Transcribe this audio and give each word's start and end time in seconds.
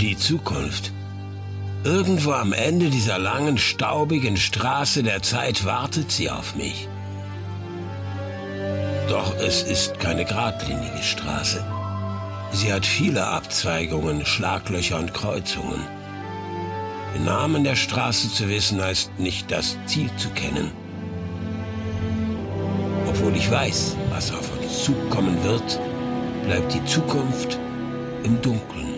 Die 0.00 0.16
Zukunft. 0.16 0.92
Irgendwo 1.84 2.32
am 2.32 2.52
Ende 2.52 2.90
dieser 2.90 3.18
langen, 3.18 3.58
staubigen 3.58 4.36
Straße 4.36 5.02
der 5.02 5.22
Zeit 5.22 5.64
wartet 5.64 6.10
sie 6.10 6.30
auf 6.30 6.54
mich. 6.54 6.88
Doch 9.08 9.34
es 9.38 9.62
ist 9.62 9.98
keine 9.98 10.24
geradlinige 10.24 11.02
Straße. 11.02 11.64
Sie 12.52 12.72
hat 12.72 12.86
viele 12.86 13.26
Abzweigungen, 13.26 14.24
Schlaglöcher 14.24 14.98
und 14.98 15.14
Kreuzungen. 15.14 15.80
Den 17.14 17.24
Namen 17.24 17.64
der 17.64 17.76
Straße 17.76 18.32
zu 18.32 18.48
wissen 18.48 18.82
heißt 18.82 19.18
nicht 19.18 19.50
das 19.50 19.76
Ziel 19.86 20.10
zu 20.16 20.28
kennen. 20.30 20.70
Obwohl 23.08 23.36
ich 23.36 23.50
weiß, 23.50 23.96
was 24.10 24.32
auf 24.32 24.50
uns 24.58 24.84
zukommen 24.84 25.42
wird, 25.44 25.80
bleibt 26.50 26.74
die 26.74 26.84
Zukunft 26.84 27.60
im 28.24 28.42
Dunkeln. 28.42 28.89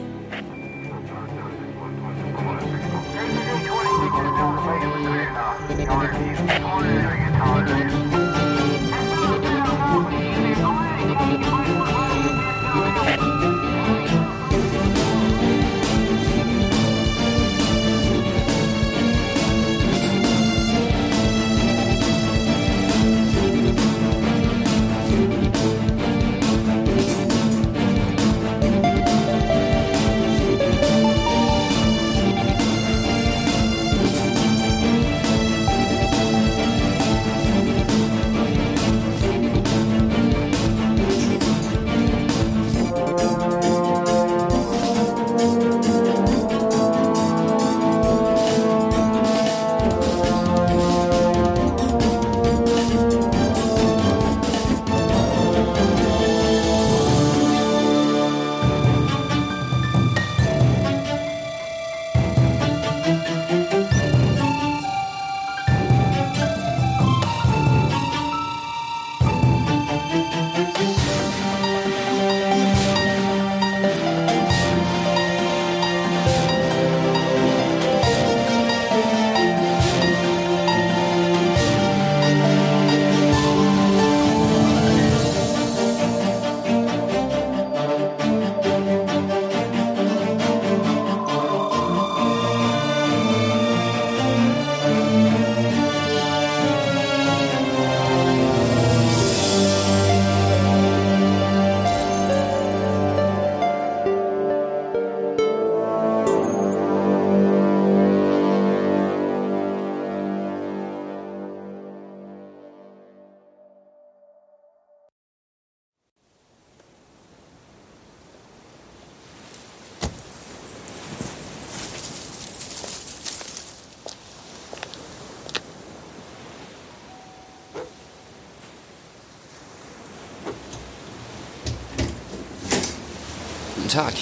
Tag. 133.92 134.14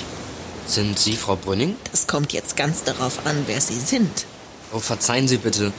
Sind 0.67 0.99
Sie 0.99 1.15
Frau 1.15 1.37
Brünning? 1.37 1.77
Das 1.93 2.09
kommt 2.09 2.33
jetzt 2.33 2.57
ganz 2.57 2.83
darauf 2.83 3.25
an, 3.25 3.45
wer 3.47 3.61
Sie 3.61 3.79
sind. 3.79 4.27
Oh, 4.73 4.81
verzeihen 4.81 5.29
Sie 5.29 5.37
bitte. 5.37 5.73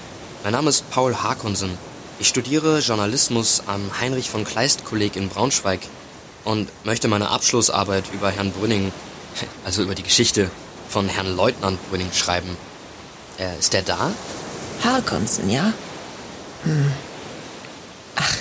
Mein 0.44 0.54
Name 0.54 0.70
ist 0.70 0.90
Paul 0.92 1.14
Harkonsen. 1.14 1.78
Ich 2.18 2.30
studiere 2.30 2.80
Journalismus 2.80 3.64
am 3.68 3.82
Heinrich 4.00 4.30
von 4.30 4.46
Kleist 4.46 4.86
Kolleg 4.86 5.18
in 5.18 5.28
Braunschweig 5.28 5.82
und 6.46 6.70
möchte 6.86 7.10
meine 7.10 7.32
Abschlussarbeit 7.32 8.06
über 8.14 8.32
Herrn 8.32 8.52
Brünning, 8.52 8.94
also 9.66 9.84
über 9.84 9.94
die 9.94 10.04
Geschichte 10.04 10.50
von 10.88 11.10
Herrn 11.10 11.36
Leutnant 11.36 11.78
Brünning 11.90 12.14
schreiben. 12.14 12.56
Äh, 13.40 13.60
ist 13.60 13.74
der 13.74 13.82
da? 13.82 14.12
Harkonsen, 14.86 15.50
ja? 15.50 15.74
Hm. 16.64 16.94
Ach, 18.16 18.36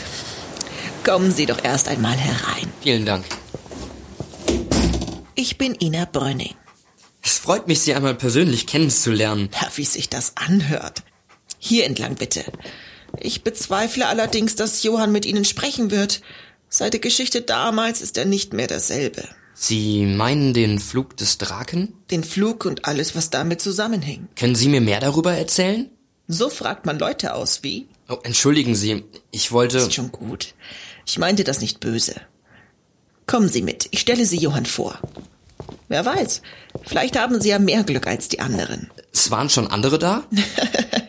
kommen 1.04 1.32
Sie 1.32 1.46
doch 1.46 1.58
erst 1.64 1.88
einmal 1.88 2.16
herein. 2.16 2.72
Vielen 2.82 3.04
Dank. 3.04 3.24
Ich 5.42 5.56
bin 5.56 5.74
Ina 5.80 6.04
Brönning. 6.04 6.54
Es 7.22 7.38
freut 7.38 7.66
mich, 7.66 7.80
Sie 7.80 7.94
einmal 7.94 8.14
persönlich 8.14 8.66
kennenzulernen. 8.66 9.48
Ja, 9.58 9.70
wie 9.74 9.86
sich 9.86 10.10
das 10.10 10.36
anhört. 10.36 11.02
Hier 11.58 11.86
entlang 11.86 12.16
bitte. 12.16 12.44
Ich 13.18 13.42
bezweifle 13.42 14.06
allerdings, 14.06 14.54
dass 14.54 14.82
Johann 14.82 15.12
mit 15.12 15.24
Ihnen 15.24 15.46
sprechen 15.46 15.90
wird. 15.90 16.20
Seit 16.68 16.92
der 16.92 17.00
Geschichte 17.00 17.40
damals 17.40 18.02
ist 18.02 18.18
er 18.18 18.26
nicht 18.26 18.52
mehr 18.52 18.66
derselbe. 18.66 19.26
Sie 19.54 20.04
meinen 20.04 20.52
den 20.52 20.78
Flug 20.78 21.16
des 21.16 21.38
Draken? 21.38 21.94
Den 22.10 22.22
Flug 22.22 22.66
und 22.66 22.84
alles, 22.84 23.16
was 23.16 23.30
damit 23.30 23.62
zusammenhängt. 23.62 24.36
Können 24.36 24.54
Sie 24.54 24.68
mir 24.68 24.82
mehr 24.82 25.00
darüber 25.00 25.32
erzählen? 25.32 25.88
So 26.28 26.50
fragt 26.50 26.84
man 26.84 26.98
Leute 26.98 27.32
aus, 27.32 27.62
wie? 27.62 27.88
Oh, 28.10 28.18
entschuldigen 28.24 28.74
Sie, 28.74 29.04
ich 29.30 29.52
wollte. 29.52 29.78
Ist 29.78 29.94
schon 29.94 30.12
gut. 30.12 30.52
Ich 31.06 31.18
meinte 31.18 31.44
das 31.44 31.62
nicht 31.62 31.80
böse. 31.80 32.20
Kommen 33.30 33.48
Sie 33.48 33.62
mit, 33.62 33.86
ich 33.92 34.00
stelle 34.00 34.26
Sie 34.26 34.38
Johann 34.38 34.66
vor. 34.66 34.98
Wer 35.86 36.04
weiß, 36.04 36.42
vielleicht 36.82 37.16
haben 37.16 37.40
Sie 37.40 37.50
ja 37.50 37.60
mehr 37.60 37.84
Glück 37.84 38.08
als 38.08 38.26
die 38.26 38.40
anderen. 38.40 38.90
Es 39.12 39.30
waren 39.30 39.48
schon 39.48 39.68
andere 39.68 40.00
da? 40.00 40.24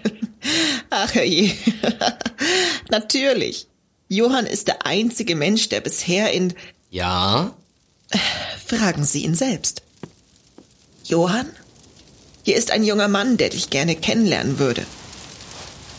Ach 0.92 1.16
je. 1.16 1.52
Natürlich. 2.92 3.66
Johann 4.08 4.46
ist 4.46 4.68
der 4.68 4.86
einzige 4.86 5.36
Mensch, 5.36 5.70
der 5.70 5.82
bisher 5.82 6.32
in... 6.32 6.54
Ja? 6.92 7.56
Fragen 8.68 9.03
Sie 9.03 9.24
ihn 9.24 9.34
selbst. 9.34 9.82
Johann? 11.06 11.50
Hier 12.44 12.56
ist 12.56 12.70
ein 12.70 12.84
junger 12.84 13.08
Mann, 13.08 13.38
der 13.38 13.50
dich 13.50 13.72
gerne 13.72 13.96
kennenlernen 13.96 14.59
würde. 14.59 14.86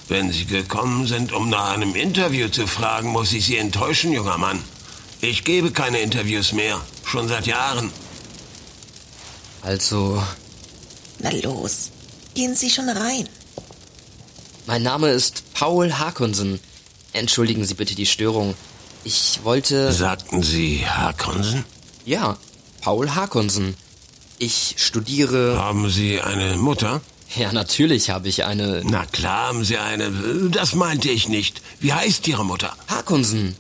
Wenn 0.07 0.31
Sie 0.31 0.45
gekommen 0.45 1.09
sind, 1.09 1.33
um 1.33 1.51
nach 1.51 1.73
einem 1.73 1.97
Interview 1.97 2.47
zu 2.47 2.69
fragen, 2.69 3.09
muss 3.09 3.33
ich 3.33 3.45
Sie 3.45 3.57
enttäuschen, 3.57 4.13
junger 4.13 4.39
Mann. 4.39 4.61
Ich 5.25 5.45
gebe 5.45 5.71
keine 5.71 6.01
Interviews 6.01 6.53
mehr. 6.53 6.81
Schon 7.05 7.29
seit 7.29 7.47
Jahren. 7.47 7.93
Also. 9.63 10.21
Na 11.21 11.31
los. 11.31 11.91
Gehen 12.35 12.57
Sie 12.57 12.69
schon 12.69 12.89
rein. 12.89 13.29
Mein 14.67 14.83
Name 14.83 15.11
ist 15.11 15.45
Paul 15.55 15.93
Harkonsen. 15.93 16.59
Entschuldigen 17.13 17.65
Sie 17.65 17.75
bitte 17.75 17.95
die 17.95 18.07
Störung. 18.07 18.57
Ich 19.05 19.39
wollte. 19.45 19.93
Sagten 19.93 20.43
Sie 20.43 20.85
Harkonsen? 20.89 21.65
Ja, 22.05 22.37
Paul 22.81 23.15
Harkonsen. 23.15 23.77
Ich 24.39 24.75
studiere. 24.79 25.57
Haben 25.57 25.89
Sie 25.89 26.21
eine 26.21 26.57
Mutter? 26.57 27.01
Ja, 27.37 27.53
natürlich 27.53 28.11
habe 28.11 28.27
ich 28.29 28.45
eine. 28.45 28.83
Na 28.85 29.07
klar 29.07 29.47
haben 29.51 29.65
Sie 29.65 29.79
eine. 29.79 30.11
Das 30.51 30.75
meinte 30.75 31.11
ich 31.11 31.29
nicht. 31.29 31.63
Wie 31.79 31.93
heißt 31.93 32.27
Ihre 32.27 32.45
Mutter? 32.45 32.77
Harkonsen. 32.89 33.55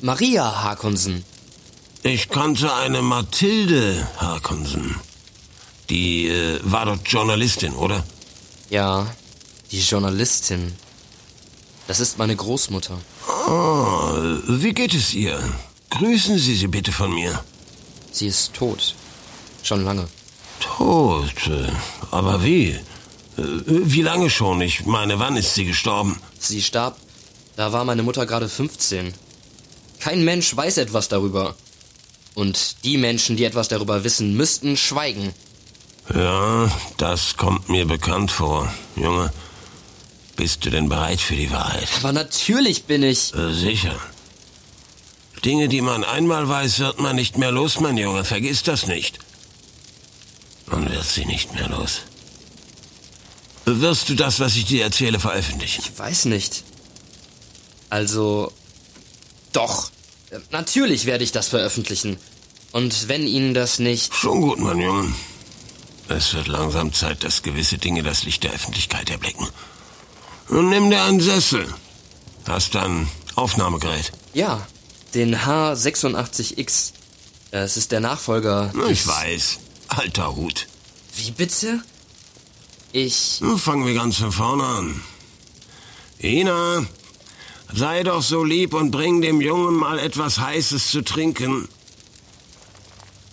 Maria 0.00 0.62
Harkonsen. 0.62 1.24
Ich 2.02 2.28
kannte 2.28 2.72
eine 2.72 3.02
Mathilde 3.02 4.06
Harkonsen. 4.18 4.94
Die 5.90 6.28
äh, 6.28 6.60
war 6.62 6.86
dort 6.86 7.08
Journalistin, 7.08 7.72
oder? 7.74 8.04
Ja, 8.70 9.06
die 9.72 9.80
Journalistin. 9.80 10.72
Das 11.88 11.98
ist 11.98 12.18
meine 12.18 12.36
Großmutter. 12.36 12.98
Oh, 13.48 14.12
wie 14.46 14.72
geht 14.72 14.94
es 14.94 15.14
ihr? 15.14 15.40
Grüßen 15.90 16.38
Sie 16.38 16.54
sie 16.54 16.68
bitte 16.68 16.92
von 16.92 17.12
mir. 17.12 17.42
Sie 18.12 18.28
ist 18.28 18.54
tot. 18.54 18.94
Schon 19.62 19.84
lange. 19.84 20.06
Tot? 20.60 21.50
Aber 22.10 22.44
wie? 22.44 22.68
Äh, 22.68 22.80
wie 23.66 24.02
lange 24.02 24.30
schon? 24.30 24.60
Ich 24.60 24.86
meine, 24.86 25.18
wann 25.18 25.36
ist 25.36 25.54
sie 25.54 25.64
gestorben? 25.64 26.20
Sie 26.38 26.62
starb. 26.62 26.96
Da 27.56 27.72
war 27.72 27.84
meine 27.84 28.04
Mutter 28.04 28.26
gerade 28.26 28.48
15. 28.48 29.12
Kein 30.00 30.24
Mensch 30.24 30.56
weiß 30.56 30.78
etwas 30.78 31.08
darüber. 31.08 31.54
Und 32.34 32.84
die 32.84 32.98
Menschen, 32.98 33.36
die 33.36 33.44
etwas 33.44 33.68
darüber 33.68 34.04
wissen, 34.04 34.36
müssten 34.36 34.76
schweigen. 34.76 35.34
Ja, 36.14 36.70
das 36.96 37.36
kommt 37.36 37.68
mir 37.68 37.84
bekannt 37.84 38.30
vor. 38.30 38.72
Junge, 38.96 39.32
bist 40.36 40.64
du 40.64 40.70
denn 40.70 40.88
bereit 40.88 41.20
für 41.20 41.36
die 41.36 41.50
Wahrheit? 41.50 41.88
Aber 41.98 42.12
natürlich 42.12 42.84
bin 42.84 43.02
ich. 43.02 43.34
Äh, 43.34 43.52
sicher. 43.52 43.98
Dinge, 45.44 45.68
die 45.68 45.80
man 45.80 46.04
einmal 46.04 46.48
weiß, 46.48 46.78
wird 46.78 47.00
man 47.00 47.16
nicht 47.16 47.38
mehr 47.38 47.50
los, 47.50 47.80
mein 47.80 47.96
Junge. 47.96 48.24
Vergiss 48.24 48.62
das 48.62 48.86
nicht. 48.86 49.18
Man 50.66 50.90
wird 50.90 51.04
sie 51.04 51.24
nicht 51.24 51.54
mehr 51.54 51.68
los. 51.68 52.02
Wirst 53.64 54.08
du 54.08 54.14
das, 54.14 54.40
was 54.40 54.56
ich 54.56 54.64
dir 54.64 54.84
erzähle, 54.84 55.20
veröffentlichen? 55.20 55.82
Ich 55.84 55.98
weiß 55.98 56.26
nicht. 56.26 56.64
Also. 57.90 58.52
Doch. 59.52 59.90
Natürlich 60.50 61.06
werde 61.06 61.24
ich 61.24 61.32
das 61.32 61.48
veröffentlichen. 61.48 62.18
Und 62.72 63.08
wenn 63.08 63.26
Ihnen 63.26 63.54
das 63.54 63.78
nicht. 63.78 64.14
Schon 64.14 64.42
gut, 64.42 64.58
mein 64.58 64.78
Junge. 64.78 65.12
Es 66.08 66.34
wird 66.34 66.48
langsam 66.48 66.92
Zeit, 66.92 67.24
dass 67.24 67.42
gewisse 67.42 67.78
Dinge 67.78 68.02
das 68.02 68.24
Licht 68.24 68.44
der 68.44 68.52
Öffentlichkeit 68.52 69.10
erblicken. 69.10 69.48
Und 70.48 70.70
nimm 70.70 70.90
dir 70.90 71.02
einen 71.02 71.20
Sessel. 71.20 71.66
Hast 72.46 72.74
du 72.74 72.78
ein 72.78 73.08
Aufnahmegerät? 73.34 74.12
Ja, 74.32 74.66
den 75.14 75.36
H86X. 75.36 76.92
Es 77.50 77.76
ist 77.76 77.92
der 77.92 78.00
Nachfolger. 78.00 78.72
Ich 78.90 79.06
weiß. 79.06 79.58
Alter 79.88 80.34
Hut. 80.34 80.66
Wie 81.16 81.30
bitte? 81.30 81.82
Ich. 82.92 83.40
Nun 83.40 83.58
fangen 83.58 83.86
wir 83.86 83.94
ganz 83.94 84.16
von 84.16 84.32
vorne 84.32 84.64
an. 84.64 85.02
Ina, 86.22 86.86
sei 87.72 88.02
doch 88.02 88.22
so 88.22 88.44
lieb 88.44 88.74
und 88.74 88.90
bring 88.90 89.20
dem 89.20 89.40
Jungen 89.40 89.74
mal 89.74 89.98
etwas 89.98 90.38
Heißes 90.38 90.90
zu 90.90 91.02
trinken. 91.02 91.68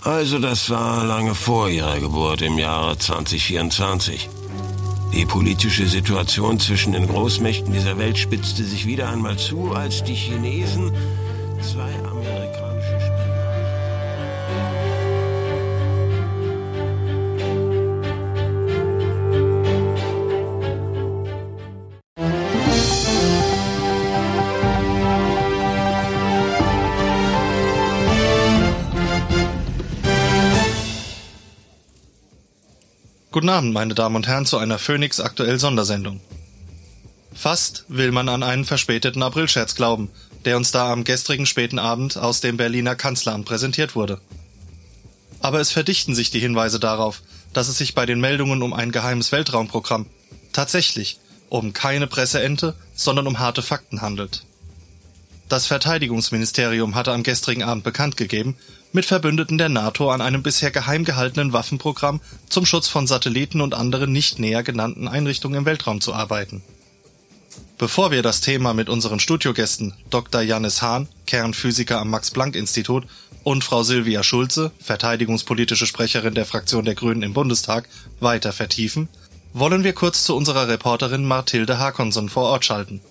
Also 0.02 0.40
das 0.40 0.70
war 0.70 1.04
lange 1.04 1.34
vor 1.34 1.70
ihrer 1.70 2.00
Geburt 2.00 2.42
im 2.42 2.60
Jahre 2.60 2.98
2024. 2.98 4.30
Die 5.14 5.26
politische 5.26 5.88
Situation 5.88 6.60
zwischen 6.60 6.94
den 6.94 7.08
Großmächten 7.08 7.72
dieser 7.72 7.98
Welt 7.98 8.18
spitzte 8.18 8.64
sich 8.64 8.86
wieder 8.86 9.10
einmal 9.10 9.38
zu, 9.38 9.72
als 9.72 10.04
die 10.04 10.14
Chinesen 10.14 10.92
zwei 11.62 11.94
amerikanische 12.04 12.65
Guten 33.46 33.58
Abend, 33.58 33.74
meine 33.76 33.94
Damen 33.94 34.16
und 34.16 34.26
Herren, 34.26 34.48
zu 34.48 34.58
einer 34.58 34.80
Phoenix 34.80 35.20
aktuell 35.20 35.60
Sondersendung. 35.60 36.20
Fast 37.32 37.86
will 37.90 38.12
man 38.12 38.28
an 38.28 38.42
einen 38.42 38.66
verspäteten 38.66 39.22
Aprilscherz 39.22 39.76
glauben, 39.76 40.10
der 40.46 40.58
uns 40.58 40.72
da 40.72 40.92
am 40.92 41.04
gestrigen 41.04 41.46
späten 41.46 41.78
Abend 41.78 42.18
aus 42.18 42.42
dem 42.42 42.58
Berliner 42.58 42.96
Kanzleramt 42.96 43.46
präsentiert 43.46 43.96
wurde. 43.96 44.20
Aber 45.42 45.60
es 45.60 45.70
verdichten 45.70 46.16
sich 46.16 46.32
die 46.32 46.40
Hinweise 46.40 46.80
darauf, 46.80 47.22
dass 47.54 47.68
es 47.68 47.78
sich 47.78 47.94
bei 47.94 48.08
den 48.08 48.20
Meldungen 48.20 48.64
um 48.64 48.74
ein 48.74 48.92
geheimes 48.92 49.32
Weltraumprogramm 49.32 50.08
tatsächlich 50.52 51.20
um 51.48 51.72
keine 51.72 52.08
Presseente, 52.08 52.74
sondern 52.96 53.28
um 53.28 53.38
harte 53.38 53.62
Fakten 53.62 54.02
handelt. 54.02 54.44
Das 55.50 55.68
Verteidigungsministerium 55.68 56.96
hatte 56.96 57.14
am 57.14 57.22
gestrigen 57.22 57.62
Abend 57.62 57.84
bekannt 57.84 58.18
gegeben, 58.18 58.58
mit 58.96 59.06
Verbündeten 59.06 59.58
der 59.58 59.70
NATO 59.70 60.10
an 60.10 60.22
einem 60.22 60.42
bisher 60.42 60.72
geheim 60.72 61.04
gehaltenen 61.04 61.54
Waffenprogramm 61.54 62.22
zum 62.50 62.66
Schutz 62.66 62.88
von 62.88 63.06
Satelliten 63.06 63.60
und 63.62 63.76
anderen 63.76 64.12
nicht 64.12 64.40
näher 64.40 64.64
genannten 64.64 65.08
Einrichtungen 65.08 65.60
im 65.60 65.66
Weltraum 65.66 66.00
zu 66.02 66.14
arbeiten. 66.14 66.64
Bevor 67.78 68.12
wir 68.12 68.24
das 68.24 68.40
Thema 68.40 68.74
mit 68.74 68.88
unseren 68.88 69.20
Studiogästen 69.20 69.94
Dr. 70.10 70.42
Jannis 70.42 70.82
Hahn, 70.82 71.10
Kernphysiker 71.28 72.00
am 72.00 72.10
Max-Planck-Institut 72.10 73.06
und 73.44 73.66
Frau 73.66 73.84
Silvia 73.84 74.24
Schulze, 74.24 74.72
verteidigungspolitische 74.80 75.86
Sprecherin 75.86 76.34
der 76.34 76.46
Fraktion 76.46 76.86
der 76.86 76.96
Grünen 76.96 77.22
im 77.22 77.34
Bundestag, 77.34 77.90
weiter 78.22 78.54
vertiefen, 78.54 79.10
wollen 79.52 79.84
wir 79.84 79.92
kurz 79.94 80.24
zu 80.24 80.38
unserer 80.38 80.70
Reporterin 80.70 81.26
Mathilde 81.26 81.80
Hakonson 81.80 82.30
vor 82.30 82.46
Ort 82.46 82.64
schalten. 82.64 83.02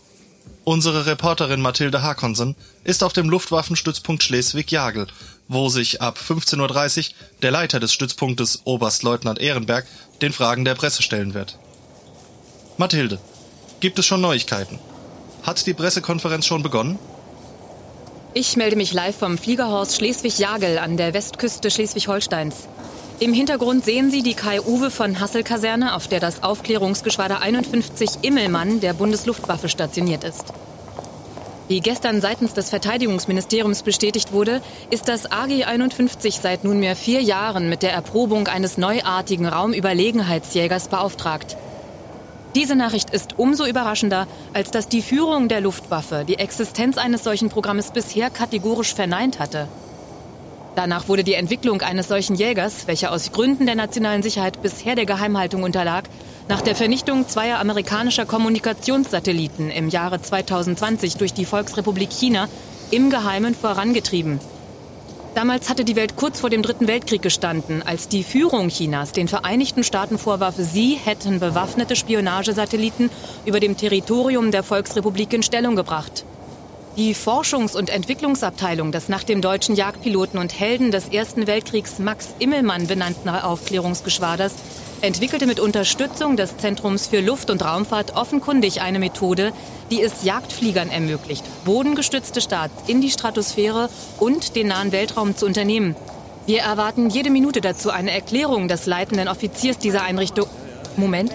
Unsere 0.64 1.04
Reporterin 1.04 1.60
Mathilde 1.60 2.02
Hakonson 2.02 2.54
ist 2.84 3.04
auf 3.04 3.12
dem 3.12 3.28
Luftwaffenstützpunkt 3.28 4.22
Schleswig-Jagel 4.22 5.08
wo 5.48 5.68
sich 5.68 6.00
ab 6.00 6.18
15.30 6.18 6.98
Uhr 6.98 7.14
der 7.42 7.50
Leiter 7.50 7.80
des 7.80 7.92
Stützpunktes 7.92 8.62
Oberstleutnant 8.64 9.38
Ehrenberg 9.38 9.86
den 10.22 10.32
Fragen 10.32 10.64
der 10.64 10.74
Presse 10.74 11.02
stellen 11.02 11.34
wird. 11.34 11.58
Mathilde, 12.76 13.18
gibt 13.80 13.98
es 13.98 14.06
schon 14.06 14.20
Neuigkeiten? 14.20 14.78
Hat 15.42 15.66
die 15.66 15.74
Pressekonferenz 15.74 16.46
schon 16.46 16.62
begonnen? 16.62 16.98
Ich 18.32 18.56
melde 18.56 18.76
mich 18.76 18.92
live 18.92 19.16
vom 19.16 19.38
Fliegerhorst 19.38 19.96
Schleswig-Jagel 19.96 20.78
an 20.78 20.96
der 20.96 21.14
Westküste 21.14 21.70
Schleswig-Holsteins. 21.70 22.68
Im 23.20 23.32
Hintergrund 23.32 23.84
sehen 23.84 24.10
Sie 24.10 24.24
die 24.24 24.34
Kai-Uwe 24.34 24.90
von 24.90 25.20
Hassel-Kaserne, 25.20 25.94
auf 25.94 26.08
der 26.08 26.18
das 26.18 26.42
Aufklärungsgeschwader 26.42 27.40
51 27.40 28.18
Immelmann 28.22 28.80
der 28.80 28.92
Bundesluftwaffe 28.92 29.68
stationiert 29.68 30.24
ist. 30.24 30.46
Wie 31.66 31.80
gestern 31.80 32.20
seitens 32.20 32.52
des 32.52 32.68
Verteidigungsministeriums 32.68 33.82
bestätigt 33.82 34.32
wurde, 34.32 34.60
ist 34.90 35.08
das 35.08 35.32
AG 35.32 35.64
51 35.64 36.36
seit 36.36 36.62
nunmehr 36.62 36.94
vier 36.94 37.22
Jahren 37.22 37.70
mit 37.70 37.82
der 37.82 37.92
Erprobung 37.92 38.48
eines 38.48 38.76
neuartigen 38.76 39.46
Raumüberlegenheitsjägers 39.46 40.88
beauftragt. 40.88 41.56
Diese 42.54 42.76
Nachricht 42.76 43.10
ist 43.10 43.38
umso 43.38 43.64
überraschender, 43.64 44.28
als 44.52 44.72
dass 44.72 44.88
die 44.88 45.00
Führung 45.00 45.48
der 45.48 45.62
Luftwaffe 45.62 46.26
die 46.28 46.38
Existenz 46.38 46.98
eines 46.98 47.24
solchen 47.24 47.48
Programmes 47.48 47.92
bisher 47.92 48.28
kategorisch 48.28 48.94
verneint 48.94 49.38
hatte. 49.38 49.66
Danach 50.76 51.08
wurde 51.08 51.24
die 51.24 51.34
Entwicklung 51.34 51.80
eines 51.80 52.08
solchen 52.08 52.36
Jägers, 52.36 52.86
welcher 52.86 53.10
aus 53.10 53.32
Gründen 53.32 53.64
der 53.64 53.74
nationalen 53.74 54.22
Sicherheit 54.22 54.60
bisher 54.60 54.96
der 54.96 55.06
Geheimhaltung 55.06 55.62
unterlag, 55.62 56.04
nach 56.48 56.60
der 56.60 56.76
Vernichtung 56.76 57.26
zweier 57.26 57.58
amerikanischer 57.58 58.26
Kommunikationssatelliten 58.26 59.70
im 59.70 59.88
Jahre 59.88 60.20
2020 60.20 61.16
durch 61.16 61.32
die 61.32 61.46
Volksrepublik 61.46 62.10
China 62.10 62.48
im 62.90 63.10
Geheimen 63.10 63.54
vorangetrieben. 63.54 64.40
Damals 65.34 65.68
hatte 65.68 65.84
die 65.84 65.96
Welt 65.96 66.14
kurz 66.14 66.38
vor 66.38 66.50
dem 66.50 66.62
Dritten 66.62 66.86
Weltkrieg 66.86 67.20
gestanden, 67.20 67.82
als 67.82 68.06
die 68.06 68.22
Führung 68.22 68.68
Chinas 68.68 69.10
den 69.10 69.26
Vereinigten 69.26 69.82
Staaten 69.82 70.16
vorwarf, 70.16 70.54
sie 70.58 70.94
hätten 70.94 71.40
bewaffnete 71.40 71.96
Spionagesatelliten 71.96 73.10
über 73.44 73.58
dem 73.58 73.76
Territorium 73.76 74.52
der 74.52 74.62
Volksrepublik 74.62 75.32
in 75.32 75.42
Stellung 75.42 75.74
gebracht. 75.74 76.24
Die 76.96 77.16
Forschungs- 77.16 77.76
und 77.76 77.90
Entwicklungsabteilung 77.90 78.92
des 78.92 79.08
nach 79.08 79.24
dem 79.24 79.40
deutschen 79.40 79.74
Jagdpiloten 79.74 80.38
und 80.38 80.56
Helden 80.60 80.92
des 80.92 81.08
Ersten 81.08 81.48
Weltkriegs 81.48 81.98
Max 81.98 82.28
Immelmann 82.38 82.86
benannten 82.86 83.28
Aufklärungsgeschwaders 83.28 84.54
entwickelte 85.04 85.46
mit 85.46 85.60
Unterstützung 85.60 86.36
des 86.36 86.56
Zentrums 86.56 87.06
für 87.06 87.20
Luft- 87.20 87.50
und 87.50 87.64
Raumfahrt 87.64 88.16
offenkundig 88.16 88.80
eine 88.80 88.98
Methode, 88.98 89.52
die 89.90 90.02
es 90.02 90.24
Jagdfliegern 90.24 90.90
ermöglicht, 90.90 91.44
bodengestützte 91.64 92.40
Starts 92.40 92.88
in 92.88 93.00
die 93.00 93.10
Stratosphäre 93.10 93.90
und 94.18 94.56
den 94.56 94.68
nahen 94.68 94.92
Weltraum 94.92 95.36
zu 95.36 95.46
unternehmen. 95.46 95.94
Wir 96.46 96.62
erwarten 96.62 97.10
jede 97.10 97.30
Minute 97.30 97.60
dazu 97.60 97.90
eine 97.90 98.12
Erklärung 98.12 98.68
des 98.68 98.86
leitenden 98.86 99.28
Offiziers 99.28 99.78
dieser 99.78 100.02
Einrichtung. 100.02 100.46
Moment. 100.96 101.32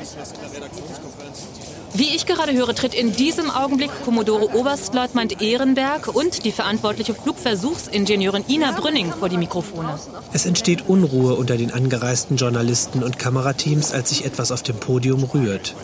Wie 2.00 2.16
ich 2.16 2.26
gerade 2.26 2.54
höre, 2.54 2.74
tritt 2.74 2.94
in 2.94 3.12
diesem 3.12 3.52
Augenblick 3.52 3.92
Kommodore 4.06 4.56
Oberstleutnant 4.56 5.42
Ehrenberg 5.42 6.08
und 6.08 6.46
die 6.46 6.54
verantwortliche 6.54 7.14
Flugversuchsingenieurin 7.14 8.46
Ina 8.48 8.72
Brünning 8.72 9.12
vor 9.12 9.28
die 9.28 9.36
Mikrofone. 9.36 10.00
Es 10.32 10.46
entsteht 10.46 10.88
Unruhe 10.88 11.34
unter 11.34 11.58
den 11.58 11.74
angereisten 11.74 12.38
Journalisten 12.38 13.04
und 13.04 13.20
Kamerateams, 13.20 13.92
als 13.92 14.08
sich 14.08 14.24
etwas 14.24 14.54
auf 14.54 14.64
dem 14.64 14.78
Podium 14.78 15.26
rührt. 15.26 15.76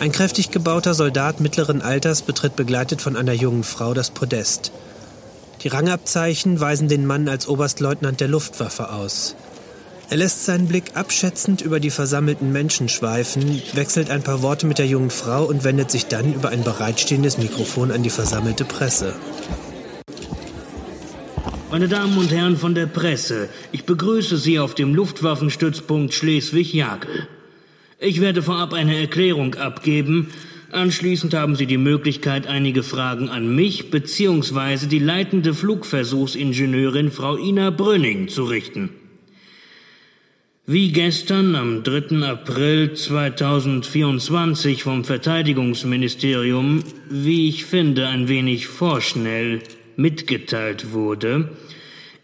Ein 0.00 0.10
kräftig 0.10 0.50
gebauter 0.50 0.92
Soldat 0.92 1.38
mittleren 1.38 1.82
Alters 1.82 2.22
betritt 2.22 2.56
begleitet 2.56 3.00
von 3.00 3.16
einer 3.16 3.32
jungen 3.32 3.62
Frau 3.62 3.94
das 3.94 4.10
Podest. 4.10 4.72
Die 5.62 5.68
Rangabzeichen 5.68 6.58
weisen 6.58 6.88
den 6.88 7.06
Mann 7.06 7.28
als 7.28 7.46
Oberstleutnant 7.46 8.18
der 8.18 8.26
Luftwaffe 8.26 8.90
aus. 8.90 9.36
Er 10.10 10.18
lässt 10.18 10.44
seinen 10.44 10.68
Blick 10.68 10.92
abschätzend 10.94 11.62
über 11.62 11.80
die 11.80 11.90
versammelten 11.90 12.52
Menschen 12.52 12.88
schweifen, 12.88 13.62
wechselt 13.72 14.10
ein 14.10 14.22
paar 14.22 14.42
Worte 14.42 14.66
mit 14.66 14.78
der 14.78 14.86
jungen 14.86 15.10
Frau 15.10 15.44
und 15.44 15.64
wendet 15.64 15.90
sich 15.90 16.06
dann 16.06 16.34
über 16.34 16.50
ein 16.50 16.62
bereitstehendes 16.62 17.38
Mikrofon 17.38 17.90
an 17.90 18.02
die 18.02 18.10
versammelte 18.10 18.64
Presse. 18.64 19.14
Meine 21.70 21.88
Damen 21.88 22.16
und 22.18 22.30
Herren 22.30 22.56
von 22.56 22.74
der 22.74 22.86
Presse, 22.86 23.48
ich 23.72 23.84
begrüße 23.84 24.36
Sie 24.36 24.60
auf 24.60 24.74
dem 24.74 24.94
Luftwaffenstützpunkt 24.94 26.14
Schleswig-Jagel. 26.14 27.26
Ich 27.98 28.20
werde 28.20 28.42
vorab 28.42 28.74
eine 28.74 28.96
Erklärung 28.96 29.54
abgeben. 29.54 30.28
Anschließend 30.70 31.34
haben 31.34 31.56
Sie 31.56 31.66
die 31.66 31.78
Möglichkeit, 31.78 32.46
einige 32.46 32.82
Fragen 32.82 33.28
an 33.30 33.52
mich 33.56 33.90
bzw. 33.90 34.86
die 34.86 34.98
leitende 34.98 35.54
Flugversuchsingenieurin 35.54 37.10
Frau 37.10 37.36
Ina 37.36 37.70
Brünning 37.70 38.28
zu 38.28 38.44
richten. 38.44 38.90
Wie 40.66 40.92
gestern 40.92 41.56
am 41.56 41.82
3. 41.82 42.26
April 42.26 42.94
2024 42.94 44.82
vom 44.82 45.04
Verteidigungsministerium, 45.04 46.82
wie 47.10 47.50
ich 47.50 47.66
finde, 47.66 48.08
ein 48.08 48.28
wenig 48.28 48.66
vorschnell 48.66 49.60
mitgeteilt 49.96 50.94
wurde, 50.94 51.50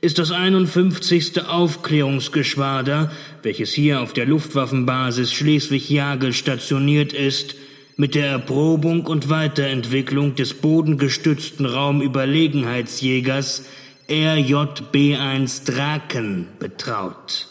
ist 0.01 0.19
das 0.19 0.31
51. 0.31 1.49
Aufklärungsgeschwader, 1.49 3.13
welches 3.43 3.75
hier 3.75 4.01
auf 4.01 4.15
der 4.15 4.25
Luftwaffenbasis 4.25 5.35
Schleswig-Jagel 5.35 6.33
stationiert 6.33 7.13
ist, 7.13 7.57
mit 7.99 8.15
der 8.15 8.29
Erprobung 8.29 9.05
und 9.05 9.29
Weiterentwicklung 9.29 10.35
des 10.35 10.55
bodengestützten 10.55 11.67
Raumüberlegenheitsjägers 11.67 13.67
RJB-1 14.09 15.67
Draken 15.67 16.47
betraut. 16.59 17.50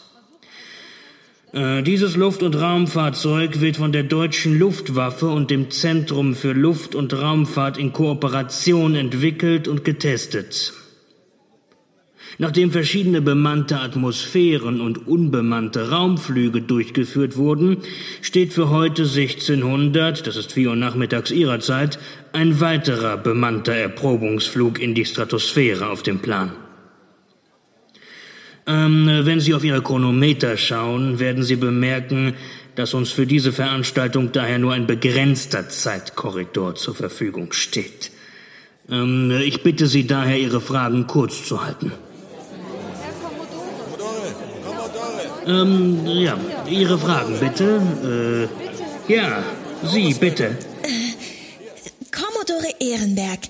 Äh, 1.52 1.82
dieses 1.82 2.16
Luft- 2.16 2.44
und 2.44 2.54
Raumfahrzeug 2.54 3.60
wird 3.60 3.76
von 3.76 3.90
der 3.90 4.04
deutschen 4.04 4.56
Luftwaffe 4.56 5.28
und 5.28 5.50
dem 5.50 5.70
Zentrum 5.70 6.34
für 6.34 6.52
Luft- 6.52 6.94
und 6.94 7.12
Raumfahrt 7.12 7.76
in 7.76 7.92
Kooperation 7.92 8.94
entwickelt 8.94 9.66
und 9.66 9.84
getestet. 9.84 10.74
Nachdem 12.38 12.70
verschiedene 12.70 13.20
bemannte 13.20 13.80
Atmosphären 13.80 14.80
und 14.80 15.08
unbemannte 15.08 15.90
Raumflüge 15.90 16.62
durchgeführt 16.62 17.36
wurden, 17.36 17.78
steht 18.22 18.52
für 18.52 18.70
heute 18.70 19.02
1600, 19.02 20.26
das 20.26 20.36
ist 20.36 20.52
4 20.52 20.70
Uhr 20.70 20.76
nachmittags 20.76 21.32
ihrer 21.32 21.58
Zeit, 21.58 21.98
ein 22.32 22.60
weiterer 22.60 23.16
bemannter 23.16 23.74
Erprobungsflug 23.74 24.80
in 24.80 24.94
die 24.94 25.04
Stratosphäre 25.04 25.88
auf 25.88 26.04
dem 26.04 26.20
Plan. 26.20 26.52
Ähm, 28.70 29.22
wenn 29.24 29.40
Sie 29.40 29.54
auf 29.54 29.64
Ihre 29.64 29.82
Chronometer 29.82 30.56
schauen, 30.56 31.18
werden 31.18 31.42
Sie 31.42 31.56
bemerken, 31.56 32.34
dass 32.76 32.94
uns 32.94 33.10
für 33.10 33.26
diese 33.26 33.52
Veranstaltung 33.52 34.30
daher 34.30 34.58
nur 34.58 34.72
ein 34.74 34.86
begrenzter 34.86 35.68
Zeitkorridor 35.68 36.76
zur 36.76 36.94
Verfügung 36.94 37.52
steht. 37.52 38.12
Ähm, 38.88 39.32
ich 39.44 39.64
bitte 39.64 39.88
Sie 39.88 40.06
daher, 40.06 40.38
Ihre 40.38 40.60
Fragen 40.60 41.08
kurz 41.08 41.44
zu 41.44 41.64
halten. 41.64 41.92
Ähm, 45.46 46.06
ja, 46.06 46.38
Ihre 46.68 46.98
Fragen 46.98 47.40
bitte. 47.40 48.48
Äh, 49.08 49.12
ja, 49.12 49.42
Sie 49.82 50.14
bitte. 50.14 50.56
Äh, 50.82 51.14
Commodore 52.12 52.72
Ehrenberg, 52.78 53.40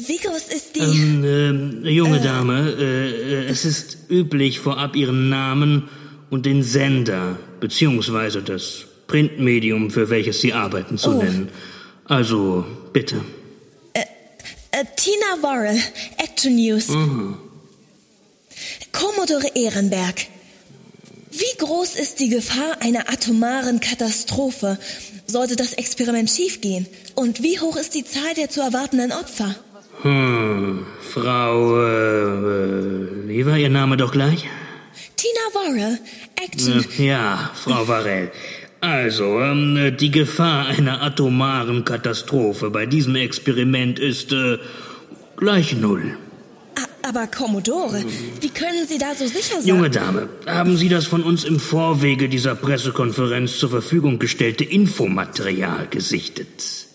wie 0.00 0.18
groß 0.18 0.48
ist 0.48 0.76
die... 0.76 0.80
Ähm, 0.80 1.84
äh, 1.84 1.90
junge 1.90 2.18
äh, 2.18 2.22
Dame, 2.22 2.70
äh, 2.78 3.44
es 3.46 3.64
ist 3.64 4.10
üblich, 4.10 4.58
vorab 4.58 4.96
Ihren 4.96 5.28
Namen 5.28 5.88
und 6.30 6.46
den 6.46 6.62
Sender 6.62 7.38
beziehungsweise 7.60 8.42
das 8.42 8.86
Printmedium, 9.06 9.90
für 9.90 10.08
welches 10.08 10.40
Sie 10.40 10.52
arbeiten, 10.52 10.96
zu 10.96 11.10
oh. 11.10 11.22
nennen. 11.22 11.50
Also, 12.06 12.64
bitte. 12.92 13.16
Äh, 13.92 14.00
äh, 14.70 14.84
Tina 14.96 15.42
Worrell, 15.42 15.78
Action 16.16 16.56
News. 16.56 16.88
Mhm. 16.88 17.36
Commodore 18.92 19.48
Ehrenberg. 19.54 20.26
Wie 21.30 21.56
groß 21.58 21.96
ist 21.96 22.20
die 22.20 22.28
Gefahr 22.28 22.76
einer 22.80 23.10
atomaren 23.10 23.80
Katastrophe, 23.80 24.78
sollte 25.26 25.56
das 25.56 25.72
Experiment 25.72 26.30
schiefgehen? 26.30 26.86
Und 27.14 27.42
wie 27.42 27.58
hoch 27.58 27.76
ist 27.76 27.94
die 27.94 28.04
Zahl 28.04 28.34
der 28.36 28.50
zu 28.50 28.60
erwartenden 28.60 29.12
Opfer? 29.12 29.54
Hm, 30.02 30.84
Frau, 31.00 31.80
äh, 31.80 33.28
wie 33.28 33.46
war 33.46 33.56
Ihr 33.56 33.70
Name 33.70 33.96
doch 33.96 34.10
gleich? 34.10 34.48
Tina 35.16 35.40
Worrell, 35.54 35.98
Action. 36.36 36.84
Äh, 36.98 37.06
ja, 37.06 37.50
Frau 37.54 37.86
Varell. 37.86 38.32
Also, 38.80 39.40
ähm, 39.40 39.96
die 40.00 40.10
Gefahr 40.10 40.66
einer 40.66 41.02
atomaren 41.02 41.84
Katastrophe 41.84 42.70
bei 42.70 42.84
diesem 42.84 43.14
Experiment 43.14 44.00
ist 44.00 44.32
äh, 44.32 44.58
gleich 45.36 45.76
null. 45.76 46.18
Aber 47.04 47.26
Commodore, 47.28 48.04
wie 48.40 48.48
können 48.48 48.86
Sie 48.88 48.98
da 48.98 49.14
so 49.14 49.26
sicher 49.26 49.60
sein? 49.60 49.68
Junge 49.68 49.90
Dame, 49.90 50.28
haben 50.46 50.76
Sie 50.76 50.88
das 50.88 51.06
von 51.06 51.22
uns 51.22 51.44
im 51.44 51.60
Vorwege 51.60 52.28
dieser 52.28 52.54
Pressekonferenz 52.56 53.58
zur 53.58 53.70
Verfügung 53.70 54.18
gestellte 54.18 54.64
Infomaterial 54.64 55.86
gesichtet? 55.90 56.86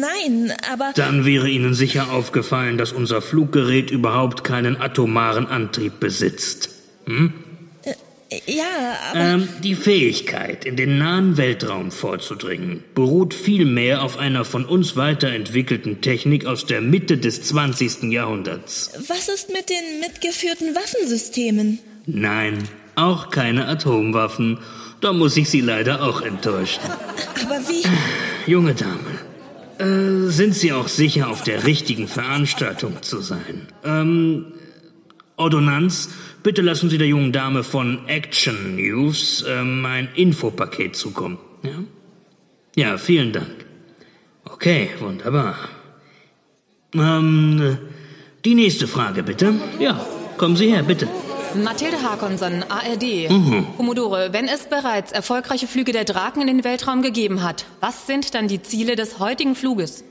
Nein, 0.00 0.52
aber. 0.70 0.92
Dann 0.94 1.24
wäre 1.24 1.48
Ihnen 1.48 1.74
sicher 1.74 2.10
aufgefallen, 2.10 2.78
dass 2.78 2.92
unser 2.92 3.22
Fluggerät 3.22 3.90
überhaupt 3.90 4.44
keinen 4.44 4.80
atomaren 4.80 5.46
Antrieb 5.46 6.00
besitzt. 6.00 6.70
Hm? 7.06 7.32
Äh, 7.84 7.92
ja, 8.46 8.64
aber. 9.10 9.20
Ähm, 9.20 9.48
die 9.62 9.74
Fähigkeit, 9.74 10.64
in 10.64 10.76
den 10.76 10.98
nahen 10.98 11.36
Weltraum 11.36 11.90
vorzudringen, 11.90 12.82
beruht 12.94 13.34
vielmehr 13.34 14.02
auf 14.02 14.18
einer 14.18 14.44
von 14.44 14.64
uns 14.64 14.96
weiterentwickelten 14.96 16.00
Technik 16.00 16.46
aus 16.46 16.66
der 16.66 16.80
Mitte 16.80 17.18
des 17.18 17.42
20. 17.42 18.04
Jahrhunderts. 18.04 18.92
Was 19.08 19.28
ist 19.28 19.52
mit 19.52 19.68
den 19.70 20.00
mitgeführten 20.00 20.74
Waffensystemen? 20.74 21.78
Nein, 22.06 22.68
auch 22.96 23.30
keine 23.30 23.66
Atomwaffen. 23.68 24.58
Da 25.00 25.12
muss 25.12 25.36
ich 25.36 25.50
Sie 25.50 25.60
leider 25.60 26.02
auch 26.02 26.22
enttäuschen. 26.22 26.80
Aber 27.44 27.60
wie? 27.68 27.84
Junge 28.50 28.74
Dame, 28.74 29.13
äh, 29.84 30.30
sind 30.30 30.54
Sie 30.54 30.72
auch 30.72 30.88
sicher, 30.88 31.28
auf 31.28 31.42
der 31.42 31.64
richtigen 31.64 32.08
Veranstaltung 32.08 33.02
zu 33.02 33.20
sein? 33.20 33.68
Ähm, 33.84 34.46
Ordonnanz, 35.36 36.10
bitte 36.42 36.62
lassen 36.62 36.90
Sie 36.90 36.98
der 36.98 37.08
jungen 37.08 37.32
Dame 37.32 37.64
von 37.64 38.06
Action 38.06 38.76
News 38.76 39.44
ähm, 39.48 39.84
ein 39.84 40.08
Infopaket 40.14 40.96
zukommen. 40.96 41.38
Ja? 41.62 41.84
ja, 42.76 42.98
vielen 42.98 43.32
Dank. 43.32 43.64
Okay, 44.44 44.90
wunderbar. 45.00 45.56
Ähm, 46.94 47.78
die 48.44 48.54
nächste 48.54 48.86
Frage, 48.86 49.22
bitte. 49.22 49.54
Ja, 49.78 50.04
kommen 50.36 50.56
Sie 50.56 50.68
her, 50.68 50.82
bitte. 50.82 51.08
Mathilde 51.62 52.02
Hakonson, 52.02 52.64
ARD. 52.68 53.30
Mhm. 53.30 53.66
Commodore, 53.76 54.32
wenn 54.32 54.48
es 54.48 54.66
bereits 54.66 55.12
erfolgreiche 55.12 55.66
Flüge 55.66 55.92
der 55.92 56.04
Draken 56.04 56.40
in 56.40 56.46
den 56.48 56.64
Weltraum 56.64 57.02
gegeben 57.02 57.42
hat, 57.42 57.66
was 57.80 58.06
sind 58.06 58.34
dann 58.34 58.48
die 58.48 58.62
Ziele 58.62 58.96
des 58.96 59.18
heutigen 59.18 59.54
Fluges? 59.54 60.04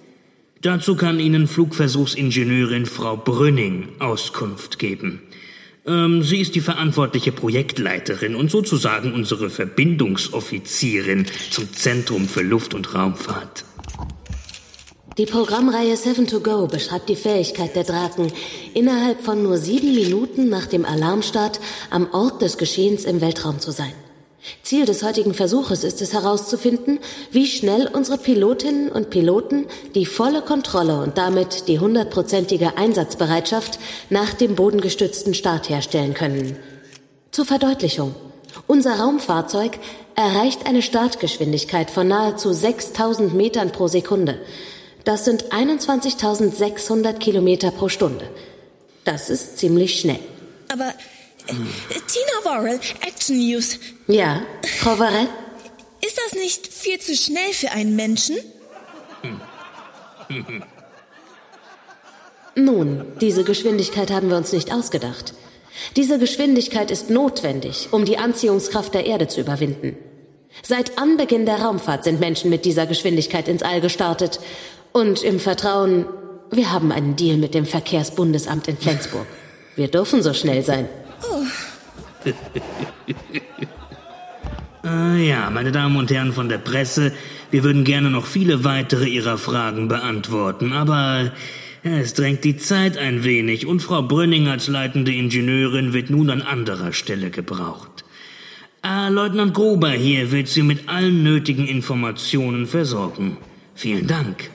Dazu 0.61 0.95
kann 0.95 1.19
Ihnen 1.19 1.47
Flugversuchsingenieurin 1.47 2.85
Frau 2.85 3.17
Brünning 3.17 3.89
Auskunft 3.99 4.79
geben. 4.79 5.21
Ähm, 5.85 6.23
sie 6.23 6.39
ist 6.39 6.55
die 6.55 6.61
verantwortliche 6.61 7.33
Projektleiterin 7.33 8.35
und 8.35 8.49
sozusagen 8.49 9.13
unsere 9.13 9.49
Verbindungsoffizierin 9.49 11.25
zum 11.49 11.73
Zentrum 11.73 12.29
für 12.29 12.41
Luft- 12.41 12.73
und 12.73 12.95
Raumfahrt. 12.95 13.65
Die 15.19 15.27
Programmreihe 15.27 15.95
7 15.95 16.25
to 16.25 16.39
Go 16.39 16.65
beschreibt 16.65 17.07
die 17.07 17.15
Fähigkeit 17.15 17.75
der 17.75 17.83
Draken, 17.83 18.33
innerhalb 18.73 19.21
von 19.21 19.43
nur 19.43 19.59
sieben 19.59 19.93
Minuten 19.93 20.49
nach 20.49 20.65
dem 20.65 20.85
Alarmstart 20.85 21.59
am 21.91 22.11
Ort 22.13 22.41
des 22.41 22.57
Geschehens 22.57 23.05
im 23.05 23.21
Weltraum 23.21 23.59
zu 23.59 23.69
sein. 23.69 23.93
Ziel 24.63 24.85
des 24.85 25.03
heutigen 25.03 25.35
Versuches 25.35 25.83
ist 25.83 26.01
es 26.01 26.13
herauszufinden, 26.13 26.97
wie 27.29 27.45
schnell 27.45 27.87
unsere 27.93 28.17
Pilotinnen 28.17 28.89
und 28.89 29.11
Piloten 29.11 29.67
die 29.93 30.07
volle 30.07 30.41
Kontrolle 30.41 30.99
und 31.01 31.15
damit 31.15 31.67
die 31.67 31.77
hundertprozentige 31.77 32.75
Einsatzbereitschaft 32.77 33.77
nach 34.09 34.33
dem 34.33 34.55
bodengestützten 34.55 35.35
Start 35.35 35.69
herstellen 35.69 36.15
können. 36.15 36.57
Zur 37.29 37.45
Verdeutlichung. 37.45 38.15
Unser 38.65 38.99
Raumfahrzeug 38.99 39.77
erreicht 40.15 40.65
eine 40.65 40.81
Startgeschwindigkeit 40.81 41.91
von 41.91 42.07
nahezu 42.07 42.51
6000 42.51 43.35
Metern 43.35 43.71
pro 43.71 43.87
Sekunde. 43.87 44.39
Das 45.03 45.25
sind 45.25 45.51
21.600 45.51 47.13
Kilometer 47.19 47.71
pro 47.71 47.89
Stunde. 47.89 48.29
Das 49.03 49.29
ist 49.29 49.57
ziemlich 49.57 49.99
schnell. 49.99 50.19
Aber 50.71 50.93
äh, 51.47 51.53
Tina 52.07 52.43
Worrell, 52.43 52.79
Action 53.01 53.37
News. 53.37 53.79
Ja, 54.07 54.41
Frau 54.79 54.97
Worrell? 54.97 55.27
Ist 56.05 56.17
das 56.25 56.33
nicht 56.33 56.67
viel 56.67 56.99
zu 56.99 57.15
schnell 57.15 57.53
für 57.53 57.71
einen 57.71 57.95
Menschen? 57.95 58.37
Nun, 62.55 63.05
diese 63.19 63.43
Geschwindigkeit 63.43 64.11
haben 64.11 64.29
wir 64.29 64.37
uns 64.37 64.53
nicht 64.53 64.71
ausgedacht. 64.71 65.33
Diese 65.95 66.19
Geschwindigkeit 66.19 66.91
ist 66.91 67.09
notwendig, 67.09 67.89
um 67.91 68.05
die 68.05 68.17
Anziehungskraft 68.17 68.93
der 68.93 69.05
Erde 69.05 69.27
zu 69.27 69.41
überwinden. 69.41 69.97
Seit 70.61 70.99
Anbeginn 70.99 71.47
der 71.47 71.61
Raumfahrt 71.61 72.03
sind 72.03 72.19
Menschen 72.19 72.51
mit 72.51 72.63
dieser 72.65 72.85
Geschwindigkeit 72.85 73.47
ins 73.47 73.63
All 73.63 73.81
gestartet 73.81 74.39
und 74.93 75.23
im 75.23 75.39
Vertrauen, 75.39 76.05
Wir 76.51 76.71
haben 76.71 76.91
einen 76.91 77.15
Deal 77.15 77.37
mit 77.37 77.55
dem 77.55 77.65
Verkehrsbundesamt 77.65 78.67
in 78.67 78.77
Flensburg. 78.77 79.25
Wir 79.75 79.87
dürfen 79.87 80.21
so 80.21 80.33
schnell 80.33 80.63
sein. 80.63 80.87
Ah 84.85 85.15
ja, 85.15 85.49
meine 85.49 85.71
Damen 85.71 85.95
und 85.95 86.11
Herren 86.11 86.33
von 86.33 86.49
der 86.49 86.57
Presse, 86.57 87.13
wir 87.51 87.63
würden 87.63 87.85
gerne 87.85 88.09
noch 88.09 88.25
viele 88.25 88.65
weitere 88.65 89.07
Ihrer 89.07 89.37
Fragen 89.37 89.87
beantworten, 89.87 90.73
aber 90.73 91.31
es 91.83 92.13
drängt 92.13 92.43
die 92.43 92.57
Zeit 92.57 92.97
ein 92.97 93.23
wenig 93.23 93.65
und 93.65 93.81
Frau 93.81 94.01
Brünning 94.01 94.49
als 94.49 94.67
leitende 94.67 95.13
Ingenieurin 95.13 95.93
wird 95.93 96.09
nun 96.09 96.29
an 96.29 96.41
anderer 96.41 96.91
Stelle 96.91 97.29
gebraucht. 97.29 98.03
Ah, 98.81 99.07
Leutnant 99.07 99.53
Gruber 99.53 99.91
hier 99.91 100.33
wird 100.33 100.49
Sie 100.49 100.63
mit 100.63 100.89
allen 100.89 101.23
nötigen 101.23 101.65
Informationen 101.65 102.67
versorgen. 102.67 103.37
Vielen 103.75 104.07
Dank. 104.07 104.49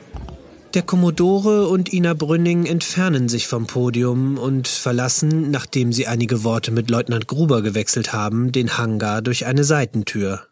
Der 0.75 0.83
Kommodore 0.83 1.69
und 1.69 1.93
Ina 1.93 2.13
Brünning 2.15 2.67
entfernen 2.67 3.29
sich 3.29 3.47
vom 3.47 3.67
Podium 3.67 4.37
und 4.39 4.69
verlassen, 4.69 5.51
nachdem 5.51 5.93
sie 5.93 6.07
einige 6.07 6.45
Worte 6.45 6.71
mit 6.71 6.91
Leutnant 6.91 7.27
Gruber 7.27 7.63
gewechselt 7.63 8.13
haben, 8.13 8.53
den 8.53 8.77
Hangar 8.77 9.23
durch 9.23 9.47
eine 9.47 9.65
Seitentür. 9.65 10.47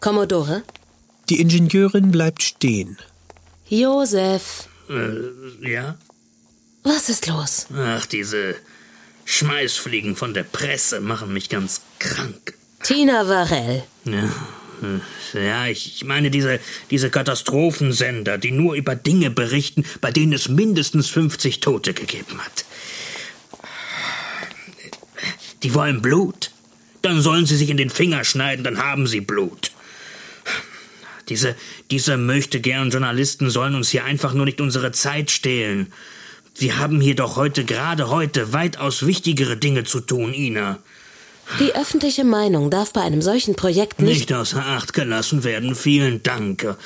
Kommodore? 0.00 0.62
Die 1.28 1.40
Ingenieurin 1.40 2.10
bleibt 2.10 2.42
stehen. 2.42 2.98
Josef, 3.68 4.68
Äh, 4.88 5.70
ja? 5.72 5.96
was 6.82 7.08
ist 7.08 7.26
los? 7.28 7.66
Ach, 7.76 8.06
diese 8.06 8.56
Schmeißfliegen 9.24 10.16
von 10.16 10.34
der 10.34 10.42
Presse 10.42 11.00
machen 11.00 11.32
mich 11.32 11.48
ganz 11.48 11.82
krank. 12.00 12.54
Tina 12.82 13.28
Varell. 13.28 13.84
Ja, 14.04 14.28
ja 15.32 15.66
ich, 15.66 15.96
ich 15.96 16.04
meine 16.04 16.30
diese, 16.30 16.60
diese 16.90 17.10
Katastrophensender, 17.10 18.38
die 18.38 18.52
nur 18.52 18.74
über 18.74 18.94
Dinge 18.96 19.30
berichten, 19.30 19.84
bei 20.00 20.10
denen 20.10 20.32
es 20.32 20.48
mindestens 20.48 21.08
50 21.08 21.60
Tote 21.60 21.94
gegeben 21.94 22.38
hat. 22.38 22.64
Die 25.62 25.74
wollen 25.74 26.00
Blut. 26.00 26.50
Dann 27.02 27.22
sollen 27.22 27.46
sie 27.46 27.56
sich 27.56 27.70
in 27.70 27.76
den 27.76 27.90
Finger 27.90 28.24
schneiden, 28.24 28.64
dann 28.64 28.78
haben 28.78 29.06
sie 29.06 29.20
Blut. 29.20 29.72
Diese, 31.28 31.54
diese 31.90 32.16
möchte 32.16 32.60
gern 32.60 32.90
Journalisten 32.90 33.50
sollen 33.50 33.74
uns 33.74 33.90
hier 33.90 34.04
einfach 34.04 34.34
nur 34.34 34.44
nicht 34.44 34.60
unsere 34.60 34.90
Zeit 34.92 35.30
stehlen. 35.30 35.92
Wir 36.56 36.78
haben 36.78 37.00
hier 37.00 37.14
doch 37.14 37.36
heute, 37.36 37.64
gerade 37.64 38.10
heute, 38.10 38.52
weitaus 38.52 39.06
wichtigere 39.06 39.56
Dinge 39.56 39.84
zu 39.84 40.00
tun, 40.00 40.34
Ina. 40.34 40.78
Die 41.58 41.74
öffentliche 41.74 42.24
Meinung 42.24 42.70
darf 42.70 42.92
bei 42.92 43.00
einem 43.02 43.22
solchen 43.22 43.54
Projekt 43.54 44.00
nicht. 44.00 44.20
Nicht 44.20 44.32
außer 44.32 44.64
Acht 44.64 44.92
gelassen 44.92 45.44
werden. 45.44 45.74
Vielen 45.74 46.22
Dank. 46.22 46.76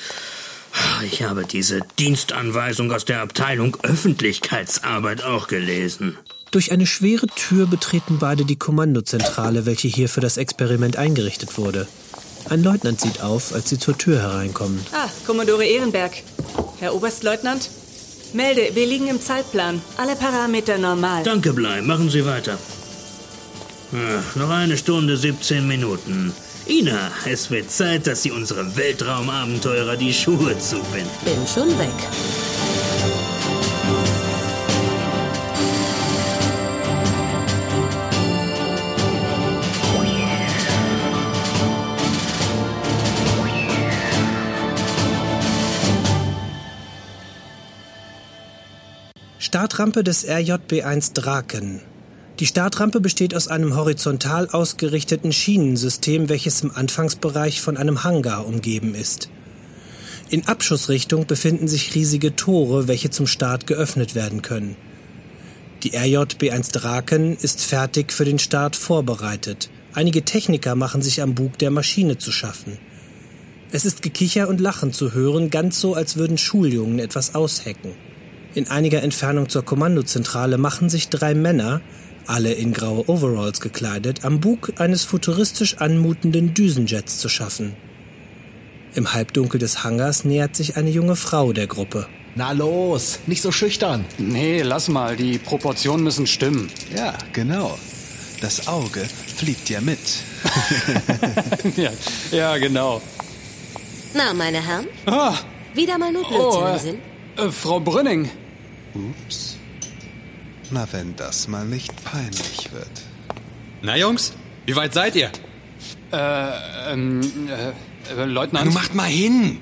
Ich 1.05 1.23
habe 1.23 1.45
diese 1.45 1.81
Dienstanweisung 1.99 2.91
aus 2.91 3.05
der 3.05 3.21
Abteilung 3.21 3.77
Öffentlichkeitsarbeit 3.83 5.23
auch 5.23 5.47
gelesen. 5.47 6.17
Durch 6.51 6.73
eine 6.73 6.87
schwere 6.87 7.27
Tür 7.27 7.67
betreten 7.67 8.19
beide 8.19 8.45
die 8.45 8.57
Kommandozentrale, 8.57 9.67
welche 9.67 9.89
hier 9.89 10.09
für 10.09 10.21
das 10.21 10.37
Experiment 10.37 10.97
eingerichtet 10.97 11.59
wurde. 11.59 11.87
Ein 12.49 12.63
Leutnant 12.63 13.01
sieht 13.01 13.23
auf, 13.23 13.55
als 13.55 13.69
sie 13.69 13.79
zur 13.79 13.97
Tür 13.99 14.21
hereinkommen. 14.21 14.81
Ah, 14.93 15.09
Kommodore 15.27 15.65
Ehrenberg. 15.65 16.13
Herr 16.79 16.95
Oberstleutnant? 16.95 17.71
Melde, 18.35 18.71
wir 18.75 18.87
liegen 18.87 19.09
im 19.09 19.21
Zeitplan. 19.21 19.81
Alle 19.97 20.17
Parameter 20.17 20.77
normal. 20.79 21.23
Danke, 21.23 21.53
Blei. 21.53 21.81
Machen 21.83 22.11
Sie 22.11 22.25
weiter. 22.27 22.59
Ach, 23.97 24.35
noch 24.35 24.51
eine 24.51 24.77
Stunde, 24.77 25.17
17 25.17 25.69
Minuten. 25.69 26.33
Ina, 26.67 27.13
es 27.27 27.53
wird 27.53 27.71
Zeit, 27.71 28.09
dass 28.09 28.25
Sie 28.25 28.33
unserem 28.33 28.75
Weltraumabenteurer 28.77 29.97
die 29.97 30.13
Schuhe 30.13 30.59
zubinden. 30.59 31.11
Bin 31.25 31.47
schon 31.47 31.69
weg. 31.79 31.91
Startrampe 49.39 50.03
des 50.03 50.27
RJB-1 50.27 51.15
Draken. 51.15 51.94
Die 52.41 52.47
Startrampe 52.47 53.01
besteht 53.01 53.35
aus 53.35 53.47
einem 53.47 53.77
horizontal 53.77 54.49
ausgerichteten 54.49 55.33
Schienensystem, 55.33 56.29
welches 56.29 56.63
im 56.63 56.73
Anfangsbereich 56.73 57.61
von 57.61 57.77
einem 57.77 58.03
Hangar 58.03 58.47
umgeben 58.47 58.97
ist. 58.97 59.29
In 60.31 60.47
Abschussrichtung 60.49 61.27
befinden 61.27 61.69
sich 61.69 61.95
riesige 61.95 62.35
Tore, 62.35 62.89
welche 62.89 63.11
zum 63.11 63.29
Start 63.29 63.69
geöffnet 63.69 64.17
werden 64.17 64.43
können. 64.43 64.75
Die 65.85 65.93
RJB-1 65.93 66.73
Draken 66.73 67.37
ist 67.37 67.63
fertig 67.63 68.13
für 68.13 68.25
den 68.25 68.41
Start 68.41 68.75
vorbereitet. 68.75 69.71
Einige 69.93 70.25
Techniker 70.25 70.75
machen 70.75 71.03
sich 71.03 71.23
am 71.23 71.37
Bug 71.37 71.59
der 71.59 71.71
Maschine 71.71 72.19
zu 72.19 72.33
schaffen. 72.33 72.79
Es 73.71 73.85
ist 73.85 74.03
Gekicher 74.03 74.49
und 74.49 74.61
Lachen 74.61 74.93
zu 74.93 75.13
hören, 75.13 75.51
ganz 75.51 75.81
so, 75.81 75.95
als 75.95 76.17
würden 76.17 76.39
Schuljungen 76.39 76.99
etwas 76.99 77.37
aushecken. 77.37 77.93
In 78.55 78.69
einiger 78.69 79.03
Entfernung 79.03 79.49
zur 79.49 79.65
Kommandozentrale 79.65 80.59
machen 80.59 80.89
sich 80.89 81.11
drei 81.11 81.35
Männer, 81.35 81.81
alle 82.27 82.53
in 82.53 82.73
graue 82.73 83.09
Overalls 83.09 83.61
gekleidet, 83.61 84.25
am 84.25 84.41
Bug 84.41 84.73
eines 84.79 85.05
futuristisch 85.05 85.79
anmutenden 85.79 86.55
Düsenjets 86.55 87.19
zu 87.19 87.29
schaffen. 87.29 87.75
Im 88.95 89.13
Halbdunkel 89.13 89.59
des 89.59 89.83
Hangars 89.85 90.25
nähert 90.25 90.55
sich 90.57 90.77
eine 90.77 90.91
junge 90.91 91.17
Frau 91.17 91.53
der 91.53 91.67
Gruppe. 91.67 92.07
Na 92.37 92.53
los, 92.53 93.19
nicht 93.27 93.43
so 93.43 93.53
schüchtern. 93.53 94.05
Nee, 94.19 94.63
lass 94.63 94.89
mal, 94.89 95.17
die 95.17 95.39
Proportionen 95.39 96.03
müssen 96.05 96.27
stimmen. 96.27 96.69
Ja, 96.97 97.15
genau. 97.33 97.79
Das 98.41 98.67
Auge 98.69 99.05
fliegt 99.37 99.71
ja 99.71 99.81
mit. 99.81 99.99
ja, 101.77 101.91
ja, 102.31 102.57
genau. 102.59 103.01
Na, 104.15 104.35
meine 104.35 104.65
Herren? 104.65 104.87
Ah, 105.07 105.35
Wieder 105.75 105.99
mal 105.99 106.13
nur 106.13 106.23
Blödsinn 106.29 106.41
Oh, 106.63 106.67
äh. 106.67 106.73
im 106.73 106.79
Sinn? 106.79 106.99
äh, 107.37 107.51
Frau 107.51 107.81
Brünning. 107.81 108.31
Ups. 108.95 109.54
Na, 110.71 110.87
wenn 110.93 111.15
das 111.17 111.49
mal 111.49 111.65
nicht 111.65 111.93
peinlich 112.05 112.73
wird. 112.73 112.91
Na 113.83 113.97
Jungs, 113.97 114.33
wie 114.67 114.75
weit 114.77 114.95
seid 114.95 115.15
ihr? 115.17 115.31
Äh, 116.13 116.93
ähm, 116.93 117.21
äh, 117.49 118.13
äh, 118.21 118.25
Leutnant. 118.25 118.65
Na, 118.67 118.71
du 118.71 118.75
macht 118.75 118.95
mal 118.95 119.05
hin. 119.09 119.61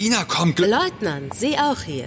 Ina, 0.00 0.24
komm. 0.24 0.52
gl- 0.52 0.66
Leutnant, 0.66 1.34
Sie 1.34 1.58
auch 1.58 1.80
hier. 1.82 2.06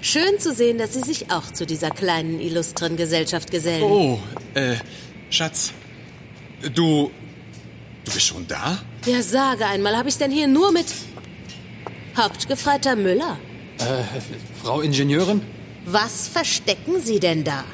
Schön 0.00 0.38
zu 0.38 0.52
sehen, 0.52 0.78
dass 0.78 0.94
Sie 0.94 1.00
sich 1.00 1.30
auch 1.30 1.50
zu 1.52 1.64
dieser 1.64 1.90
kleinen, 1.90 2.40
illustren 2.40 2.96
Gesellschaft 2.96 3.50
gesellen. 3.50 3.82
Oh, 3.84 4.18
äh, 4.54 4.74
Schatz. 5.30 5.72
Du. 6.74 7.10
Du 8.04 8.12
bist 8.12 8.26
schon 8.26 8.46
da? 8.46 8.78
Ja, 9.06 9.22
sage 9.22 9.64
einmal, 9.64 9.96
habe 9.96 10.08
ich 10.10 10.18
denn 10.18 10.30
hier 10.30 10.46
nur 10.46 10.72
mit 10.72 10.86
Hauptgefreiter 12.16 12.96
Müller? 12.96 13.38
Äh, 13.78 14.04
Frau 14.62 14.80
Ingenieurin? 14.82 15.40
Was 15.84 16.28
verstecken 16.28 17.00
Sie 17.00 17.20
denn 17.20 17.44
da? 17.44 17.64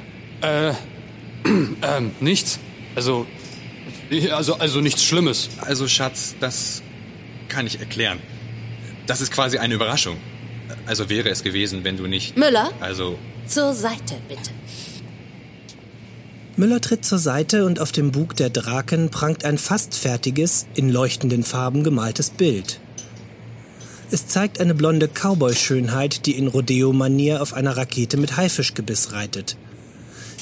Äh, 0.40 0.74
ähm, 1.82 2.12
nichts. 2.20 2.58
Also, 2.94 3.26
also, 4.32 4.54
also 4.54 4.80
nichts 4.80 5.04
Schlimmes. 5.04 5.48
Also, 5.60 5.86
Schatz, 5.88 6.34
das 6.40 6.82
kann 7.48 7.66
ich 7.66 7.78
erklären. 7.78 8.18
Das 9.06 9.20
ist 9.20 9.32
quasi 9.32 9.58
eine 9.58 9.74
Überraschung. 9.74 10.16
Also 10.86 11.08
wäre 11.08 11.28
es 11.28 11.42
gewesen, 11.42 11.84
wenn 11.84 11.96
du 11.96 12.06
nicht. 12.06 12.36
Müller? 12.36 12.70
Also. 12.80 13.18
Zur 13.46 13.74
Seite, 13.74 14.16
bitte. 14.28 14.50
Müller 16.56 16.80
tritt 16.80 17.04
zur 17.04 17.18
Seite 17.18 17.64
und 17.64 17.80
auf 17.80 17.90
dem 17.90 18.12
Bug 18.12 18.36
der 18.36 18.50
Draken 18.50 19.10
prangt 19.10 19.44
ein 19.44 19.56
fast 19.56 19.94
fertiges, 19.94 20.66
in 20.74 20.90
leuchtenden 20.90 21.42
Farben 21.42 21.84
gemaltes 21.84 22.30
Bild. 22.30 22.80
Es 24.12 24.26
zeigt 24.26 24.58
eine 24.60 24.74
blonde 24.74 25.06
Cowboy-Schönheit, 25.06 26.26
die 26.26 26.36
in 26.36 26.48
Rodeo-Manier 26.48 27.40
auf 27.40 27.54
einer 27.54 27.76
Rakete 27.76 28.16
mit 28.16 28.36
Haifischgebiss 28.36 29.12
reitet. 29.12 29.56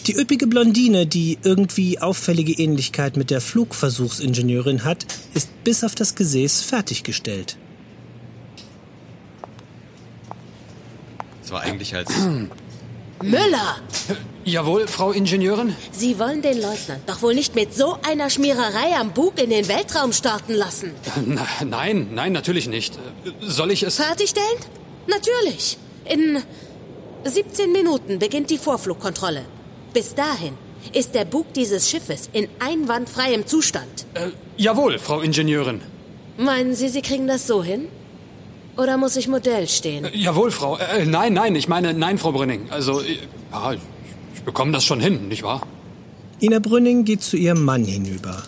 Die 0.07 0.17
üppige 0.17 0.47
Blondine, 0.47 1.07
die 1.07 1.39
irgendwie 1.43 1.99
auffällige 1.99 2.53
Ähnlichkeit 2.53 3.19
mit 3.19 3.31
der 3.31 3.43
Flugversuchsingenieurin 3.43 4.85
hat, 4.85 5.05
ist 5.35 5.51
bis 5.65 5.85
auf 5.85 5.95
das 5.95 6.15
Gesäß 6.15 6.63
fertiggestellt. 6.63 7.59
Es 11.45 11.51
war 11.51 11.61
eigentlich 11.61 11.95
als. 11.95 12.11
Müller! 13.23 13.79
Jawohl, 14.45 14.87
Frau 14.87 15.11
Ingenieurin? 15.11 15.75
Sie 15.93 16.19
wollen 16.19 16.41
den 16.41 16.61
Leutnant 16.61 17.03
doch 17.07 17.21
wohl 17.21 17.35
nicht 17.35 17.55
mit 17.55 17.75
so 17.75 17.99
einer 18.03 18.31
Schmiererei 18.31 18.97
am 18.99 19.11
Bug 19.13 19.41
in 19.43 19.51
den 19.51 19.69
Weltraum 19.69 20.13
starten 20.13 20.55
lassen. 20.55 20.93
Na, 21.27 21.47
nein, 21.67 22.09
nein, 22.15 22.33
natürlich 22.33 22.69
nicht. 22.69 22.99
Soll 23.41 23.73
ich 23.73 23.83
es... 23.83 23.97
Fertigstellen? 23.97 24.59
Natürlich. 25.07 25.79
In 26.05 26.43
17 27.25 27.73
Minuten 27.73 28.19
beginnt 28.19 28.51
die 28.51 28.59
Vorflugkontrolle. 28.59 29.45
Bis 29.93 30.15
dahin 30.15 30.55
ist 30.93 31.15
der 31.15 31.25
Bug 31.25 31.53
dieses 31.55 31.91
Schiffes 31.91 32.31
in 32.33 32.49
einwandfreiem 32.61 33.47
Zustand. 33.47 34.07
Äh, 34.15 34.29
jawohl, 34.57 34.99
Frau 34.99 35.21
Ingenieurin. 35.21 35.81
Meinen 36.37 36.75
Sie, 36.75 36.89
Sie 36.89 37.03
kriegen 37.03 37.27
das 37.27 37.47
so 37.47 37.65
hin? 37.65 37.89
Oder 38.79 38.97
muss 38.97 39.17
ich 39.17 39.27
Modell 39.27 39.67
stehen? 39.67 40.05
Äh, 40.05 40.17
jawohl, 40.17 40.53
Frau. 40.53 40.79
Äh, 40.79 41.05
nein, 41.05 41.33
nein, 41.33 41.55
ich 41.57 41.67
meine, 41.67 41.93
nein, 41.95 42.17
Frau 42.17 42.31
Brünning. 42.31 42.71
Also, 42.71 43.01
äh, 43.01 43.19
ja, 43.53 43.73
ich, 43.73 43.81
ich 44.37 44.43
bekomme 44.43 44.71
das 44.71 44.85
schon 44.85 45.01
hin, 45.01 45.27
nicht 45.27 45.43
wahr? 45.43 45.67
Ina 46.41 46.61
Brünning 46.61 47.05
geht 47.05 47.23
zu 47.23 47.37
ihrem 47.37 47.65
Mann 47.65 47.85
hinüber. 47.85 48.45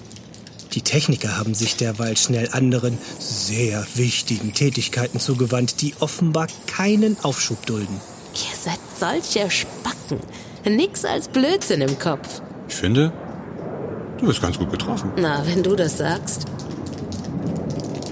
Die 0.72 0.82
Techniker 0.82 1.36
haben 1.36 1.54
sich 1.54 1.74
derweil 1.74 2.16
schnell 2.16 2.48
anderen, 2.52 2.96
sehr 3.18 3.84
wichtigen 3.96 4.54
Tätigkeiten 4.54 5.18
zugewandt, 5.18 5.80
die 5.80 5.94
offenbar 5.98 6.46
keinen 6.68 7.16
Aufschub 7.24 7.66
dulden. 7.66 8.00
Ihr 8.34 8.56
seid 8.56 8.78
solche 9.00 9.50
Spacken. 9.50 10.20
Nix 10.64 11.04
als 11.04 11.26
Blödsinn 11.26 11.80
im 11.80 11.98
Kopf. 11.98 12.40
Ich 12.68 12.76
finde, 12.76 13.12
du 14.18 14.26
bist 14.26 14.40
ganz 14.40 14.56
gut 14.56 14.70
getroffen. 14.70 15.10
Na, 15.16 15.44
wenn 15.44 15.64
du 15.64 15.74
das 15.74 15.98
sagst. 15.98 16.44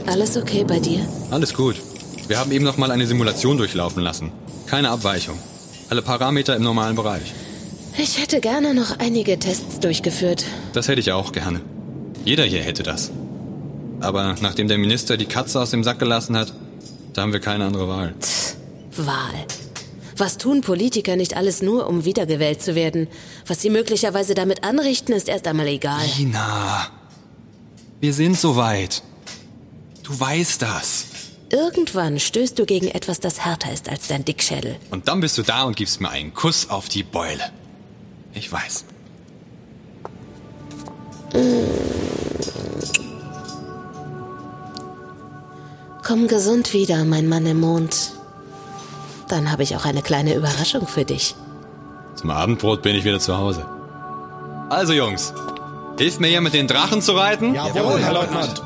Alles 0.07 0.37
okay 0.37 0.65
bei 0.65 0.81
dir? 0.81 1.07
Alles 1.31 1.55
gut. 1.55 1.77
Wir 2.29 2.39
haben 2.39 2.53
eben 2.53 2.65
noch 2.65 2.77
mal 2.77 2.91
eine 2.91 3.07
Simulation 3.07 3.57
durchlaufen 3.57 4.03
lassen. 4.03 4.33
Keine 4.67 4.91
Abweichung. 4.91 5.39
Alle 5.89 6.03
Parameter 6.03 6.55
im 6.57 6.63
normalen 6.63 6.95
Bereich. 6.95 7.33
Ich 7.97 8.21
hätte 8.21 8.41
gerne 8.41 8.75
noch 8.75 8.99
einige 8.99 9.39
Tests 9.39 9.81
durchgeführt. 9.81 10.45
Das 10.75 10.89
hätte 10.89 11.01
ich 11.01 11.11
auch 11.11 11.33
gerne. 11.33 11.63
Jeder 12.25 12.45
hier 12.45 12.63
hätte 12.63 12.83
das. 12.83 13.11
Aber 14.01 14.37
nachdem 14.41 14.69
der 14.69 14.77
Minister 14.77 15.17
die 15.17 15.25
Katze 15.25 15.59
aus 15.59 15.71
dem 15.71 15.83
Sack 15.83 15.99
gelassen 15.99 16.37
hat, 16.37 16.53
da 17.15 17.23
haben 17.23 17.33
wir 17.33 17.41
keine 17.41 17.65
andere 17.65 17.89
Wahl. 17.89 18.15
Pff, 18.21 18.57
Wahl. 18.99 19.47
Was 20.17 20.37
tun 20.37 20.61
Politiker 20.61 21.17
nicht 21.17 21.35
alles 21.35 21.63
nur, 21.63 21.87
um 21.87 22.05
wiedergewählt 22.05 22.61
zu 22.61 22.75
werden? 22.75 23.09
Was 23.47 23.63
sie 23.63 23.71
möglicherweise 23.71 24.35
damit 24.35 24.65
anrichten, 24.65 25.15
ist 25.15 25.29
erst 25.29 25.47
einmal 25.47 25.69
egal. 25.69 26.05
Ina, 26.19 26.89
wir 28.01 28.13
sind 28.13 28.39
soweit. 28.39 29.03
Du 30.03 30.19
weißt 30.19 30.61
das. 30.61 31.08
Irgendwann 31.51 32.19
stößt 32.19 32.59
du 32.59 32.67
gegen 32.67 32.89
etwas, 32.89 33.21
das 33.21 33.45
härter 33.45 33.73
ist 33.73 33.89
als 33.89 34.09
dein 34.09 34.25
Dickschädel. 34.25 34.77
Und 34.91 35.09
dann 35.09 35.21
bist 35.21 35.39
du 35.39 35.43
da 35.43 35.63
und 35.65 35.77
gibst 35.77 36.01
mir 36.01 36.11
einen 36.11 36.35
Kuss 36.35 36.69
auf 36.69 36.89
die 36.89 37.03
Beule. 37.03 37.43
Ich 38.35 38.53
weiß. 38.53 38.85
Komm 46.05 46.27
gesund 46.27 46.73
wieder, 46.73 47.05
mein 47.05 47.29
Mann 47.29 47.47
im 47.47 47.61
Mond. 47.61 48.13
Dann 49.29 49.51
habe 49.51 49.63
ich 49.63 49.77
auch 49.77 49.85
eine 49.85 50.03
kleine 50.03 50.35
Überraschung 50.35 50.87
für 50.87 51.05
dich. 51.05 51.35
Zum 52.15 52.31
Abendbrot 52.31 52.83
bin 52.83 52.97
ich 52.97 53.05
wieder 53.05 53.21
zu 53.21 53.37
Hause. 53.37 53.67
Also 54.71 54.93
Jungs, 54.93 55.33
hilft 55.99 56.21
mir 56.21 56.29
hier 56.29 56.41
mit 56.41 56.55
den 56.55 56.67
Drachen 56.67 57.01
zu 57.01 57.13
reiten? 57.13 57.55
Jawohl, 57.55 58.01
Herr 58.01 58.13
Leutnant. 58.13 58.63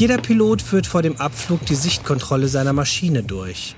Jeder 0.00 0.16
Pilot 0.16 0.62
führt 0.62 0.86
vor 0.86 1.02
dem 1.02 1.18
Abflug 1.18 1.66
die 1.66 1.74
Sichtkontrolle 1.74 2.48
seiner 2.48 2.72
Maschine 2.72 3.22
durch. 3.22 3.76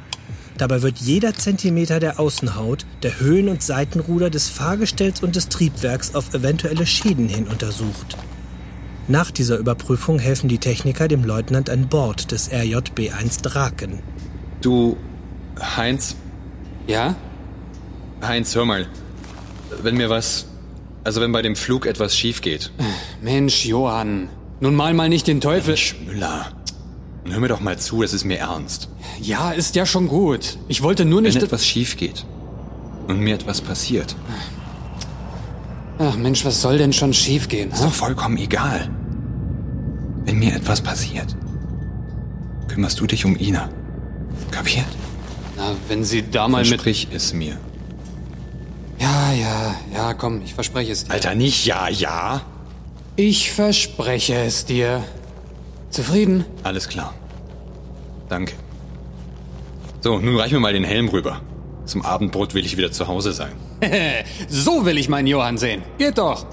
Dabei 0.56 0.80
wird 0.82 0.98
jeder 0.98 1.34
Zentimeter 1.34 1.98
der 1.98 2.20
Außenhaut, 2.20 2.86
der 3.02 3.18
Höhen- 3.18 3.48
und 3.48 3.60
Seitenruder 3.60 4.30
des 4.30 4.48
Fahrgestells 4.48 5.20
und 5.20 5.34
des 5.34 5.48
Triebwerks 5.48 6.14
auf 6.14 6.32
eventuelle 6.32 6.86
Schäden 6.86 7.28
hin 7.28 7.48
untersucht. 7.48 8.16
Nach 9.08 9.32
dieser 9.32 9.58
Überprüfung 9.58 10.20
helfen 10.20 10.48
die 10.48 10.58
Techniker 10.58 11.08
dem 11.08 11.24
Leutnant 11.24 11.68
an 11.68 11.88
Bord 11.88 12.30
des 12.30 12.52
RJB-1 12.52 13.42
Draken. 13.42 13.98
Du, 14.60 14.96
Heinz? 15.76 16.14
Ja? 16.86 17.16
Heinz, 18.22 18.54
hör 18.54 18.64
mal. 18.64 18.86
Wenn 19.82 19.96
mir 19.96 20.08
was... 20.08 20.46
Also 21.02 21.20
wenn 21.20 21.32
bei 21.32 21.42
dem 21.42 21.56
Flug 21.56 21.84
etwas 21.84 22.16
schief 22.16 22.42
geht. 22.42 22.70
Mensch, 23.22 23.64
Johann. 23.64 24.28
Nun 24.62 24.76
mal 24.76 24.94
mal 24.94 25.08
nicht 25.08 25.26
den 25.26 25.40
Teufel. 25.40 25.70
Mensch, 25.70 25.96
Müller. 26.06 26.52
Hör 27.28 27.40
mir 27.40 27.48
doch 27.48 27.58
mal 27.58 27.80
zu, 27.80 28.04
es 28.04 28.12
ist 28.12 28.24
mir 28.24 28.38
ernst. 28.38 28.88
Ja, 29.20 29.50
ist 29.50 29.74
ja 29.74 29.84
schon 29.84 30.06
gut. 30.06 30.56
Ich 30.68 30.84
wollte 30.84 31.04
nur 31.04 31.20
nicht... 31.20 31.34
Wenn 31.34 31.42
etwas 31.42 31.66
schief 31.66 31.96
geht 31.96 32.24
und 33.08 33.18
mir 33.18 33.34
etwas 33.34 33.60
passiert. 33.60 34.14
Ach 35.98 36.14
Mensch, 36.16 36.44
was 36.44 36.62
soll 36.62 36.78
denn 36.78 36.92
schon 36.92 37.12
schief 37.12 37.48
gehen? 37.48 37.72
Ist 37.72 37.82
doch 37.82 37.92
vollkommen 37.92 38.36
egal. 38.36 38.88
Wenn 40.26 40.38
mir 40.38 40.54
etwas 40.54 40.80
passiert, 40.80 41.36
kümmerst 42.68 43.00
du 43.00 43.08
dich 43.08 43.24
um 43.24 43.36
Ina. 43.36 43.68
Kapiert? 44.52 44.86
Na, 45.56 45.74
wenn 45.88 46.04
Sie 46.04 46.22
da 46.30 46.46
mal 46.46 46.64
mit... 46.64 46.78
Sprich 46.78 47.08
es 47.12 47.32
mir. 47.32 47.56
Ja, 49.00 49.32
ja, 49.32 49.74
ja, 49.92 50.14
komm, 50.14 50.40
ich 50.44 50.54
verspreche 50.54 50.92
es 50.92 51.02
dir. 51.02 51.10
Alter, 51.10 51.34
nicht 51.34 51.66
ja, 51.66 51.88
ja. 51.88 52.42
Ich 53.16 53.52
verspreche 53.52 54.34
es 54.34 54.64
dir. 54.64 55.04
Zufrieden? 55.90 56.46
Alles 56.62 56.88
klar. 56.88 57.12
Danke. 58.28 58.54
So, 60.00 60.18
nun 60.18 60.36
reich 60.36 60.50
mir 60.50 60.60
mal 60.60 60.72
den 60.72 60.84
Helm 60.84 61.08
rüber. 61.08 61.42
Zum 61.84 62.02
Abendbrot 62.02 62.54
will 62.54 62.64
ich 62.64 62.76
wieder 62.78 62.90
zu 62.90 63.08
Hause 63.08 63.32
sein. 63.32 63.52
so 64.48 64.86
will 64.86 64.96
ich 64.96 65.10
meinen 65.10 65.26
Johann 65.26 65.58
sehen. 65.58 65.82
Geht 65.98 66.16
doch. 66.16 66.46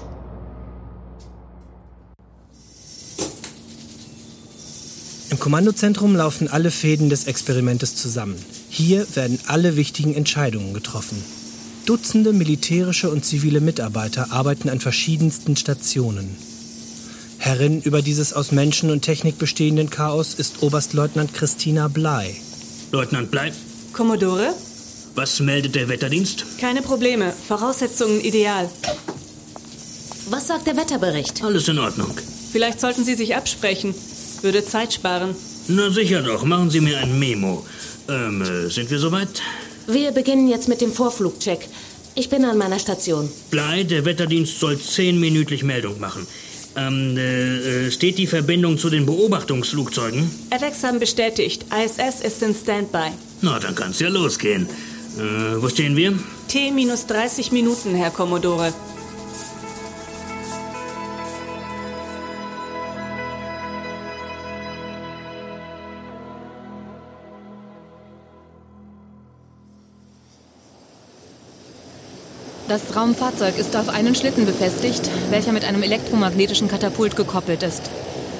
Im 5.30 5.38
Kommandozentrum 5.38 6.14
laufen 6.14 6.48
alle 6.48 6.70
Fäden 6.70 7.08
des 7.08 7.24
Experimentes 7.24 7.96
zusammen. 7.96 8.36
Hier 8.68 9.06
werden 9.16 9.38
alle 9.46 9.76
wichtigen 9.76 10.14
Entscheidungen 10.14 10.74
getroffen. 10.74 11.24
Dutzende 11.86 12.32
militärische 12.34 13.10
und 13.10 13.24
zivile 13.24 13.60
Mitarbeiter 13.60 14.32
arbeiten 14.32 14.68
an 14.68 14.80
verschiedensten 14.80 15.56
Stationen. 15.56 16.36
Herrin 17.42 17.80
über 17.80 18.02
dieses 18.02 18.34
aus 18.34 18.52
Menschen 18.52 18.90
und 18.90 19.00
Technik 19.00 19.38
bestehenden 19.38 19.88
Chaos 19.88 20.34
ist 20.34 20.62
Oberstleutnant 20.62 21.32
Christina 21.32 21.88
Blei. 21.88 22.36
Leutnant 22.92 23.30
Blei, 23.30 23.50
Commodore? 23.94 24.52
was 25.14 25.40
meldet 25.40 25.74
der 25.74 25.88
Wetterdienst? 25.88 26.44
Keine 26.60 26.82
Probleme. 26.82 27.32
Voraussetzungen 27.48 28.20
ideal. 28.20 28.68
Was 30.28 30.48
sagt 30.48 30.66
der 30.66 30.76
Wetterbericht? 30.76 31.42
Alles 31.42 31.66
in 31.68 31.78
Ordnung. 31.78 32.14
Vielleicht 32.52 32.78
sollten 32.78 33.04
Sie 33.04 33.14
sich 33.14 33.34
absprechen. 33.34 33.94
Würde 34.42 34.62
Zeit 34.64 34.92
sparen. 34.92 35.34
Na 35.66 35.90
sicher 35.90 36.22
doch, 36.22 36.44
machen 36.44 36.70
Sie 36.70 36.80
mir 36.80 36.98
ein 36.98 37.18
Memo. 37.18 37.64
Ähm, 38.08 38.42
äh, 38.42 38.68
sind 38.68 38.90
wir 38.90 38.98
soweit? 38.98 39.42
Wir 39.86 40.12
beginnen 40.12 40.46
jetzt 40.46 40.68
mit 40.68 40.82
dem 40.82 40.92
Vorflugcheck. 40.92 41.66
Ich 42.14 42.28
bin 42.28 42.44
an 42.44 42.58
meiner 42.58 42.78
Station. 42.78 43.30
Blei, 43.50 43.82
der 43.84 44.04
Wetterdienst 44.04 44.60
soll 44.60 44.78
zehnminütlich 44.78 45.62
Meldung 45.62 45.98
machen. 46.00 46.26
Ähm, 46.76 47.16
äh, 47.16 47.86
äh, 47.86 47.90
steht 47.90 48.18
die 48.18 48.26
Verbindung 48.26 48.78
zu 48.78 48.90
den 48.90 49.06
Beobachtungsflugzeugen? 49.06 50.30
Haben 50.82 50.98
bestätigt. 51.00 51.66
ISS 51.74 52.20
ist 52.20 52.42
in 52.42 52.54
Standby. 52.54 53.10
Na, 53.42 53.58
dann 53.58 53.74
kann's 53.74 53.98
ja 53.98 54.08
losgehen. 54.08 54.68
Äh, 55.18 55.62
wo 55.62 55.68
stehen 55.68 55.96
wir? 55.96 56.18
T 56.48 56.70
minus 56.70 57.06
30 57.06 57.52
Minuten, 57.52 57.94
Herr 57.94 58.10
Commodore. 58.10 58.72
Das 72.70 72.94
Raumfahrzeug 72.94 73.58
ist 73.58 73.74
auf 73.74 73.88
einen 73.88 74.14
Schlitten 74.14 74.46
befestigt, 74.46 75.10
welcher 75.30 75.50
mit 75.50 75.64
einem 75.64 75.82
elektromagnetischen 75.82 76.68
Katapult 76.68 77.16
gekoppelt 77.16 77.64
ist. 77.64 77.82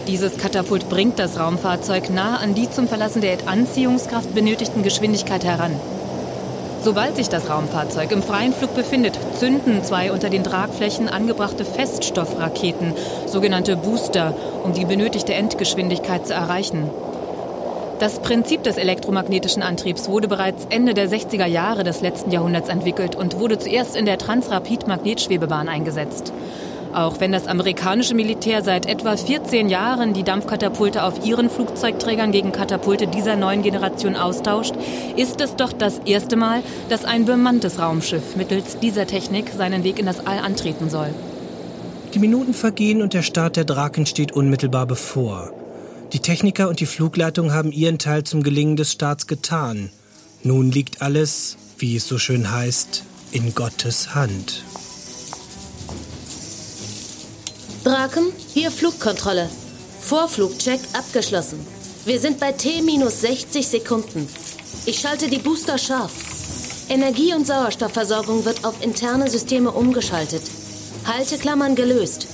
Dieses 0.06 0.36
Katapult 0.36 0.88
bringt 0.88 1.18
das 1.18 1.36
Raumfahrzeug 1.36 2.10
nahe 2.10 2.38
an 2.38 2.54
die 2.54 2.70
zum 2.70 2.86
Verlassen 2.86 3.22
der 3.22 3.38
Anziehungskraft 3.46 4.32
benötigten 4.32 4.84
Geschwindigkeit 4.84 5.42
heran. 5.42 5.72
Sobald 6.80 7.16
sich 7.16 7.28
das 7.28 7.50
Raumfahrzeug 7.50 8.12
im 8.12 8.22
freien 8.22 8.52
Flug 8.52 8.72
befindet, 8.76 9.18
zünden 9.36 9.82
zwei 9.82 10.12
unter 10.12 10.30
den 10.30 10.44
Tragflächen 10.44 11.08
angebrachte 11.08 11.64
Feststoffraketen, 11.64 12.94
sogenannte 13.26 13.74
Booster, 13.74 14.36
um 14.62 14.72
die 14.72 14.84
benötigte 14.84 15.34
Endgeschwindigkeit 15.34 16.28
zu 16.28 16.34
erreichen. 16.34 16.88
Das 18.00 18.18
Prinzip 18.18 18.62
des 18.62 18.78
elektromagnetischen 18.78 19.62
Antriebs 19.62 20.08
wurde 20.08 20.26
bereits 20.26 20.64
Ende 20.70 20.94
der 20.94 21.06
60er 21.06 21.44
Jahre 21.44 21.84
des 21.84 22.00
letzten 22.00 22.30
Jahrhunderts 22.30 22.70
entwickelt 22.70 23.14
und 23.14 23.38
wurde 23.38 23.58
zuerst 23.58 23.94
in 23.94 24.06
der 24.06 24.16
Transrapid-Magnetschwebebahn 24.16 25.68
eingesetzt. 25.68 26.32
Auch 26.94 27.20
wenn 27.20 27.30
das 27.30 27.46
amerikanische 27.46 28.14
Militär 28.14 28.64
seit 28.64 28.86
etwa 28.86 29.18
14 29.18 29.68
Jahren 29.68 30.14
die 30.14 30.22
Dampfkatapulte 30.22 31.04
auf 31.04 31.26
ihren 31.26 31.50
Flugzeugträgern 31.50 32.32
gegen 32.32 32.52
Katapulte 32.52 33.06
dieser 33.06 33.36
neuen 33.36 33.60
Generation 33.60 34.16
austauscht, 34.16 34.74
ist 35.16 35.42
es 35.42 35.56
doch 35.56 35.74
das 35.74 36.00
erste 36.06 36.36
Mal, 36.36 36.62
dass 36.88 37.04
ein 37.04 37.26
bemanntes 37.26 37.78
Raumschiff 37.78 38.34
mittels 38.34 38.78
dieser 38.78 39.06
Technik 39.06 39.50
seinen 39.54 39.84
Weg 39.84 39.98
in 39.98 40.06
das 40.06 40.26
All 40.26 40.38
antreten 40.38 40.88
soll. 40.88 41.10
Die 42.14 42.18
Minuten 42.18 42.54
vergehen 42.54 43.02
und 43.02 43.12
der 43.12 43.22
Start 43.22 43.56
der 43.56 43.66
Draken 43.66 44.06
steht 44.06 44.32
unmittelbar 44.32 44.86
bevor. 44.86 45.50
Die 46.12 46.18
Techniker 46.18 46.68
und 46.68 46.80
die 46.80 46.86
Flugleitung 46.86 47.52
haben 47.52 47.70
ihren 47.70 47.98
Teil 47.98 48.24
zum 48.24 48.42
Gelingen 48.42 48.74
des 48.74 48.90
Starts 48.90 49.28
getan. 49.28 49.90
Nun 50.42 50.72
liegt 50.72 51.02
alles, 51.02 51.56
wie 51.78 51.96
es 51.96 52.08
so 52.08 52.18
schön 52.18 52.50
heißt, 52.50 53.04
in 53.30 53.54
Gottes 53.54 54.12
Hand. 54.14 54.64
Draken, 57.84 58.32
hier 58.52 58.72
Flugkontrolle. 58.72 59.48
Vorflugcheck 60.00 60.80
abgeschlossen. 60.94 61.60
Wir 62.04 62.18
sind 62.18 62.40
bei 62.40 62.52
T 62.52 62.82
minus 62.82 63.20
60 63.20 63.66
Sekunden. 63.66 64.26
Ich 64.86 64.98
schalte 64.98 65.28
die 65.28 65.38
Booster 65.38 65.78
scharf. 65.78 66.12
Energie- 66.88 67.34
und 67.34 67.46
Sauerstoffversorgung 67.46 68.44
wird 68.44 68.64
auf 68.64 68.82
interne 68.82 69.30
Systeme 69.30 69.70
umgeschaltet. 69.70 70.42
Halteklammern 71.06 71.76
gelöst. 71.76 72.26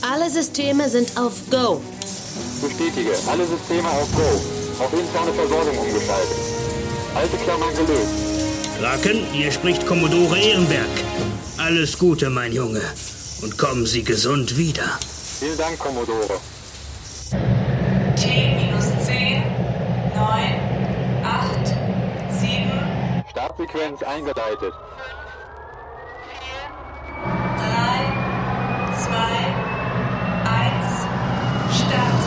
Alle 0.00 0.28
Systeme 0.30 0.88
sind 0.88 1.16
auf 1.16 1.34
Go. 1.50 1.80
Bestätige, 2.64 3.10
alle 3.30 3.46
Systeme 3.46 3.88
auf 3.88 4.10
Go. 4.16 4.22
Auf 4.82 4.92
interne 4.92 5.32
Versorgung 5.34 5.76
umgeschaltet. 5.78 6.36
Halteklammern 7.14 7.74
gelöst. 7.76 8.14
Draken, 8.80 9.26
hier 9.32 9.52
spricht 9.52 9.86
Kommodore 9.86 10.38
Ehrenberg. 10.38 10.88
Alles 11.58 11.98
Gute, 11.98 12.30
mein 12.30 12.52
Junge. 12.52 12.80
Und 13.42 13.58
kommen 13.58 13.84
Sie 13.84 14.02
gesund 14.02 14.56
wieder. 14.56 14.98
Vielen 15.38 15.58
Dank, 15.58 15.78
Kommodore. 15.78 16.40
T 18.16 18.56
minus 18.56 18.86
10, 19.04 19.42
9, 20.14 20.24
8, 21.22 21.68
7, 22.40 23.24
Startsequenz 23.30 24.02
eingeleitet. 24.02 24.72
3, 27.22 27.62
2, 29.04 29.12
1, 30.50 31.06
Start. 31.76 32.24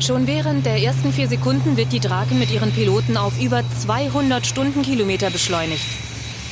Schon 0.00 0.26
während 0.26 0.64
der 0.64 0.78
ersten 0.78 1.12
vier 1.12 1.28
Sekunden 1.28 1.76
wird 1.76 1.92
die 1.92 2.00
Drake 2.00 2.34
mit 2.34 2.50
ihren 2.50 2.72
Piloten 2.72 3.18
auf 3.18 3.38
über 3.38 3.62
200 3.82 4.46
Stundenkilometer 4.46 5.28
beschleunigt. 5.28 5.84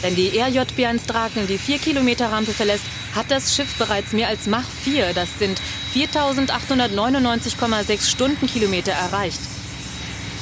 Wenn 0.02 0.14
die 0.14 0.32
RJB-1 0.32 1.06
Draken 1.06 1.46
die 1.46 1.56
4 1.56 1.78
Kilometer 1.78 2.30
Rampe 2.30 2.52
verlässt, 2.52 2.84
hat 3.14 3.30
das 3.30 3.56
Schiff 3.56 3.78
bereits 3.78 4.12
mehr 4.12 4.28
als 4.28 4.46
Mach 4.46 4.66
4, 4.84 5.14
das 5.14 5.30
sind 5.38 5.62
4.899,6 5.94 8.10
Stundenkilometer 8.10 8.92
erreicht. 8.92 9.40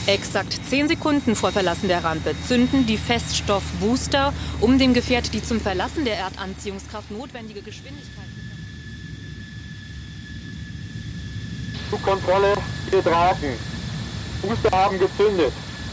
Exakt 0.08 0.58
10 0.68 0.88
Sekunden 0.88 1.36
vor 1.36 1.52
Verlassen 1.52 1.86
der 1.86 2.02
Rampe 2.02 2.34
zünden 2.48 2.86
die 2.86 2.98
Feststoffbooster, 2.98 4.32
um 4.60 4.80
dem 4.80 4.94
Gefährt 4.94 5.32
die 5.32 5.44
zum 5.44 5.60
Verlassen 5.60 6.04
der 6.04 6.18
Erdanziehungskraft 6.18 7.12
notwendige 7.12 7.62
Geschwindigkeit 7.62 8.35
Flugkontrolle, 11.88 12.54
vier 12.90 13.02
Draken. 13.02 13.52
Booster 14.42 14.70
haben 14.76 14.98
gezündet. 14.98 15.52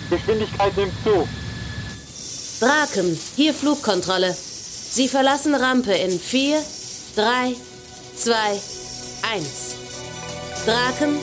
Geschwindigkeit 0.09 0.75
nimmt 0.75 0.93
zu. 1.03 1.27
Draken, 2.59 3.19
hier 3.35 3.53
Flugkontrolle. 3.53 4.35
Sie 4.35 5.07
verlassen 5.07 5.55
Rampe 5.55 5.93
in 5.93 6.19
4, 6.19 6.61
3, 7.15 7.55
2, 8.15 8.33
1. 9.33 9.75
Draken, 10.65 11.17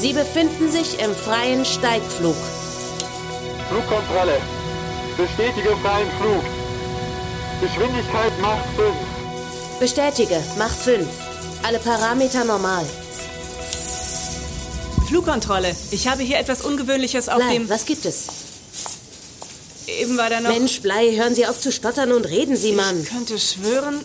Sie 0.00 0.14
befinden 0.14 0.70
sich 0.70 0.98
im 1.02 1.14
freien 1.14 1.64
Steigflug. 1.64 2.36
Flugkontrolle. 3.68 4.38
Bestätige 5.16 5.76
freien 5.76 6.10
Flug. 6.18 6.42
Geschwindigkeit 7.60 8.32
Mach 8.40 8.58
5. 8.76 8.94
Bestätige, 9.78 10.42
Mach 10.56 10.70
5. 10.70 11.06
Alle 11.62 11.78
Parameter 11.78 12.44
normal. 12.44 12.86
Flugkontrolle. 15.10 15.74
Ich 15.90 16.06
habe 16.06 16.22
hier 16.22 16.38
etwas 16.38 16.60
Ungewöhnliches 16.60 17.28
auf 17.28 17.38
Blei, 17.38 17.54
dem. 17.54 17.68
was 17.68 17.84
gibt 17.84 18.06
es? 18.06 18.26
Eben 19.88 20.16
war 20.16 20.30
da 20.30 20.40
noch. 20.40 20.50
Mensch, 20.50 20.82
Blei, 20.82 21.16
hören 21.16 21.34
Sie 21.34 21.48
auf 21.48 21.58
zu 21.58 21.72
stottern 21.72 22.12
und 22.12 22.26
reden 22.26 22.56
Sie, 22.56 22.70
Mann. 22.70 23.02
Ich 23.02 23.08
könnte 23.08 23.36
schwören. 23.40 24.04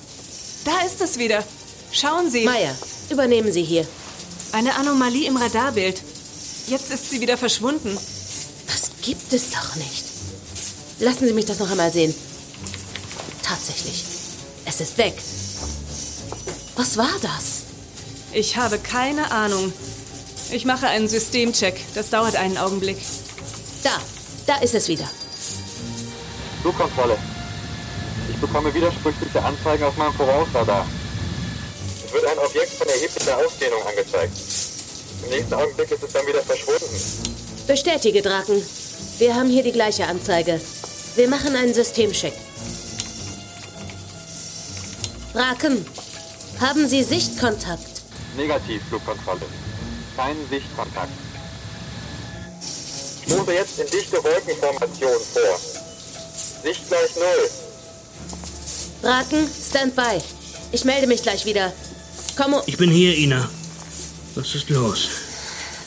Da 0.63 0.82
ist 0.84 1.02
es 1.02 1.20
wieder. 1.20 1.44
Schauen 1.91 2.32
Sie. 2.32 2.44
Meier, 2.44 2.76
übernehmen 3.12 3.52
Sie 3.52 3.62
hier. 3.62 3.86
Eine 4.52 4.74
Anomalie 4.78 5.28
im 5.28 5.38
Radarbild. 5.38 6.02
Jetzt 6.65 6.89
ist 6.89 7.12
sie 7.12 7.22
wieder 7.22 7.38
verschwunden. 7.38 7.96
Das 8.65 8.89
gibt 9.04 9.32
es 9.32 9.52
doch 9.52 9.76
nicht. 9.76 10.06
Lassen 11.02 11.28
Sie 11.28 11.34
mich 11.34 11.46
das 11.46 11.60
noch 11.60 11.70
einmal 11.70 11.91
sehen. 11.91 12.15
Tatsächlich. 13.44 14.04
Es 14.65 14.82
ist 14.82 14.98
weg. 14.98 15.13
Was 16.76 16.98
war 16.98 17.13
das? 17.22 17.62
Ich 18.34 18.58
habe 18.58 18.80
keine 18.80 19.30
Ahnung. 19.30 19.72
Ich 20.52 20.66
mache 20.66 20.88
einen 20.88 21.08
Systemcheck. 21.08 21.80
Das 21.96 22.10
dauert 22.10 22.36
einen 22.36 22.58
Augenblick. 22.58 22.98
Da, 23.84 24.00
da 24.48 24.58
ist 24.62 24.76
es 24.76 24.88
wieder. 24.88 25.10
Flugkontrolle. 26.62 27.18
Ich 28.30 28.38
bekomme 28.38 28.74
widersprüchliche 28.74 29.44
Anzeigen 29.44 29.84
auf 29.84 29.98
meinem 29.98 30.14
Vorausradar. 30.14 30.86
Es 32.06 32.14
wird 32.14 32.26
ein 32.26 32.40
Objekt 32.40 32.72
von 32.72 32.88
erheblicher 32.88 33.38
Ausdehnung 33.38 33.82
angezeigt. 33.88 34.34
Im 35.24 35.30
nächsten 35.30 35.54
Augenblick 35.54 35.92
ist 35.92 36.04
es 36.04 36.14
dann 36.14 36.26
wieder 36.28 36.42
verschwunden. 36.42 37.36
Bestätige, 37.68 38.22
Draken. 38.22 38.62
Wir 39.18 39.36
haben 39.36 39.50
hier 39.50 39.64
die 39.64 39.72
gleiche 39.72 40.08
Anzeige. 40.08 40.60
Wir 41.16 41.30
machen 41.30 41.56
einen 41.56 41.74
Systemcheck. 41.74 42.34
Draken, 45.34 45.86
haben 46.60 46.88
Sie 46.88 47.04
Sichtkontakt? 47.04 48.02
Negativ, 48.38 48.82
Flugkontrolle. 48.90 49.42
Kein 50.15 50.36
Sichtkontakt. 50.49 51.12
Stoße 53.25 53.54
jetzt 53.54 53.80
in 53.80 53.88
dichte 53.88 54.23
Wolkenformation 54.23 55.19
vor. 55.34 55.60
Sicht 56.63 56.88
gleich 56.88 57.15
Null. 57.15 57.49
Draken, 59.01 59.49
Standby. 59.69 60.21
Ich 60.71 60.86
melde 60.86 61.08
mich 61.08 61.21
gleich 61.21 61.45
wieder. 61.45 61.73
Komm, 62.38 62.56
Ich 62.65 62.78
bin 62.78 62.89
hier, 62.91 63.15
Ina. 63.17 63.49
Was 64.36 64.54
ist 64.56 64.69
los? 64.69 65.08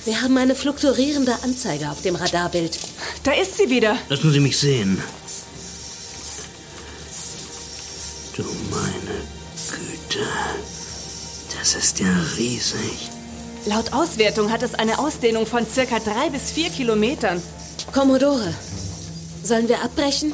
wir 0.04 0.22
haben 0.22 0.38
eine 0.38 0.54
fluktuierende 0.54 1.34
Anzeige 1.42 1.90
auf 1.90 2.00
dem 2.00 2.16
Radarbild. 2.16 2.78
Da 3.24 3.32
ist 3.32 3.58
sie 3.58 3.68
wieder. 3.68 3.98
Lassen 4.08 4.32
Sie 4.32 4.40
mich 4.40 4.56
sehen. 4.56 5.02
Du 8.36 8.42
meine 8.70 9.20
Güte. 9.70 10.26
Das 11.58 11.74
ist 11.74 11.98
ja 12.00 12.06
riesig. 12.38 13.10
Laut 13.68 13.92
Auswertung 13.92 14.50
hat 14.50 14.62
es 14.62 14.74
eine 14.74 14.98
Ausdehnung 14.98 15.44
von 15.44 15.68
circa 15.68 15.98
drei 15.98 16.30
bis 16.30 16.50
vier 16.52 16.70
Kilometern. 16.70 17.42
Commodore, 17.92 18.54
sollen 19.42 19.68
wir 19.68 19.82
abbrechen? 19.82 20.32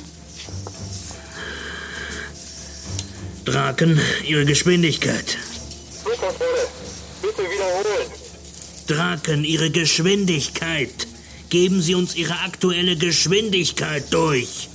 Draken, 3.45 4.01
Ihre 4.25 4.45
Geschwindigkeit. 4.45 5.37
Flugkontrolle. 6.05 6.69
Bitte 7.23 7.43
wiederholen. 7.43 8.07
Draken, 8.87 9.45
Ihre 9.45 9.71
Geschwindigkeit. 9.71 11.09
Geben 11.51 11.83
Sie 11.83 11.97
uns 11.97 12.15
Ihre 12.15 12.39
aktuelle 12.39 12.95
Geschwindigkeit 12.97 14.05
durch. 14.13 14.69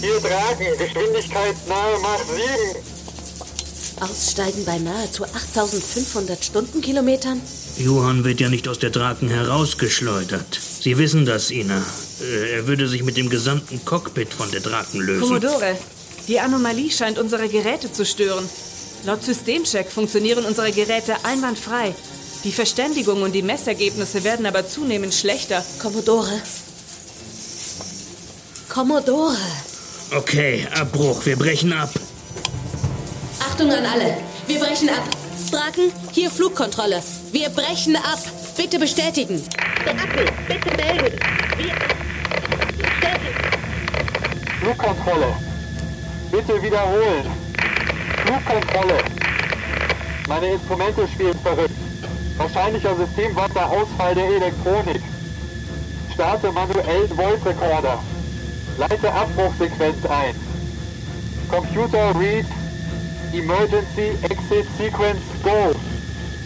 Vier 0.00 0.18
Draken. 0.20 0.78
Geschwindigkeit 0.78 1.56
nahe 1.68 1.98
Mach 2.00 2.24
7. 2.24 2.93
Aussteigen 4.00 4.64
bei 4.64 4.78
nahezu 4.78 5.24
8500 5.24 6.44
Stundenkilometern? 6.44 7.40
Johann 7.78 8.24
wird 8.24 8.40
ja 8.40 8.48
nicht 8.48 8.68
aus 8.68 8.78
der 8.78 8.90
Draken 8.90 9.28
herausgeschleudert. 9.28 10.58
Sie 10.80 10.98
wissen 10.98 11.24
das, 11.26 11.50
Ina. 11.50 11.82
Äh, 12.22 12.52
Er 12.56 12.66
würde 12.66 12.88
sich 12.88 13.02
mit 13.02 13.16
dem 13.16 13.30
gesamten 13.30 13.84
Cockpit 13.84 14.32
von 14.32 14.50
der 14.50 14.60
Draken 14.60 15.00
lösen. 15.00 15.22
Commodore, 15.22 15.76
die 16.28 16.40
Anomalie 16.40 16.90
scheint 16.90 17.18
unsere 17.18 17.48
Geräte 17.48 17.90
zu 17.92 18.04
stören. 18.04 18.48
Laut 19.04 19.22
Systemcheck 19.22 19.90
funktionieren 19.90 20.44
unsere 20.44 20.72
Geräte 20.72 21.14
einwandfrei. 21.24 21.94
Die 22.44 22.52
Verständigung 22.52 23.22
und 23.22 23.32
die 23.32 23.42
Messergebnisse 23.42 24.22
werden 24.24 24.46
aber 24.46 24.66
zunehmend 24.68 25.14
schlechter. 25.14 25.64
Commodore. 25.80 26.40
Commodore. 28.68 29.36
Okay, 30.16 30.66
Abbruch. 30.74 31.24
Wir 31.26 31.36
brechen 31.36 31.72
ab. 31.72 31.90
Achtung 33.64 33.78
an 33.78 33.86
alle. 33.86 34.16
Wir 34.46 34.60
brechen 34.60 34.90
ab. 34.90 35.04
Draken, 35.50 35.90
hier 36.12 36.30
Flugkontrolle. 36.30 37.02
Wir 37.32 37.48
brechen 37.48 37.96
ab. 37.96 38.18
Bitte 38.58 38.78
bestätigen. 38.78 39.42
Draken, 39.84 40.30
bitte 40.46 40.76
melden. 40.76 41.18
Wir 41.56 41.74
Flugkontrolle. 44.60 45.34
Bitte 46.30 46.62
wiederholen. 46.62 47.24
Flugkontrolle. 48.26 48.98
Meine 50.28 50.46
Instrumente 50.52 51.08
spielen 51.08 51.38
verrückt. 51.38 51.74
Wahrscheinlicher 52.36 52.94
Systemwasserausfall 52.96 54.14
der 54.14 54.26
Elektronik. 54.26 55.02
Starte 56.12 56.52
manuell 56.52 57.08
Voice 57.08 57.46
Recorder. 57.46 57.98
Leite 58.76 59.10
Abbruchsequenz 59.10 60.04
ein. 60.04 60.34
Computer 61.48 62.14
read 62.18 62.44
Emergency 63.34 64.10
Exit 64.30 64.66
Sequence 64.78 65.42
Go. 65.42 65.74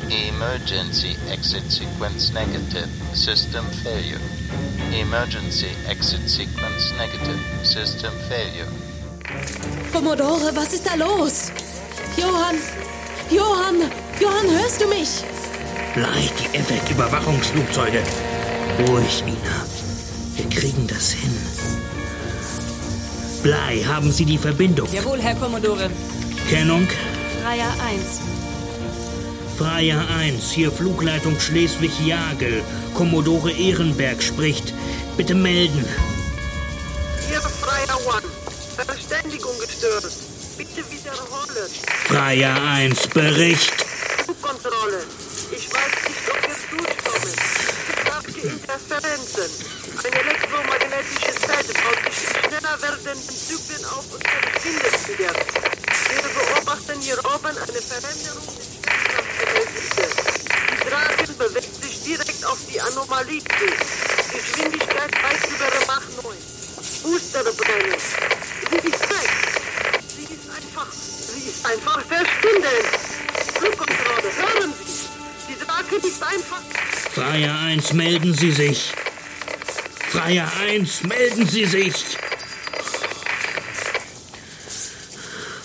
Emergency 0.09 1.16
exit 1.31 1.70
sequence 1.70 2.33
negative. 2.33 2.88
System 3.12 3.62
failure. 3.85 4.20
Emergency 4.94 5.68
exit 5.87 6.27
sequence 6.27 6.92
negative. 6.96 7.38
System 7.62 8.11
failure. 8.31 8.66
Commodore, 9.92 10.51
was 10.57 10.72
ist 10.72 10.87
da 10.87 10.94
los? 10.94 11.53
Johann! 12.16 12.57
Johann! 13.31 13.90
Johann, 14.18 14.51
hörst 14.51 14.81
du 14.81 14.88
mich? 14.88 15.24
Blei, 15.94 16.31
die 16.40 16.57
EVEC-Überwachungsflugzeuge. 16.57 18.03
Ruhig, 18.88 19.22
Ina. 19.27 19.66
Wir 20.37 20.48
kriegen 20.48 20.87
das 20.87 21.12
hin. 21.12 21.37
Blei, 23.42 23.85
haben 23.87 24.11
Sie 24.11 24.24
die 24.24 24.38
Verbindung? 24.38 24.88
Jawohl, 24.90 25.20
Herr 25.20 25.35
Commodore. 25.35 25.90
Kennung? 26.48 26.88
Freier 27.42 27.70
1. 27.87 28.02
Freier 29.58 30.02
1, 30.18 30.50
hier 30.50 30.72
Flugleitung 30.72 31.38
Schleswig-Jagel. 31.38 32.62
Commodore 32.94 33.52
Ehrenberg 33.52 34.22
spricht. 34.22 34.72
Bitte 35.18 35.34
melden. 35.34 35.84
Hier 37.28 37.42
Freier 37.42 37.98
One. 38.06 38.22
Verständigung 38.76 39.58
gestört. 39.58 40.11
Bitte 40.56 40.90
wiederholen. 40.90 41.70
Freier 42.06 42.62
1, 42.62 43.08
Bericht. 43.08 43.74
Flugkontrolle. 44.24 45.02
Ich 45.50 45.68
weiß 45.70 46.08
nicht, 46.08 46.30
ob 46.30 46.40
wir 46.48 46.78
durchkommen. 46.78 47.34
Starke 48.00 48.40
Interferenzen. 48.40 49.50
Ein 50.02 50.12
elektromagnetisches 50.12 51.44
Feld 51.44 51.74
baut 51.74 52.14
sich 52.14 52.24
in 52.24 52.48
schneller 52.48 52.80
werdenden 52.80 53.22
Zyklen 53.22 53.84
auf 53.84 54.04
unsere 54.14 54.40
Geschwindigkeit. 54.54 55.77
Wir 56.28 56.54
beobachten 56.54 57.00
hier 57.00 57.18
oben 57.24 57.56
eine 57.56 57.80
Veränderung 57.80 58.46
des 58.56 58.68
Spannungsverhältnisses. 58.76 60.12
Die 60.70 60.88
Drachen 60.88 61.38
bewegt 61.38 61.82
sich 61.82 62.02
direkt 62.02 62.44
auf 62.44 62.58
die 62.70 62.80
Anomalie 62.80 63.40
zu. 63.40 63.66
Geschwindigkeit 64.36 65.12
weit 65.22 65.48
über 65.48 65.86
Mach 65.86 66.02
9. 66.22 66.36
Booster 67.02 67.44
brennen. 67.44 67.96
Sie 68.70 68.76
ist 68.76 69.00
weg. 69.08 69.30
Sie 70.08 70.24
ist 70.34 70.50
einfach, 70.50 70.92
sie 70.92 71.48
ist 71.48 71.64
einfach 71.64 72.02
verschwunden. 72.04 72.78
Flugkontrolle, 73.58 74.30
hören 74.36 74.74
Sie. 74.84 75.08
Die 75.48 75.58
Drache 75.64 75.96
ist 76.06 76.22
einfach... 76.22 76.60
Freier 77.14 77.58
1, 77.58 77.92
melden 77.94 78.34
Sie 78.34 78.52
sich. 78.52 78.92
Freier 80.10 80.50
1, 80.60 81.04
melden 81.04 81.48
Sie 81.48 81.64
sich. 81.64 82.17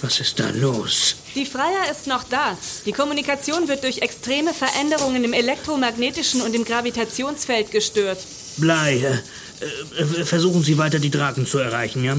Was 0.04 0.20
ist 0.20 0.38
da 0.38 0.50
los? 0.50 1.16
Die 1.34 1.46
Freier 1.46 1.90
ist 1.90 2.08
noch 2.08 2.26
da. 2.26 2.58
Die 2.86 2.92
Kommunikation 2.92 3.70
wird 3.70 3.86
durch 3.86 4.00
extreme 4.00 4.54
Veränderungen 4.54 5.24
im 5.24 5.32
elektromagnetischen 5.32 6.42
und 6.42 6.54
im 6.54 6.66
Gravitationsfeld 6.66 7.72
gestört. 7.72 8.20
Blei, 8.58 9.22
äh, 9.62 10.26
versuchen 10.26 10.62
Sie 10.62 10.78
weiter 10.78 11.00
die 11.00 11.10
Draken 11.10 11.48
zu 11.48 11.58
erreichen, 11.58 12.04
ja? 12.04 12.18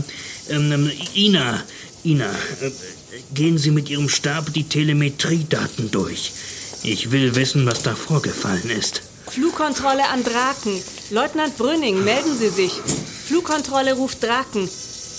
Ähm, 0.49 0.73
ähm, 0.73 0.91
Ina, 1.15 1.63
Ina, 2.07 2.31
äh, 2.63 2.71
gehen 3.35 3.59
Sie 3.59 3.71
mit 3.71 3.91
Ihrem 3.91 4.09
Stab 4.09 4.55
die 4.55 4.65
Telemetriedaten 4.65 5.91
durch. 5.91 6.33
Ich 6.83 7.11
will 7.11 7.35
wissen, 7.37 7.67
was 7.67 7.83
da 7.83 7.95
vorgefallen 7.95 8.71
ist. 8.71 9.03
Flugkontrolle 9.29 10.09
an 10.09 10.25
Draken. 10.25 10.81
Leutnant 11.11 11.59
Brünning, 11.59 12.03
melden 12.03 12.35
Sie 12.35 12.49
sich. 12.49 12.73
Flugkontrolle 13.27 13.93
ruft 13.93 14.23
Draken. 14.23 14.71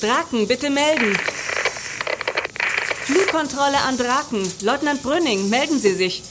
Draken, 0.01 0.47
bitte 0.47 0.71
melden. 0.71 1.15
Flugkontrolle 3.05 3.77
an 3.87 3.97
Draken. 3.97 4.41
Leutnant 4.61 5.03
Brünning, 5.03 5.47
melden 5.47 5.79
Sie 5.79 5.93
sich. 5.93 6.23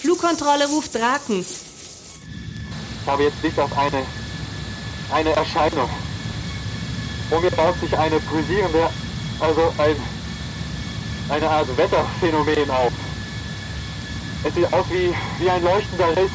Flugkontrolle 0.00 0.66
ruft 0.66 0.94
Draken. 0.94 1.44
Ich 3.02 3.06
habe 3.06 3.24
jetzt 3.24 3.42
Licht 3.42 3.60
auf 3.60 3.76
eine, 3.76 4.02
eine 5.12 5.32
Erscheinung. 5.36 5.90
Vor 7.28 7.42
mir 7.42 7.50
baut 7.50 7.78
sich 7.80 7.94
eine 7.98 8.18
pulsierende, 8.20 8.88
also 9.40 9.74
ein, 9.76 9.96
eine 11.28 11.50
Art 11.50 11.76
Wetterphänomen 11.76 12.70
auf. 12.70 12.92
Es 14.42 14.54
sieht 14.54 14.72
aus 14.72 14.86
wie, 14.88 15.12
wie 15.38 15.50
ein 15.50 15.62
leuchtender 15.62 16.16
Riss. 16.16 16.32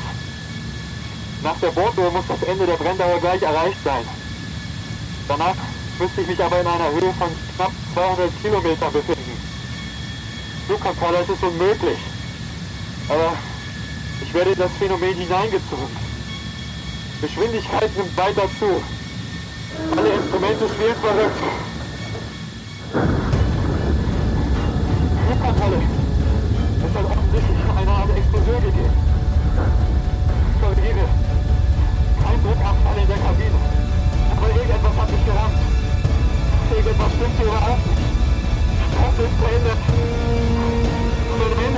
Nach 1.41 1.59
der 1.59 1.71
Borduhr 1.71 2.11
muss 2.11 2.25
das 2.27 2.43
Ende 2.43 2.67
der 2.67 2.75
Brenndauer 2.75 3.19
gleich 3.19 3.41
erreicht 3.41 3.83
sein. 3.83 4.05
Danach 5.27 5.55
müsste 5.97 6.21
ich 6.21 6.27
mich 6.27 6.43
aber 6.43 6.61
in 6.61 6.67
einer 6.67 6.91
Höhe 6.91 7.13
von 7.17 7.31
knapp 7.55 7.71
200 7.95 8.29
Kilometern 8.43 8.93
befinden. 8.93 9.30
Flugkontrolle, 10.71 11.17
es 11.23 11.27
ist 11.27 11.43
unmöglich. 11.43 11.99
Aber 13.09 13.33
ich 14.21 14.33
werde 14.33 14.51
in 14.51 14.57
das 14.57 14.71
Phänomen 14.79 15.15
hineingezogen. 15.15 15.91
Geschwindigkeit 17.19 17.91
nimmt 17.97 18.15
weiter 18.15 18.47
zu. 18.57 18.79
Alle 19.97 20.09
Instrumente 20.13 20.69
spielen 20.69 20.95
verrückt. 20.95 21.43
Flugkontrolle. 25.27 25.81
Es 26.87 26.95
hat 26.95 27.05
offensichtlich 27.05 27.59
eine 27.75 27.91
Art 27.91 28.09
Explosion 28.15 28.61
gegeben. 28.63 28.95
Korrigiere. 30.61 31.05
Kein 32.23 32.43
Druckabfall 32.43 32.97
in 33.01 33.07
der 33.11 33.17
Kabine. 33.17 33.59
Aber 34.37 34.47
irgendetwas 34.47 34.95
hat 34.95 35.11
mich 35.11 35.25
gerammt. 35.25 35.59
Irgendwas 36.71 37.11
stimmt 37.11 37.35
hier 37.35 37.45
überhaupt 37.47 37.85
nicht. 37.87 38.11
Das 39.01 39.25
ist 39.25 39.41
beendet. 39.41 40.50
Moment. 41.49 41.77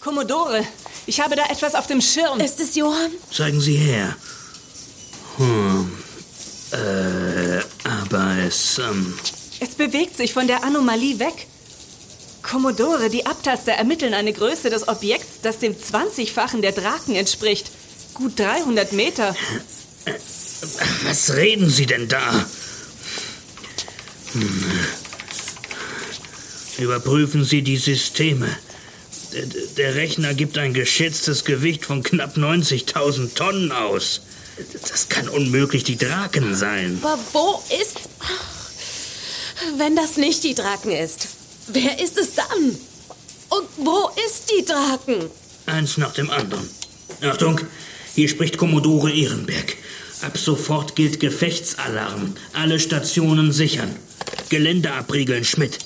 Commodore, 0.00 0.64
ich 1.06 1.20
habe 1.20 1.34
da 1.36 1.44
etwas 1.46 1.74
auf 1.74 1.86
dem 1.86 2.00
Schirm. 2.00 2.40
Ist 2.40 2.60
es 2.60 2.74
Johann? 2.74 3.10
Zeigen 3.32 3.60
Sie 3.60 3.76
her. 3.76 4.14
Hm. 5.38 5.90
Äh, 6.72 7.60
aber 7.88 8.36
es, 8.46 8.78
ähm, 8.78 9.14
Es 9.60 9.70
bewegt 9.70 10.16
sich 10.16 10.32
von 10.32 10.46
der 10.46 10.62
Anomalie 10.64 11.18
weg. 11.18 11.46
Commodore, 12.42 13.08
die 13.08 13.24
Abtaster 13.24 13.72
ermitteln 13.72 14.12
eine 14.12 14.32
Größe 14.32 14.68
des 14.68 14.86
Objekts, 14.88 15.40
das 15.42 15.58
dem 15.58 15.74
20-fachen 15.74 16.60
der 16.60 16.72
Draken 16.72 17.14
entspricht. 17.16 17.70
Gut 18.12 18.38
300 18.38 18.92
Meter. 18.92 19.34
was 21.04 21.34
reden 21.34 21.70
Sie 21.70 21.86
denn 21.86 22.08
da? 22.08 22.44
Hm. 24.34 24.64
Überprüfen 26.78 27.44
Sie 27.44 27.62
die 27.62 27.76
Systeme. 27.76 28.48
Der, 29.32 29.46
der 29.76 29.94
Rechner 29.94 30.34
gibt 30.34 30.58
ein 30.58 30.74
geschätztes 30.74 31.44
Gewicht 31.44 31.84
von 31.86 32.02
knapp 32.02 32.36
90.000 32.36 33.34
Tonnen 33.34 33.72
aus. 33.72 34.20
Das 34.82 35.08
kann 35.08 35.28
unmöglich 35.28 35.84
die 35.84 35.96
Draken 35.96 36.54
sein. 36.54 36.98
Aber 37.02 37.18
wo 37.32 37.62
ist... 37.80 37.98
Wenn 39.78 39.96
das 39.96 40.16
nicht 40.16 40.42
die 40.44 40.54
Draken 40.54 40.90
ist, 40.90 41.28
wer 41.68 42.00
ist 42.00 42.18
es 42.18 42.34
dann? 42.34 42.76
Und 43.48 43.68
wo 43.76 44.10
ist 44.26 44.50
die 44.50 44.64
Draken? 44.64 45.30
Eins 45.66 45.96
nach 45.96 46.12
dem 46.12 46.28
anderen. 46.30 46.68
Achtung, 47.22 47.60
hier 48.14 48.28
spricht 48.28 48.58
Kommodore 48.58 49.12
Ehrenberg. 49.12 49.76
Ab 50.22 50.36
sofort 50.38 50.96
gilt 50.96 51.20
Gefechtsalarm. 51.20 52.34
Alle 52.52 52.80
Stationen 52.80 53.52
sichern. 53.52 53.94
Gelände 54.48 54.92
abriegeln, 54.92 55.44
Schmidt. 55.44 55.78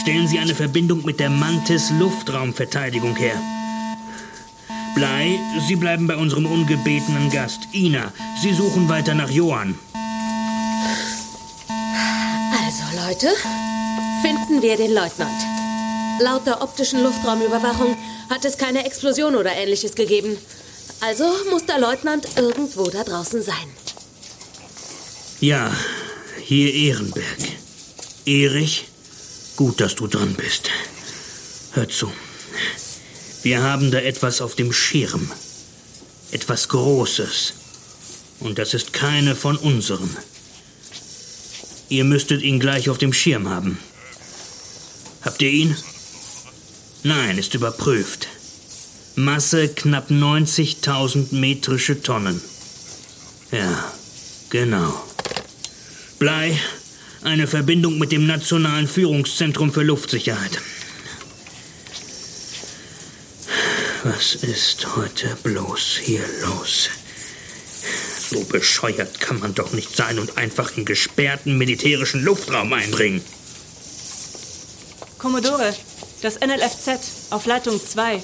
Stellen 0.00 0.26
Sie 0.28 0.38
eine 0.38 0.54
Verbindung 0.54 1.04
mit 1.04 1.20
der 1.20 1.30
Mantis 1.30 1.90
Luftraumverteidigung 1.98 3.16
her. 3.16 3.40
Blei, 4.94 5.38
Sie 5.66 5.76
bleiben 5.76 6.06
bei 6.06 6.16
unserem 6.16 6.46
ungebetenen 6.46 7.30
Gast, 7.30 7.60
Ina. 7.72 8.12
Sie 8.40 8.52
suchen 8.52 8.88
weiter 8.88 9.14
nach 9.14 9.30
Johann. 9.30 9.74
Leute, 13.12 13.36
finden 14.22 14.62
wir 14.62 14.76
den 14.76 14.94
Leutnant. 14.94 15.42
Laut 16.20 16.46
der 16.46 16.62
optischen 16.62 17.02
Luftraumüberwachung 17.02 17.96
hat 18.30 18.44
es 18.46 18.56
keine 18.56 18.86
Explosion 18.86 19.34
oder 19.36 19.52
ähnliches 19.52 19.94
gegeben. 19.94 20.38
Also 21.00 21.24
muss 21.50 21.66
der 21.66 21.78
Leutnant 21.78 22.26
irgendwo 22.36 22.84
da 22.84 23.04
draußen 23.04 23.42
sein. 23.42 23.54
Ja, 25.40 25.70
hier 26.42 26.72
Ehrenberg. 26.72 27.61
Erich, 28.24 28.84
gut, 29.56 29.80
dass 29.80 29.94
du 29.96 30.06
dran 30.06 30.34
bist. 30.34 30.70
Hör 31.72 31.88
zu. 31.88 32.12
Wir 33.42 33.62
haben 33.62 33.90
da 33.90 33.98
etwas 33.98 34.40
auf 34.40 34.54
dem 34.54 34.72
Schirm. 34.72 35.30
Etwas 36.30 36.68
Großes. 36.68 37.54
Und 38.40 38.58
das 38.58 38.74
ist 38.74 38.92
keine 38.92 39.34
von 39.34 39.56
unseren. 39.56 40.16
Ihr 41.88 42.04
müsstet 42.04 42.42
ihn 42.42 42.60
gleich 42.60 42.88
auf 42.88 42.98
dem 42.98 43.12
Schirm 43.12 43.48
haben. 43.48 43.78
Habt 45.22 45.42
ihr 45.42 45.50
ihn? 45.50 45.76
Nein, 47.02 47.38
ist 47.38 47.54
überprüft. 47.54 48.28
Masse 49.16 49.68
knapp 49.68 50.10
90.000 50.10 51.34
metrische 51.34 52.00
Tonnen. 52.00 52.40
Ja, 53.50 53.92
genau. 54.48 54.94
Blei, 56.18 56.58
eine 57.24 57.46
Verbindung 57.46 57.98
mit 57.98 58.12
dem 58.12 58.26
Nationalen 58.26 58.88
Führungszentrum 58.88 59.72
für 59.72 59.82
Luftsicherheit. 59.82 60.60
Was 64.04 64.34
ist 64.34 64.96
heute 64.96 65.36
bloß 65.42 65.98
hier 66.02 66.24
los? 66.42 66.90
So 68.30 68.42
bescheuert 68.44 69.20
kann 69.20 69.38
man 69.38 69.54
doch 69.54 69.72
nicht 69.72 69.94
sein 69.94 70.18
und 70.18 70.38
einfach 70.38 70.76
in 70.76 70.84
gesperrten 70.84 71.56
militärischen 71.58 72.24
Luftraum 72.24 72.72
eindringen. 72.72 73.22
Commodore, 75.18 75.72
das 76.22 76.40
NLFZ 76.40 77.30
auf 77.30 77.46
Leitung 77.46 77.80
2. 77.80 78.22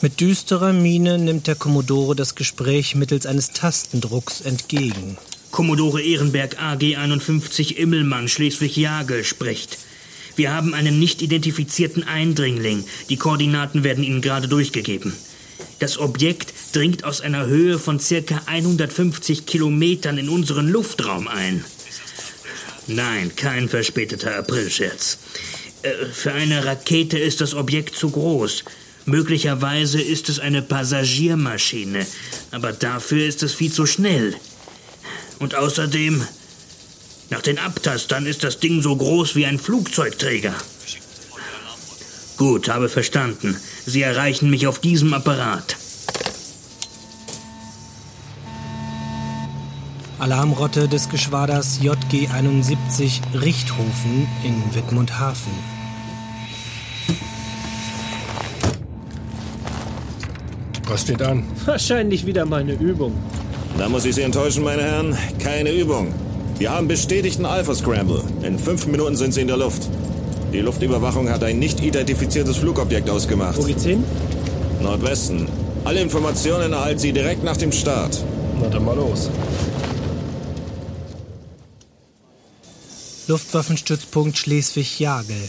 Mit 0.00 0.20
düsterer 0.20 0.72
Miene 0.72 1.18
nimmt 1.18 1.46
der 1.46 1.54
Kommodore 1.54 2.16
das 2.16 2.34
Gespräch 2.34 2.94
mittels 2.94 3.26
eines 3.26 3.50
Tastendrucks 3.50 4.40
entgegen. 4.40 5.18
Kommodore 5.54 6.02
Ehrenberg 6.02 6.60
AG 6.60 6.96
51 6.96 7.78
Immelmann 7.78 8.26
Schleswig-Jagel 8.26 9.22
spricht. 9.22 9.78
Wir 10.34 10.52
haben 10.52 10.74
einen 10.74 10.98
nicht 10.98 11.22
identifizierten 11.22 12.02
Eindringling. 12.02 12.82
Die 13.08 13.16
Koordinaten 13.18 13.84
werden 13.84 14.02
Ihnen 14.02 14.20
gerade 14.20 14.48
durchgegeben. 14.48 15.12
Das 15.78 15.96
Objekt 15.96 16.52
dringt 16.72 17.04
aus 17.04 17.20
einer 17.20 17.46
Höhe 17.46 17.78
von 17.78 18.00
circa 18.00 18.42
150 18.46 19.46
Kilometern 19.46 20.18
in 20.18 20.28
unseren 20.28 20.66
Luftraum 20.66 21.28
ein. 21.28 21.64
Nein, 22.88 23.30
kein 23.36 23.68
verspäteter 23.68 24.36
Aprilscherz. 24.36 25.18
Äh, 25.82 26.06
Für 26.12 26.32
eine 26.32 26.64
Rakete 26.64 27.16
ist 27.16 27.40
das 27.40 27.54
Objekt 27.54 27.94
zu 27.94 28.10
groß. 28.10 28.64
Möglicherweise 29.06 30.02
ist 30.02 30.28
es 30.28 30.40
eine 30.40 30.62
Passagiermaschine, 30.62 32.04
aber 32.50 32.72
dafür 32.72 33.24
ist 33.24 33.44
es 33.44 33.54
viel 33.54 33.70
zu 33.70 33.86
schnell. 33.86 34.34
Und 35.44 35.54
außerdem, 35.54 36.26
nach 37.28 37.42
den 37.42 37.58
Abtastern 37.58 38.24
ist 38.24 38.44
das 38.44 38.60
Ding 38.60 38.80
so 38.80 38.96
groß 38.96 39.36
wie 39.36 39.44
ein 39.44 39.58
Flugzeugträger. 39.58 40.54
Gut, 42.38 42.70
habe 42.70 42.88
verstanden. 42.88 43.54
Sie 43.84 44.00
erreichen 44.00 44.48
mich 44.48 44.66
auf 44.66 44.78
diesem 44.78 45.12
Apparat. 45.12 45.76
Alarmrotte 50.18 50.88
des 50.88 51.10
Geschwaders 51.10 51.78
JG 51.82 52.28
71 52.32 53.20
Richthofen 53.34 54.26
in 54.44 54.74
Wittmundhafen. 54.74 55.52
Was 60.86 61.02
steht 61.02 61.20
an? 61.20 61.44
Wahrscheinlich 61.66 62.24
wieder 62.24 62.46
mal 62.46 62.62
eine 62.62 62.72
Übung. 62.72 63.12
Da 63.78 63.88
muss 63.88 64.04
ich 64.04 64.14
Sie 64.14 64.22
enttäuschen, 64.22 64.62
meine 64.62 64.82
Herren. 64.82 65.18
Keine 65.40 65.72
Übung. 65.72 66.14
Wir 66.58 66.70
haben 66.70 66.86
bestätigten 66.86 67.44
Alpha-Scramble. 67.44 68.22
In 68.42 68.58
fünf 68.58 68.86
Minuten 68.86 69.16
sind 69.16 69.34
Sie 69.34 69.40
in 69.40 69.48
der 69.48 69.56
Luft. 69.56 69.88
Die 70.52 70.60
Luftüberwachung 70.60 71.28
hat 71.28 71.42
ein 71.42 71.58
nicht 71.58 71.80
identifiziertes 71.80 72.56
Flugobjekt 72.58 73.10
ausgemacht. 73.10 73.58
Wo 73.58 73.64
geht's 73.64 73.84
hin? 73.84 74.04
Nordwesten. 74.80 75.48
Alle 75.84 76.00
Informationen 76.00 76.72
erhalten 76.72 77.00
Sie 77.00 77.12
direkt 77.12 77.42
nach 77.42 77.56
dem 77.56 77.72
Start. 77.72 78.22
Na 78.60 78.68
dann 78.68 78.84
mal 78.84 78.94
los. 78.94 79.28
Luftwaffenstützpunkt 83.26 84.38
Schleswig-Jagel. 84.38 85.48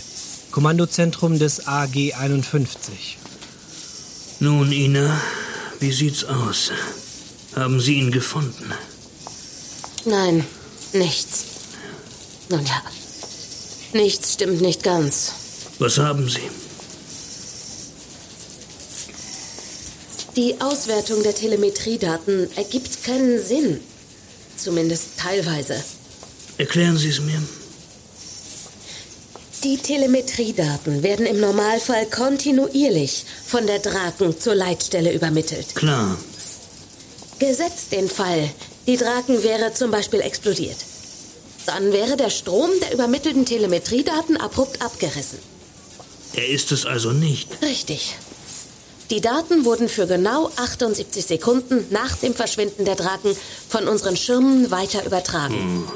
Kommandozentrum 0.49 1.37
des 1.37 1.67
AG 1.67 2.15
51. 2.17 3.17
Nun, 4.39 4.71
Ina, 4.71 5.21
wie 5.79 5.91
sieht's 5.91 6.23
aus? 6.23 6.71
Haben 7.55 7.79
Sie 7.79 7.95
ihn 7.95 8.11
gefunden? 8.11 8.73
Nein, 10.03 10.45
nichts. 10.93 11.45
Nun 12.49 12.65
ja, 12.65 12.81
nichts 13.93 14.33
stimmt 14.33 14.61
nicht 14.61 14.83
ganz. 14.83 15.31
Was 15.79 15.97
haben 15.97 16.29
Sie? 16.29 16.49
Die 20.35 20.59
Auswertung 20.59 21.23
der 21.23 21.33
Telemetriedaten 21.33 22.49
ergibt 22.57 23.03
keinen 23.03 23.41
Sinn. 23.43 23.79
Zumindest 24.57 25.17
teilweise. 25.17 25.81
Erklären 26.57 26.97
Sie 26.97 27.09
es 27.09 27.21
mir. 27.21 27.41
Die 29.63 29.77
Telemetriedaten 29.77 31.03
werden 31.03 31.25
im 31.25 31.39
Normalfall 31.39 32.05
kontinuierlich 32.07 33.25
von 33.47 33.65
der 33.65 33.79
Draken 33.79 34.39
zur 34.39 34.55
Leitstelle 34.55 35.13
übermittelt. 35.13 35.73
Klar. 35.73 36.17
Gesetzt 37.39 37.91
den 37.91 38.09
Fall, 38.09 38.49
die 38.87 38.97
Draken 38.97 39.43
wäre 39.43 39.73
zum 39.73 39.91
Beispiel 39.91 40.21
explodiert. 40.21 40.77
Dann 41.65 41.91
wäre 41.91 42.15
der 42.15 42.29
Strom 42.29 42.69
der 42.81 42.93
übermittelten 42.93 43.45
Telemetriedaten 43.45 44.37
abrupt 44.37 44.81
abgerissen. 44.81 45.39
Er 46.33 46.47
ist 46.47 46.71
es 46.71 46.85
also 46.85 47.11
nicht. 47.11 47.49
Richtig. 47.61 48.15
Die 49.09 49.21
Daten 49.21 49.65
wurden 49.65 49.87
für 49.89 50.07
genau 50.07 50.49
78 50.55 51.25
Sekunden 51.25 51.85
nach 51.91 52.15
dem 52.17 52.33
Verschwinden 52.33 52.85
der 52.85 52.95
Draken 52.95 53.35
von 53.69 53.87
unseren 53.87 54.17
Schirmen 54.17 54.71
weiter 54.71 55.05
übertragen. 55.05 55.55
Hm. 55.55 55.87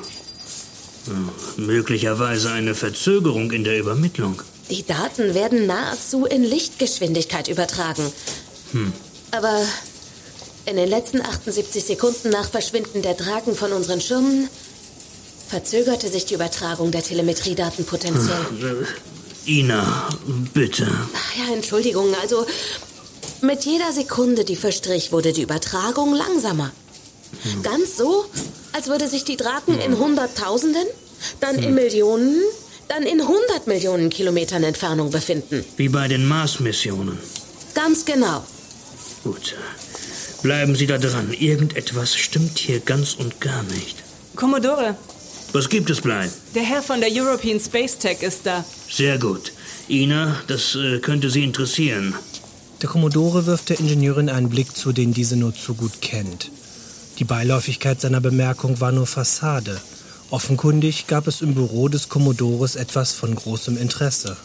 Hm, 1.05 1.65
Möglicherweise 1.65 2.51
eine 2.51 2.75
Verzögerung 2.75 3.51
in 3.51 3.63
der 3.63 3.79
Übermittlung. 3.79 4.41
Die 4.69 4.85
Daten 4.85 5.33
werden 5.33 5.65
nahezu 5.65 6.25
in 6.25 6.43
Lichtgeschwindigkeit 6.43 7.47
übertragen. 7.47 8.11
Hm. 8.73 8.93
Aber 9.31 9.61
in 10.69 10.77
den 10.77 10.87
letzten 10.87 11.21
78 11.21 11.83
Sekunden 11.83 12.29
nach 12.29 12.49
Verschwinden 12.49 13.01
der 13.01 13.15
Draken 13.15 13.55
von 13.55 13.73
unseren 13.73 14.01
Schirmen 14.01 14.47
verzögerte 15.47 16.07
sich 16.09 16.25
die 16.25 16.35
Übertragung 16.35 16.91
der 16.91 17.01
Telemetriedaten 17.01 17.85
potenziell. 17.85 18.85
Äh, 19.47 19.51
Ina, 19.51 20.09
bitte. 20.53 20.87
Ach 21.15 21.35
ja, 21.35 21.53
Entschuldigung, 21.55 22.13
also 22.21 22.45
mit 23.41 23.65
jeder 23.65 23.91
Sekunde, 23.91 24.45
die 24.45 24.55
verstrich, 24.55 25.11
wurde 25.11 25.33
die 25.33 25.41
Übertragung 25.41 26.13
langsamer. 26.13 26.71
Ganz 27.63 27.97
so, 27.97 28.25
als 28.73 28.87
würde 28.87 29.07
sich 29.07 29.23
die 29.23 29.37
Draken 29.37 29.79
in 29.79 29.97
Hunderttausenden, 29.97 30.85
dann 31.39 31.57
in 31.57 31.73
Millionen, 31.73 32.41
dann 32.87 33.03
in 33.03 33.27
hundert 33.27 33.65
Millionen 33.65 34.09
Kilometern 34.09 34.63
Entfernung 34.63 35.09
befinden. 35.09 35.65
Wie 35.77 35.89
bei 35.89 36.07
den 36.07 36.27
Mars-Missionen. 36.27 37.17
Ganz 37.73 38.05
genau. 38.05 38.43
Gut. 39.23 39.55
Bleiben 40.41 40.75
Sie 40.75 40.87
da 40.87 40.97
dran. 40.97 41.33
Irgendetwas 41.37 42.15
stimmt 42.15 42.57
hier 42.57 42.79
ganz 42.79 43.13
und 43.13 43.41
gar 43.41 43.63
nicht. 43.63 43.97
Commodore, 44.35 44.95
Was 45.51 45.67
gibt 45.69 45.89
es, 45.89 46.01
Blei? 46.01 46.29
der 46.55 46.63
Herr 46.63 46.81
von 46.81 47.01
der 47.01 47.09
European 47.11 47.59
Space 47.59 47.97
Tech 47.97 48.21
ist 48.21 48.45
da. 48.45 48.63
Sehr 48.89 49.17
gut. 49.17 49.51
Ina, 49.89 50.35
das 50.47 50.75
äh, 50.75 50.99
könnte 50.99 51.29
Sie 51.29 51.43
interessieren. 51.43 52.13
Der 52.81 52.87
Kommodore 52.89 53.45
wirft 53.47 53.69
der 53.69 53.79
Ingenieurin 53.79 54.29
einen 54.29 54.49
Blick 54.49 54.75
zu, 54.77 54.93
den 54.93 55.13
diese 55.13 55.35
nur 55.35 55.53
zu 55.53 55.73
gut 55.73 56.01
kennt. 56.01 56.49
Die 57.17 57.25
Beiläufigkeit 57.25 57.99
seiner 57.99 58.21
Bemerkung 58.21 58.79
war 58.79 58.93
nur 58.93 59.07
Fassade. 59.07 59.81
Offenkundig 60.29 61.07
gab 61.07 61.27
es 61.27 61.41
im 61.41 61.55
Büro 61.55 61.89
des 61.89 62.07
Kommodores 62.07 62.75
etwas 62.77 63.11
von 63.13 63.35
großem 63.35 63.77
Interesse. 63.77 64.37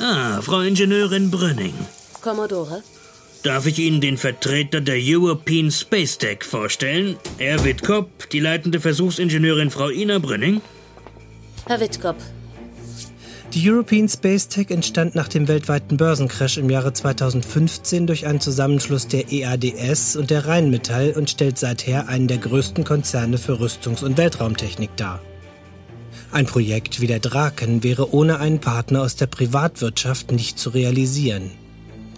Ah, 0.00 0.40
Frau 0.42 0.60
Ingenieurin 0.60 1.30
Brünning. 1.30 1.74
Commodore? 2.20 2.82
Darf 3.42 3.66
ich 3.66 3.78
Ihnen 3.78 4.00
den 4.00 4.18
Vertreter 4.18 4.80
der 4.80 4.98
European 4.98 5.70
Space 5.70 6.18
Tech 6.18 6.42
vorstellen? 6.42 7.16
Herr 7.38 7.64
Wittkop, 7.64 8.28
die 8.30 8.40
leitende 8.40 8.80
Versuchsingenieurin 8.80 9.70
Frau 9.70 9.88
Ina 9.88 10.18
Brünning. 10.18 10.60
Herr 11.66 11.80
Wittkop, 11.80 12.16
Die 13.54 13.70
European 13.70 14.08
Space 14.08 14.48
Tech 14.48 14.70
entstand 14.70 15.14
nach 15.14 15.28
dem 15.28 15.48
weltweiten 15.48 15.96
Börsencrash 15.96 16.58
im 16.58 16.68
Jahre 16.68 16.92
2015 16.92 18.06
durch 18.06 18.26
einen 18.26 18.40
Zusammenschluss 18.40 19.06
der 19.08 19.32
EADS 19.32 20.16
und 20.16 20.30
der 20.30 20.46
Rheinmetall 20.46 21.12
und 21.16 21.30
stellt 21.30 21.56
seither 21.56 22.08
einen 22.08 22.28
der 22.28 22.38
größten 22.38 22.84
Konzerne 22.84 23.38
für 23.38 23.54
Rüstungs- 23.54 24.04
und 24.04 24.18
Weltraumtechnik 24.18 24.90
dar. 24.96 25.22
Ein 26.36 26.44
Projekt 26.44 27.00
wie 27.00 27.06
der 27.06 27.18
Draken 27.18 27.82
wäre 27.82 28.12
ohne 28.12 28.40
einen 28.40 28.60
Partner 28.60 29.00
aus 29.00 29.16
der 29.16 29.24
Privatwirtschaft 29.24 30.32
nicht 30.32 30.58
zu 30.58 30.68
realisieren. 30.68 31.50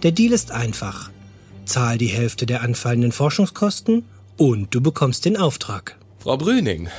Der 0.03 0.11
Deal 0.11 0.33
ist 0.33 0.51
einfach. 0.51 1.09
Zahl 1.63 1.97
die 1.97 2.07
Hälfte 2.07 2.45
der 2.45 2.61
anfallenden 2.61 3.13
Forschungskosten 3.13 4.03
und 4.35 4.75
du 4.75 4.81
bekommst 4.81 5.23
den 5.23 5.37
Auftrag. 5.37 5.95
Frau 6.17 6.35
Brüning, 6.35 6.89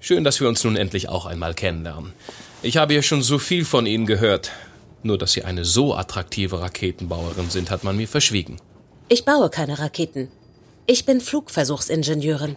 schön, 0.00 0.24
dass 0.24 0.40
wir 0.40 0.48
uns 0.48 0.64
nun 0.64 0.74
endlich 0.74 1.08
auch 1.08 1.26
einmal 1.26 1.54
kennenlernen. 1.54 2.12
Ich 2.60 2.76
habe 2.76 2.94
ja 2.94 3.02
schon 3.02 3.22
so 3.22 3.38
viel 3.38 3.64
von 3.64 3.86
Ihnen 3.86 4.06
gehört. 4.06 4.50
Nur, 5.04 5.18
dass 5.18 5.34
Sie 5.34 5.44
eine 5.44 5.64
so 5.64 5.94
attraktive 5.94 6.60
Raketenbauerin 6.60 7.50
sind, 7.50 7.70
hat 7.70 7.84
man 7.84 7.96
mir 7.96 8.08
verschwiegen. 8.08 8.56
Ich 9.08 9.24
baue 9.24 9.48
keine 9.48 9.78
Raketen. 9.78 10.26
Ich 10.86 11.04
bin 11.04 11.20
Flugversuchsingenieurin. 11.20 12.56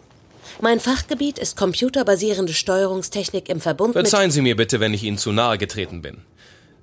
Mein 0.62 0.80
Fachgebiet 0.80 1.38
ist 1.38 1.58
computerbasierende 1.58 2.54
Steuerungstechnik 2.54 3.50
im 3.50 3.60
Verbund 3.60 3.94
Verzeihen 3.94 4.28
mit... 4.28 4.34
Sie 4.34 4.42
mir 4.42 4.56
bitte, 4.56 4.80
wenn 4.80 4.94
ich 4.94 5.04
Ihnen 5.04 5.18
zu 5.18 5.32
nahe 5.32 5.58
getreten 5.58 6.02
bin. 6.02 6.22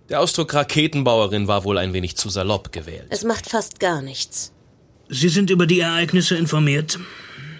Der 0.08 0.20
Ausdruck 0.20 0.52
Raketenbauerin 0.52 1.48
war 1.48 1.64
wohl 1.64 1.78
ein 1.78 1.92
wenig 1.92 2.16
zu 2.16 2.28
salopp 2.28 2.72
gewählt. 2.72 3.06
Es 3.10 3.24
macht 3.24 3.48
fast 3.48 3.80
gar 3.80 4.02
nichts. 4.02 4.52
Sie 5.08 5.28
sind 5.28 5.50
über 5.50 5.66
die 5.66 5.80
Ereignisse 5.80 6.36
informiert? 6.36 6.98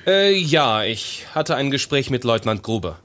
Äh, 0.06 0.36
ja, 0.36 0.84
ich 0.84 1.26
hatte 1.34 1.54
ein 1.54 1.70
Gespräch 1.70 2.10
mit 2.10 2.24
Leutnant 2.24 2.62
Gruber. 2.62 2.98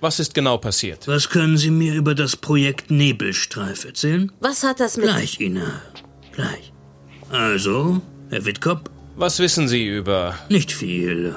Was 0.00 0.20
ist 0.20 0.32
genau 0.32 0.58
passiert? 0.58 1.08
Was 1.08 1.28
können 1.28 1.58
Sie 1.58 1.70
mir 1.70 1.94
über 1.94 2.14
das 2.14 2.36
Projekt 2.36 2.90
Nebelstreif 2.90 3.84
erzählen? 3.84 4.30
Was 4.40 4.62
hat 4.62 4.80
das 4.80 4.96
mit... 4.96 5.06
Gleich, 5.06 5.40
Ina. 5.40 5.82
Gleich. 6.32 6.72
Also, 7.30 8.00
Herr 8.30 8.44
Wittkop? 8.44 8.90
Was 9.16 9.40
wissen 9.40 9.66
Sie 9.66 9.86
über... 9.86 10.38
Nicht 10.48 10.70
viel. 10.70 11.34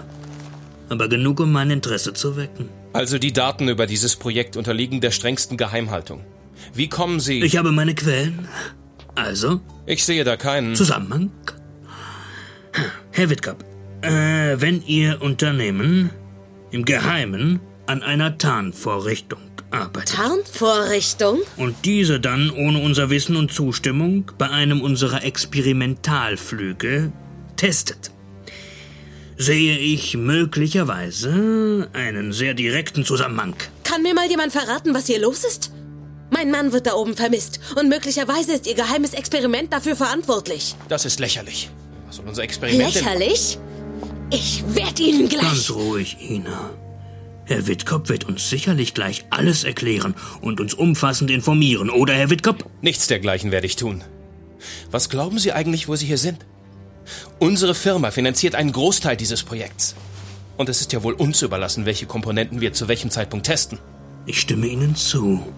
Aber 0.91 1.07
genug, 1.07 1.39
um 1.39 1.53
mein 1.53 1.71
Interesse 1.71 2.11
zu 2.11 2.35
wecken. 2.35 2.67
Also 2.91 3.17
die 3.17 3.31
Daten 3.31 3.69
über 3.69 3.87
dieses 3.87 4.17
Projekt 4.17 4.57
unterliegen 4.57 4.99
der 4.99 5.11
strengsten 5.11 5.55
Geheimhaltung. 5.55 6.25
Wie 6.73 6.89
kommen 6.89 7.21
Sie... 7.21 7.41
Ich 7.41 7.55
habe 7.55 7.71
meine 7.71 7.95
Quellen. 7.95 8.49
Also? 9.15 9.61
Ich 9.85 10.03
sehe 10.03 10.25
da 10.25 10.35
keinen... 10.35 10.75
Zusammenhang? 10.75 11.31
Herr 13.11 13.29
Wittkop, 13.29 13.63
äh, 14.01 14.57
wenn 14.59 14.85
Ihr 14.85 15.21
Unternehmen 15.21 16.09
im 16.71 16.83
Geheimen 16.83 17.61
an 17.85 18.03
einer 18.03 18.37
Tarnvorrichtung 18.37 19.39
arbeitet. 19.69 20.15
Tarnvorrichtung? 20.15 21.39
Und 21.55 21.77
diese 21.85 22.19
dann 22.19 22.49
ohne 22.51 22.79
unser 22.79 23.09
Wissen 23.09 23.37
und 23.37 23.53
Zustimmung 23.53 24.29
bei 24.37 24.49
einem 24.49 24.81
unserer 24.81 25.23
Experimentalflüge 25.23 27.13
testet. 27.55 28.11
Sehe 29.41 29.75
ich 29.75 30.15
möglicherweise 30.15 31.89
einen 31.93 32.31
sehr 32.31 32.53
direkten 32.53 33.03
Zusammenhang. 33.03 33.55
Kann 33.83 34.03
mir 34.03 34.13
mal 34.13 34.29
jemand 34.29 34.51
verraten, 34.51 34.93
was 34.93 35.07
hier 35.07 35.19
los 35.19 35.43
ist? 35.43 35.71
Mein 36.29 36.51
Mann 36.51 36.71
wird 36.73 36.85
da 36.85 36.93
oben 36.93 37.15
vermisst 37.15 37.59
und 37.75 37.89
möglicherweise 37.89 38.51
ist 38.53 38.67
Ihr 38.67 38.75
geheimes 38.75 39.15
Experiment 39.15 39.73
dafür 39.73 39.95
verantwortlich. 39.95 40.75
Das 40.89 41.05
ist 41.05 41.19
lächerlich. 41.19 41.71
Was 42.05 42.17
soll 42.17 42.27
unser 42.27 42.43
Experiment 42.43 42.93
denn- 42.93 43.03
Lächerlich? 43.03 43.57
Ich 44.29 44.63
werde 44.75 45.01
Ihnen 45.01 45.27
gleich... 45.27 45.41
Ganz 45.41 45.71
ruhig, 45.71 46.17
Ina. 46.29 46.69
Herr 47.45 47.65
Wittkop 47.65 48.09
wird 48.09 48.25
uns 48.25 48.47
sicherlich 48.47 48.93
gleich 48.93 49.25
alles 49.31 49.63
erklären 49.63 50.13
und 50.41 50.61
uns 50.61 50.75
umfassend 50.75 51.31
informieren, 51.31 51.89
oder 51.89 52.13
Herr 52.13 52.29
Wittkop? 52.29 52.69
Nichts 52.81 53.07
dergleichen 53.07 53.49
werde 53.49 53.65
ich 53.65 53.75
tun. 53.75 54.03
Was 54.91 55.09
glauben 55.09 55.39
Sie 55.39 55.51
eigentlich, 55.51 55.87
wo 55.87 55.95
Sie 55.95 56.05
hier 56.05 56.19
sind? 56.19 56.45
Unsere 57.39 57.75
Firma 57.75 58.11
finanziert 58.11 58.55
einen 58.55 58.71
Großteil 58.71 59.17
dieses 59.17 59.43
Projekts. 59.43 59.95
Und 60.57 60.69
es 60.69 60.81
ist 60.81 60.93
ja 60.93 61.03
wohl 61.03 61.13
uns 61.13 61.41
überlassen, 61.41 61.85
welche 61.85 62.05
Komponenten 62.05 62.61
wir 62.61 62.73
zu 62.73 62.87
welchem 62.87 63.09
Zeitpunkt 63.09 63.45
testen. 63.45 63.79
Ich 64.25 64.41
stimme 64.41 64.67
Ihnen 64.67 64.95
zu. 64.95 65.53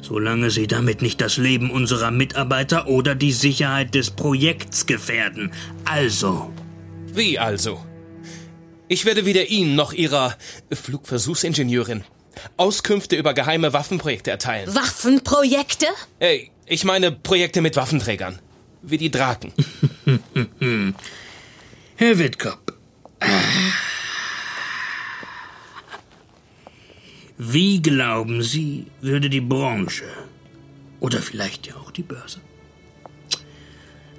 Solange 0.00 0.50
Sie 0.50 0.66
damit 0.66 1.02
nicht 1.02 1.20
das 1.20 1.36
Leben 1.36 1.70
unserer 1.70 2.10
Mitarbeiter 2.10 2.86
oder 2.88 3.14
die 3.14 3.32
Sicherheit 3.32 3.94
des 3.94 4.10
Projekts 4.10 4.86
gefährden. 4.86 5.52
Also. 5.84 6.50
Wie 7.12 7.38
also? 7.38 7.84
Ich 8.86 9.04
werde 9.04 9.26
weder 9.26 9.48
Ihnen 9.48 9.74
noch 9.74 9.92
Ihrer 9.92 10.34
Flugversuchsingenieurin 10.72 12.04
Auskünfte 12.56 13.16
über 13.16 13.34
geheime 13.34 13.72
Waffenprojekte 13.72 14.30
erteilen. 14.30 14.74
Waffenprojekte? 14.74 15.86
Ey, 16.18 16.50
ich 16.66 16.84
meine 16.84 17.12
Projekte 17.12 17.60
mit 17.60 17.76
Waffenträgern. 17.76 18.38
Wie 18.82 18.98
die 18.98 19.10
Draken. 19.10 19.52
Herr 21.96 22.18
Wittkop. 22.18 22.72
Wie 27.36 27.80
glauben 27.82 28.42
Sie, 28.42 28.86
würde 29.00 29.30
die 29.30 29.40
Branche 29.40 30.04
oder 31.00 31.22
vielleicht 31.22 31.66
ja 31.66 31.76
auch 31.76 31.90
die 31.90 32.02
Börse 32.02 32.40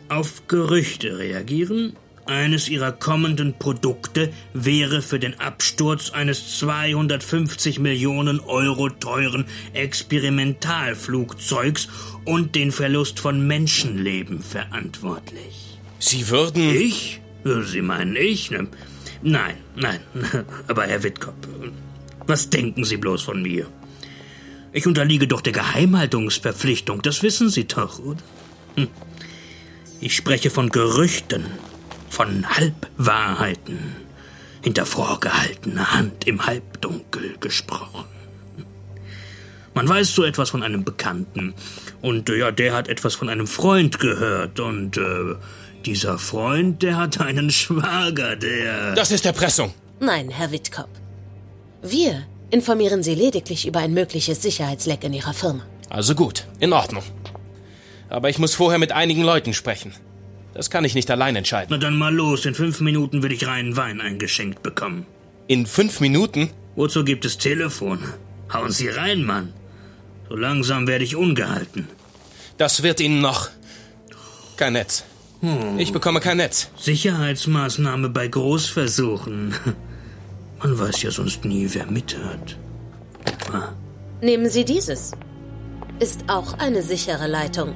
auf 0.09 0.47
Gerüchte 0.47 1.17
reagieren? 1.17 1.95
Eines 2.29 2.69
ihrer 2.69 2.91
kommenden 2.91 3.57
Produkte 3.57 4.31
wäre 4.53 5.01
für 5.01 5.17
den 5.17 5.39
Absturz 5.39 6.11
eines 6.11 6.59
250 6.59 7.79
Millionen 7.79 8.39
Euro 8.39 8.89
teuren 8.89 9.45
Experimentalflugzeugs 9.73 11.87
und 12.25 12.53
den 12.53 12.71
Verlust 12.71 13.19
von 13.19 13.47
Menschenleben 13.47 14.43
verantwortlich. 14.43 15.79
Sie 15.97 16.29
würden. 16.29 16.69
Ich? 16.69 17.19
Sie 17.65 17.81
meinen 17.81 18.15
ich? 18.15 18.51
Ne? 18.51 18.67
Nein, 19.23 19.55
nein. 19.75 19.99
Aber 20.67 20.83
Herr 20.83 21.01
Wittkop, 21.01 21.33
was 22.27 22.51
denken 22.51 22.83
Sie 22.83 22.97
bloß 22.97 23.23
von 23.23 23.41
mir? 23.41 23.65
Ich 24.71 24.85
unterliege 24.85 25.27
doch 25.27 25.41
der 25.41 25.53
Geheimhaltungsverpflichtung, 25.53 27.01
das 27.01 27.23
wissen 27.23 27.49
Sie 27.49 27.65
doch, 27.65 27.97
oder? 27.97 28.21
Hm. 28.75 28.87
Ich 29.99 30.15
spreche 30.15 30.51
von 30.51 30.69
Gerüchten, 30.69 31.45
von 32.09 32.45
Halbwahrheiten, 32.49 33.95
hinter 34.61 34.85
vorgehaltener 34.85 35.93
Hand 35.93 36.27
im 36.27 36.45
Halbdunkel 36.45 37.37
gesprochen. 37.39 38.05
Man 39.73 39.87
weiß 39.87 40.13
so 40.13 40.23
etwas 40.23 40.49
von 40.49 40.63
einem 40.63 40.83
Bekannten 40.83 41.53
und 42.01 42.27
ja, 42.29 42.51
der 42.51 42.73
hat 42.73 42.87
etwas 42.87 43.15
von 43.15 43.29
einem 43.29 43.47
Freund 43.47 43.99
gehört 43.99 44.59
und 44.59 44.97
äh, 44.97 45.35
dieser 45.85 46.17
Freund, 46.17 46.83
der 46.83 46.97
hat 46.97 47.21
einen 47.21 47.49
Schwager, 47.49 48.35
der... 48.35 48.93
Das 48.95 49.11
ist 49.11 49.25
Erpressung. 49.25 49.73
Nein, 49.99 50.29
Herr 50.29 50.51
Wittkop. 50.51 50.89
Wir 51.81 52.25
informieren 52.49 53.03
Sie 53.03 53.15
lediglich 53.15 53.65
über 53.67 53.79
ein 53.79 53.93
mögliches 53.93 54.41
Sicherheitsleck 54.41 55.03
in 55.03 55.13
Ihrer 55.13 55.33
Firma. 55.33 55.65
Also 55.89 56.15
gut, 56.15 56.45
in 56.59 56.73
Ordnung. 56.73 57.03
Aber 58.09 58.29
ich 58.29 58.39
muss 58.39 58.55
vorher 58.55 58.79
mit 58.79 58.91
einigen 58.91 59.23
Leuten 59.23 59.53
sprechen. 59.53 59.93
Das 60.59 60.69
kann 60.69 60.83
ich 60.83 60.93
nicht 60.93 61.09
allein 61.09 61.37
entscheiden. 61.37 61.67
Na 61.69 61.77
dann 61.77 61.97
mal 61.97 62.13
los, 62.13 62.45
in 62.45 62.53
fünf 62.53 62.81
Minuten 62.81 63.23
will 63.23 63.31
ich 63.31 63.47
reinen 63.47 63.77
Wein 63.77 64.01
eingeschenkt 64.01 64.61
bekommen. 64.61 65.05
In 65.47 65.65
fünf 65.65 66.01
Minuten? 66.01 66.49
Wozu 66.75 67.05
gibt 67.05 67.23
es 67.23 67.37
Telefone? 67.37 68.01
Hauen 68.51 68.69
Sie 68.69 68.89
rein, 68.89 69.23
Mann. 69.23 69.53
So 70.27 70.35
langsam 70.35 70.85
werde 70.85 71.05
ich 71.05 71.15
ungehalten. 71.15 71.87
Das 72.57 72.83
wird 72.83 72.99
Ihnen 72.99 73.21
noch. 73.21 73.47
Kein 74.57 74.73
Netz. 74.73 75.05
Ich 75.77 75.93
bekomme 75.93 76.19
kein 76.19 76.35
Netz. 76.35 76.69
Sicherheitsmaßnahme 76.77 78.09
bei 78.09 78.27
Großversuchen. 78.27 79.55
Man 80.61 80.77
weiß 80.77 81.03
ja 81.03 81.11
sonst 81.11 81.45
nie, 81.45 81.69
wer 81.71 81.85
mithört. 81.85 82.57
Ah, 83.53 83.69
Nehmen 84.19 84.49
Sie 84.49 84.65
dieses. 84.65 85.13
Ist 86.01 86.25
auch 86.27 86.59
eine 86.59 86.81
sichere 86.81 87.27
Leitung. 87.27 87.75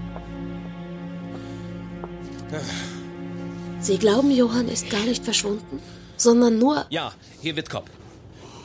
Sie 3.80 3.98
glauben, 3.98 4.32
Johann 4.32 4.70
ist 4.70 4.90
gar 4.90 5.02
nicht 5.04 5.24
verschwunden? 5.26 5.80
Sondern 6.18 6.58
nur... 6.60 6.86
Ja, 6.90 7.14
hier 7.42 7.56
wird 7.56 7.70
Kopf. 7.70 7.90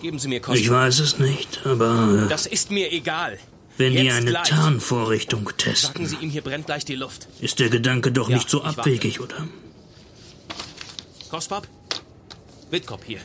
Geben 0.02 0.18
Sie 0.18 0.28
mir 0.28 0.40
Kosten. 0.40 0.62
Ich 0.62 0.70
weiß 0.70 1.00
es 1.00 1.18
nicht, 1.18 1.60
aber 1.66 2.26
Das 2.28 2.46
ist 2.46 2.70
mir 2.70 2.92
egal. 2.92 3.38
wenn 3.78 3.92
die 3.94 3.98
Jetzt 4.04 4.16
eine 4.16 4.30
gleich. 4.30 4.48
Tarnvorrichtung 4.48 5.50
testen, 5.56 5.92
Sagen 5.94 6.06
Sie 6.06 6.16
ihm, 6.24 6.30
hier 6.30 6.42
brennt 6.42 6.66
gleich 6.66 6.84
die 6.84 6.94
Luft. 6.94 7.26
ist 7.40 7.58
der 7.58 7.68
Gedanke 7.68 8.12
doch 8.12 8.28
Ja, 8.28 8.36
nicht 8.36 8.48
so 8.48 8.62
abwegig, 8.62 9.20
oder? 9.20 9.48
Kospap? 11.30 11.66
Witkop 12.70 13.02
hier. 13.04 13.18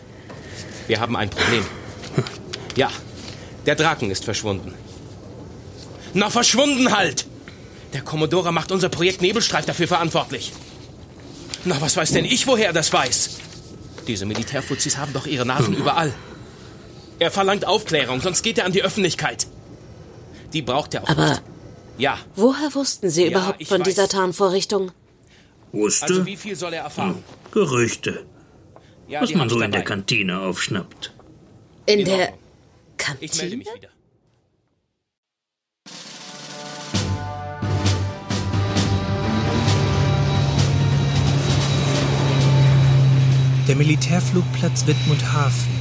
Wir 0.88 0.99
haben 0.99 1.16
ein 1.16 1.30
Problem. 1.30 1.66
Ja, 2.76 2.89
der 3.68 3.76
Draken 3.76 4.09
ist 4.09 4.26
verschwunden. 4.26 4.74
Na, 6.16 6.32
verschwunden 6.32 6.91
halt! 6.91 7.28
Der 7.93 8.01
Commodore 8.01 8.51
macht 8.51 8.71
unser 8.71 8.89
Projekt 8.89 9.21
Nebelstreif 9.21 9.65
dafür 9.65 9.87
verantwortlich. 9.87 10.51
Na, 11.65 11.79
was 11.79 11.95
weiß 11.95 12.11
denn 12.11 12.25
ich, 12.25 12.47
woher 12.47 12.67
er 12.67 12.73
das 12.73 12.91
weiß? 12.91 13.37
Diese 14.07 14.25
Militärfuzis 14.25 14.97
haben 14.97 15.13
doch 15.13 15.27
ihre 15.27 15.45
Nasen 15.45 15.73
überall. 15.75 16.13
Er 17.19 17.31
verlangt 17.31 17.65
Aufklärung, 17.65 18.19
sonst 18.21 18.41
geht 18.41 18.57
er 18.57 18.65
an 18.65 18.71
die 18.73 18.83
Öffentlichkeit. 18.83 19.47
Die 20.51 20.61
braucht 20.61 20.93
er 20.93 21.03
auch 21.03 21.09
Aber 21.09 21.29
nicht. 21.29 21.43
Ja. 21.97 22.17
woher 22.35 22.73
wussten 22.73 23.09
Sie 23.09 23.23
Ja, 23.23 23.29
überhaupt 23.29 23.65
von 23.67 23.79
weiß. 23.79 23.87
dieser 23.87 24.07
Tarnvorrichtung? 24.09 24.91
Wusste? 25.71 26.05
Also 26.07 26.25
wie 26.25 26.35
viel 26.35 26.55
soll 26.55 26.73
er 26.73 26.83
erfahren? 26.83 27.23
Gerüchte. 27.51 28.25
Ja, 29.07 29.21
was 29.21 29.33
man 29.33 29.47
so 29.49 29.55
in 29.61 29.71
der 29.71 29.81
dabei. 29.81 29.83
Kantine 29.83 30.39
aufschnappt. 30.41 31.13
In 31.85 32.03
der 32.03 32.15
Ich 32.15 32.27
melde 32.27 32.37
Kantine? 32.97 33.57
mich 33.57 33.67
wieder. 33.75 33.89
Der 43.68 43.78
Militärflugplatz 43.78 44.88
Wittmund-Hafen, 44.88 45.72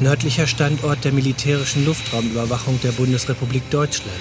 nördlicher 0.00 0.46
Standort 0.46 1.02
der 1.02 1.12
militärischen 1.12 1.86
Luftraumüberwachung 1.86 2.78
der 2.82 2.92
Bundesrepublik 2.92 3.62
Deutschland. 3.70 4.12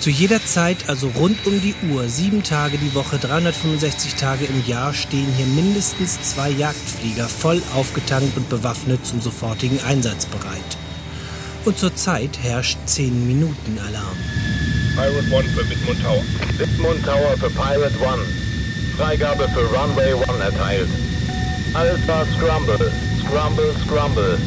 Zu 0.00 0.08
jeder 0.08 0.42
Zeit, 0.42 0.88
also 0.88 1.08
rund 1.08 1.46
um 1.46 1.60
die 1.60 1.74
Uhr, 1.90 2.08
sieben 2.08 2.42
Tage 2.42 2.78
die 2.78 2.94
Woche, 2.94 3.18
365 3.18 4.14
Tage 4.14 4.46
im 4.46 4.66
Jahr, 4.66 4.94
stehen 4.94 5.26
hier 5.36 5.44
mindestens 5.44 6.18
zwei 6.22 6.48
Jagdflieger 6.48 7.28
voll 7.28 7.62
aufgetankt 7.74 8.38
und 8.38 8.48
bewaffnet 8.48 9.04
zum 9.04 9.20
sofortigen 9.20 9.78
Einsatz 9.86 10.24
bereit. 10.24 10.78
Und 11.66 11.78
zurzeit 11.78 12.38
herrscht 12.42 12.78
10 12.86 13.26
Minuten 13.26 13.78
Alarm. 13.86 14.16
Pirate 14.94 15.30
One 15.30 15.48
für 15.50 15.68
Wittmund 15.68 16.02
Tower. 16.02 16.22
Wittmund 16.56 17.04
Tower 17.04 17.36
für 17.36 17.50
Pirate 17.50 18.00
One. 18.00 18.22
Freigabe 18.96 19.46
für 19.50 19.66
Runway 19.76 20.14
One 20.14 20.42
erteilt. 20.42 20.88
Alpha 21.74 22.24
Scrumble. 22.26 22.92
Scrumble, 23.18 23.74
Scrumble. 23.84 24.38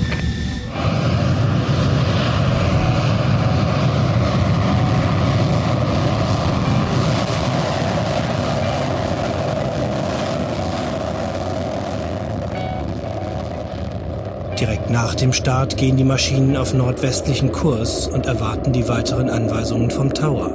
Direkt 14.57 14.89
nach 14.89 15.13
dem 15.13 15.34
Start 15.34 15.75
gehen 15.75 15.97
die 15.97 16.05
Maschinen 16.05 16.55
auf 16.55 16.73
nordwestlichen 16.73 17.51
Kurs 17.51 18.07
und 18.07 18.25
erwarten 18.25 18.71
die 18.71 18.88
weiteren 18.88 19.30
Anweisungen 19.30 19.91
vom 19.91 20.13
Tower. 20.13 20.49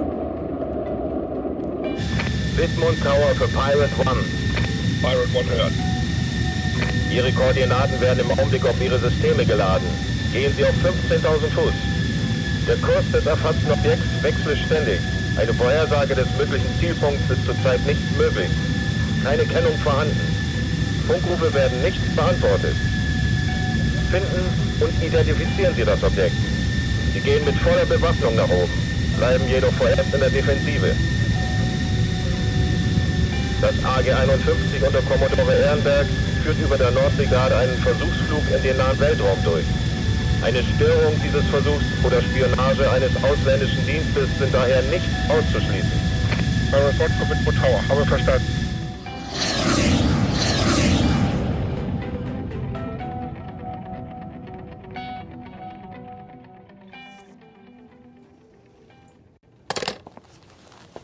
Wittmund 2.57 2.99
Tower 3.03 3.35
für 3.35 3.49
Pirate 3.49 3.93
One. 3.99 4.25
Pirate 5.03 5.37
One 5.37 5.51
hört. 5.51 5.91
Ihre 7.13 7.31
Koordinaten 7.33 8.01
werden 8.01 8.21
im 8.21 8.31
Augenblick 8.31 8.65
auf 8.65 8.81
Ihre 8.81 8.99
Systeme 8.99 9.45
geladen. 9.45 9.87
Gehen 10.33 10.53
Sie 10.57 10.65
auf 10.65 10.73
15.000 10.83 11.51
Fuß. 11.55 11.75
Der 12.67 12.77
Kurs 12.77 13.05
des 13.13 13.27
erfassten 13.27 13.71
Objekts 13.71 14.23
wechselt 14.23 14.59
ständig. 14.65 14.99
Eine 15.37 15.53
Vorhersage 15.53 16.15
des 16.15 16.27
möglichen 16.39 16.69
Zielpunkts 16.81 17.29
ist 17.31 17.45
zurzeit 17.45 17.85
nicht 17.85 18.01
möglich. 18.17 18.49
Keine 19.23 19.45
Kennung 19.45 19.77
vorhanden. 19.85 20.19
Funkrufe 21.07 21.53
werden 21.53 21.83
nicht 21.83 22.01
beantwortet. 22.17 22.77
Finden 24.11 24.45
und 24.81 24.93
identifizieren 25.03 25.75
Sie 25.77 25.85
das 25.85 26.03
Objekt. 26.03 26.37
Sie 27.13 27.21
gehen 27.21 27.45
mit 27.45 27.57
voller 27.57 27.85
Bewaffnung 27.85 28.37
nach 28.37 28.49
oben, 28.49 28.73
bleiben 29.19 29.45
jedoch 29.49 29.73
vorerst 29.75 30.15
in 30.15 30.21
der 30.21 30.31
Defensive. 30.31 30.95
Das 33.61 33.75
AG-51 33.85 34.87
unter 34.87 35.03
Kommodore 35.03 35.55
Ehrenberg 35.61 36.07
führt 36.43 36.59
über 36.59 36.76
der 36.76 36.90
Nordsee 36.90 37.26
gerade 37.26 37.57
einen 37.57 37.78
Versuchsflug 37.78 38.43
in 38.55 38.62
den 38.62 38.76
nahen 38.76 38.99
Weltraum 38.99 39.38
durch. 39.45 39.64
Eine 40.43 40.62
Störung 40.74 41.14
dieses 41.24 41.45
Versuchs 41.51 41.84
oder 42.03 42.20
Spionage 42.20 42.90
eines 42.90 43.11
ausländischen 43.22 43.86
Dienstes 43.86 44.28
sind 44.38 44.53
daher 44.53 44.82
nicht 44.82 45.07
auszuschließen. 45.28 46.03
Für 46.70 47.30
Wittmund 47.30 47.59
Tower, 47.59 47.80
habe 47.88 48.07
verstanden. 48.07 48.47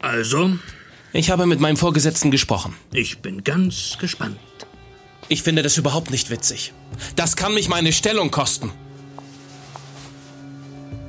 Also? 0.01 0.51
Ich 1.13 1.31
habe 1.31 1.47
mit 1.47 1.61
meinem 1.61 1.77
Vorgesetzten 1.77 2.31
gesprochen. 2.31 2.75
Ich 2.93 3.21
bin 3.21 3.45
ganz 3.45 3.99
gespannt. 4.01 4.37
Ich 5.29 5.43
finde 5.43 5.63
das 5.63 5.77
überhaupt 5.77 6.11
nicht 6.11 6.31
witzig. 6.31 6.73
Das 7.17 7.37
kann 7.37 7.55
mich 7.55 7.69
meine 7.69 7.93
Stellung 7.93 8.31
kosten. 8.31 8.73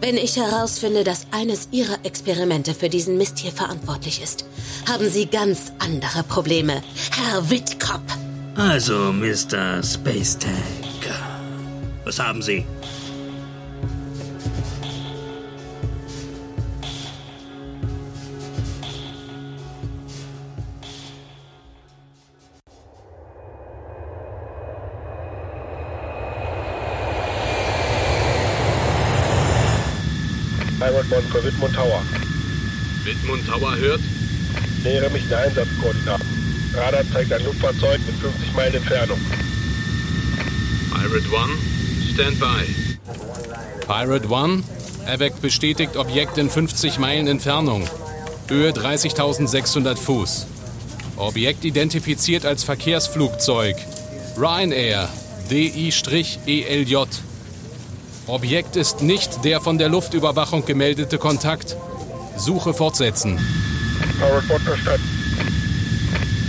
Wenn 0.01 0.15
ich 0.15 0.37
herausfinde, 0.37 1.03
dass 1.03 1.27
eines 1.31 1.69
Ihrer 1.71 1.97
Experimente 2.03 2.73
für 2.73 2.89
diesen 2.89 3.17
Mist 3.17 3.37
hier 3.39 3.51
verantwortlich 3.51 4.21
ist, 4.21 4.45
haben 4.87 5.09
Sie 5.09 5.25
ganz 5.25 5.73
andere 5.79 6.23
Probleme, 6.23 6.81
Herr 7.11 7.49
Wittkop. 7.49 8.01
Also, 8.55 9.11
Mr. 9.11 9.83
Space 9.83 10.37
Tank. 10.37 10.53
Was 12.05 12.19
haben 12.19 12.41
Sie? 12.41 12.65
One 31.19 31.27
für 31.27 31.43
Wittmund 31.43 31.75
Tower. 31.75 32.01
Wittmund 33.03 33.45
Tower 33.45 33.75
hört? 33.75 33.99
Nähere 34.83 35.09
mich 35.09 35.27
den 35.27 35.33
Einsatzkoordinaten. 35.33 36.25
Radar 36.73 37.03
zeigt 37.11 37.33
ein 37.33 37.43
Luftfahrzeug 37.43 37.99
mit 38.05 38.15
50 38.15 38.53
Meilen 38.53 38.75
Entfernung. 38.75 39.19
Pirate 40.89 41.29
One, 41.33 41.53
stand 42.13 42.39
by. 42.39 43.85
Pirate 43.85 44.29
One, 44.29 44.63
erweckt 45.05 45.41
bestätigt 45.41 45.97
Objekt 45.97 46.37
in 46.37 46.49
50 46.49 46.99
Meilen 46.99 47.27
Entfernung. 47.27 47.85
Höhe 48.47 48.71
30.600 48.71 49.97
Fuß. 49.97 50.47
Objekt 51.17 51.65
identifiziert 51.65 52.45
als 52.45 52.63
Verkehrsflugzeug. 52.63 53.75
Ryanair, 54.37 55.09
DI-ELJ. 55.49 56.95
Objekt 58.29 58.75
ist 58.75 59.01
nicht 59.01 59.43
der 59.43 59.59
von 59.59 59.77
der 59.77 59.89
Luftüberwachung 59.89 60.65
gemeldete 60.65 61.17
Kontakt. 61.17 61.75
Suche 62.37 62.73
fortsetzen. 62.73 63.37
Pirate 64.17 64.53
One 64.53 64.59
verstanden. 64.59 65.09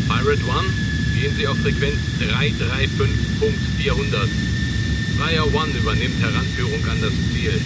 Pirate 0.09 0.45
One, 0.45 0.69
gehen 1.19 1.35
Sie 1.37 1.47
auf 1.47 1.57
Frequenz 1.59 1.97
335.400. 2.21 4.29
Flyer 5.17 5.55
One 5.55 5.73
übernimmt 5.73 6.23
Heranführung 6.23 6.85
an 6.91 7.01
das 7.01 7.13
Ziel. 7.33 7.59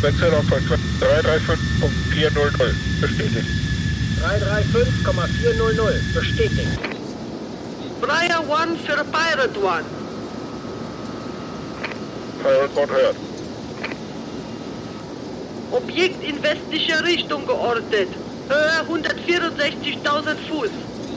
Wechsel 0.00 0.34
auf 0.34 0.44
Frequenz 0.46 0.82
335.400. 1.00 2.74
Bestätigt. 3.00 3.46
335,400. 4.20 6.14
Bestätigt. 6.14 6.78
Flyer 8.00 8.44
One 8.48 8.76
für 8.84 9.04
Pirate 9.04 9.60
One. 9.60 9.97
One 12.48 12.88
hört. 12.88 13.16
Objekt 15.70 16.24
in 16.24 16.42
westlicher 16.42 17.04
Richtung 17.04 17.46
geortet. 17.46 18.08
Höhe 18.48 18.80
164.000 18.88 20.36
Fuß. 20.48 20.70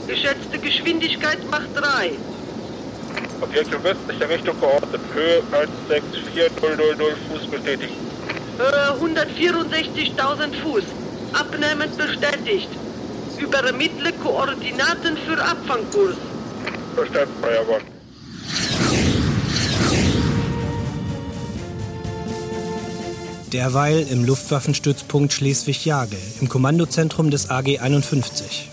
Geschätzte 0.07 0.57
Geschwindigkeit 0.59 1.39
macht 1.49 1.69
3. 1.75 2.11
Objekt 3.39 3.73
in 3.73 3.84
westlicher 3.84 4.29
Richtung 4.29 4.59
geortet. 4.59 4.99
Höhe 5.13 5.41
164.000 5.51 7.15
Fuß 7.29 7.47
bestätigt. 7.49 7.93
Höhe 8.57 8.97
164.000 8.99 10.61
Fuß. 10.63 10.84
Abnehmend 11.32 11.97
bestätigt. 11.97 12.69
Übermittle 13.38 14.11
Koordinaten 14.21 15.17
für 15.25 15.41
Abfangkurs. 15.41 16.17
Verstanden, 16.95 17.34
Fire 17.41 17.65
Derweil 23.54 24.08
im 24.10 24.24
Luftwaffenstützpunkt 24.24 25.34
Schleswig-Jagel, 25.34 26.18
im 26.39 26.47
Kommandozentrum 26.47 27.32
des 27.32 27.49
AG 27.49 27.80
51. 27.82 28.70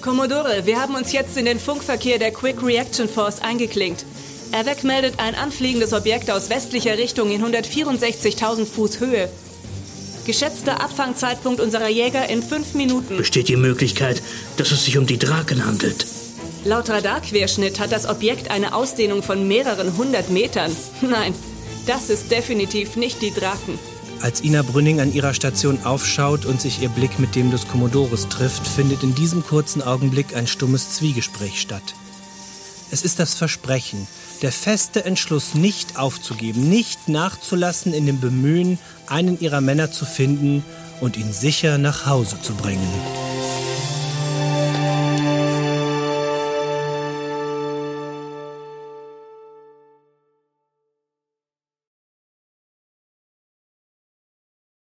Commodore, 0.00 0.64
wir 0.64 0.80
haben 0.80 0.94
uns 0.94 1.12
jetzt 1.12 1.36
in 1.36 1.44
den 1.44 1.60
Funkverkehr 1.60 2.18
der 2.18 2.32
Quick 2.32 2.62
Reaction 2.62 3.10
Force 3.10 3.42
eingeklinkt. 3.42 4.06
Erweck 4.50 4.84
meldet 4.84 5.18
ein 5.18 5.34
anfliegendes 5.34 5.92
Objekt 5.92 6.30
aus 6.30 6.48
westlicher 6.48 6.96
Richtung 6.96 7.30
in 7.30 7.44
164.000 7.44 8.64
Fuß 8.64 9.00
Höhe. 9.00 9.28
Geschätzter 10.24 10.80
Abfangzeitpunkt 10.82 11.60
unserer 11.60 11.88
Jäger 11.88 12.28
in 12.30 12.42
fünf 12.42 12.72
Minuten. 12.72 13.18
Besteht 13.18 13.48
die 13.48 13.56
Möglichkeit, 13.56 14.22
dass 14.56 14.70
es 14.70 14.86
sich 14.86 14.96
um 14.96 15.06
die 15.06 15.18
Draken 15.18 15.66
handelt? 15.66 16.06
Laut 16.64 16.88
Radarquerschnitt 16.88 17.80
hat 17.80 17.92
das 17.92 18.08
Objekt 18.08 18.50
eine 18.50 18.74
Ausdehnung 18.74 19.22
von 19.22 19.46
mehreren 19.46 19.96
hundert 19.98 20.30
Metern. 20.30 20.74
Nein, 21.02 21.34
das 21.86 22.08
ist 22.08 22.30
definitiv 22.30 22.96
nicht 22.96 23.20
die 23.20 23.32
Draken. 23.32 23.78
Als 24.22 24.40
Ina 24.40 24.62
Brünning 24.62 25.00
an 25.00 25.12
ihrer 25.12 25.34
Station 25.34 25.82
aufschaut 25.82 26.44
und 26.44 26.60
sich 26.60 26.80
ihr 26.80 26.88
Blick 26.88 27.18
mit 27.18 27.34
dem 27.34 27.50
des 27.50 27.66
Kommodores 27.66 28.28
trifft, 28.28 28.64
findet 28.68 29.02
in 29.02 29.16
diesem 29.16 29.44
kurzen 29.44 29.82
Augenblick 29.82 30.36
ein 30.36 30.46
stummes 30.46 30.92
Zwiegespräch 30.92 31.60
statt. 31.60 31.82
Es 32.92 33.02
ist 33.02 33.18
das 33.18 33.34
Versprechen, 33.34 34.06
der 34.40 34.52
feste 34.52 35.04
Entschluss, 35.04 35.54
nicht 35.54 35.98
aufzugeben, 35.98 36.68
nicht 36.68 37.08
nachzulassen 37.08 37.92
in 37.92 38.06
dem 38.06 38.20
Bemühen, 38.20 38.78
einen 39.08 39.40
ihrer 39.40 39.60
Männer 39.60 39.90
zu 39.90 40.04
finden 40.04 40.64
und 41.00 41.16
ihn 41.16 41.32
sicher 41.32 41.78
nach 41.78 42.06
Hause 42.06 42.40
zu 42.40 42.54
bringen. 42.54 43.31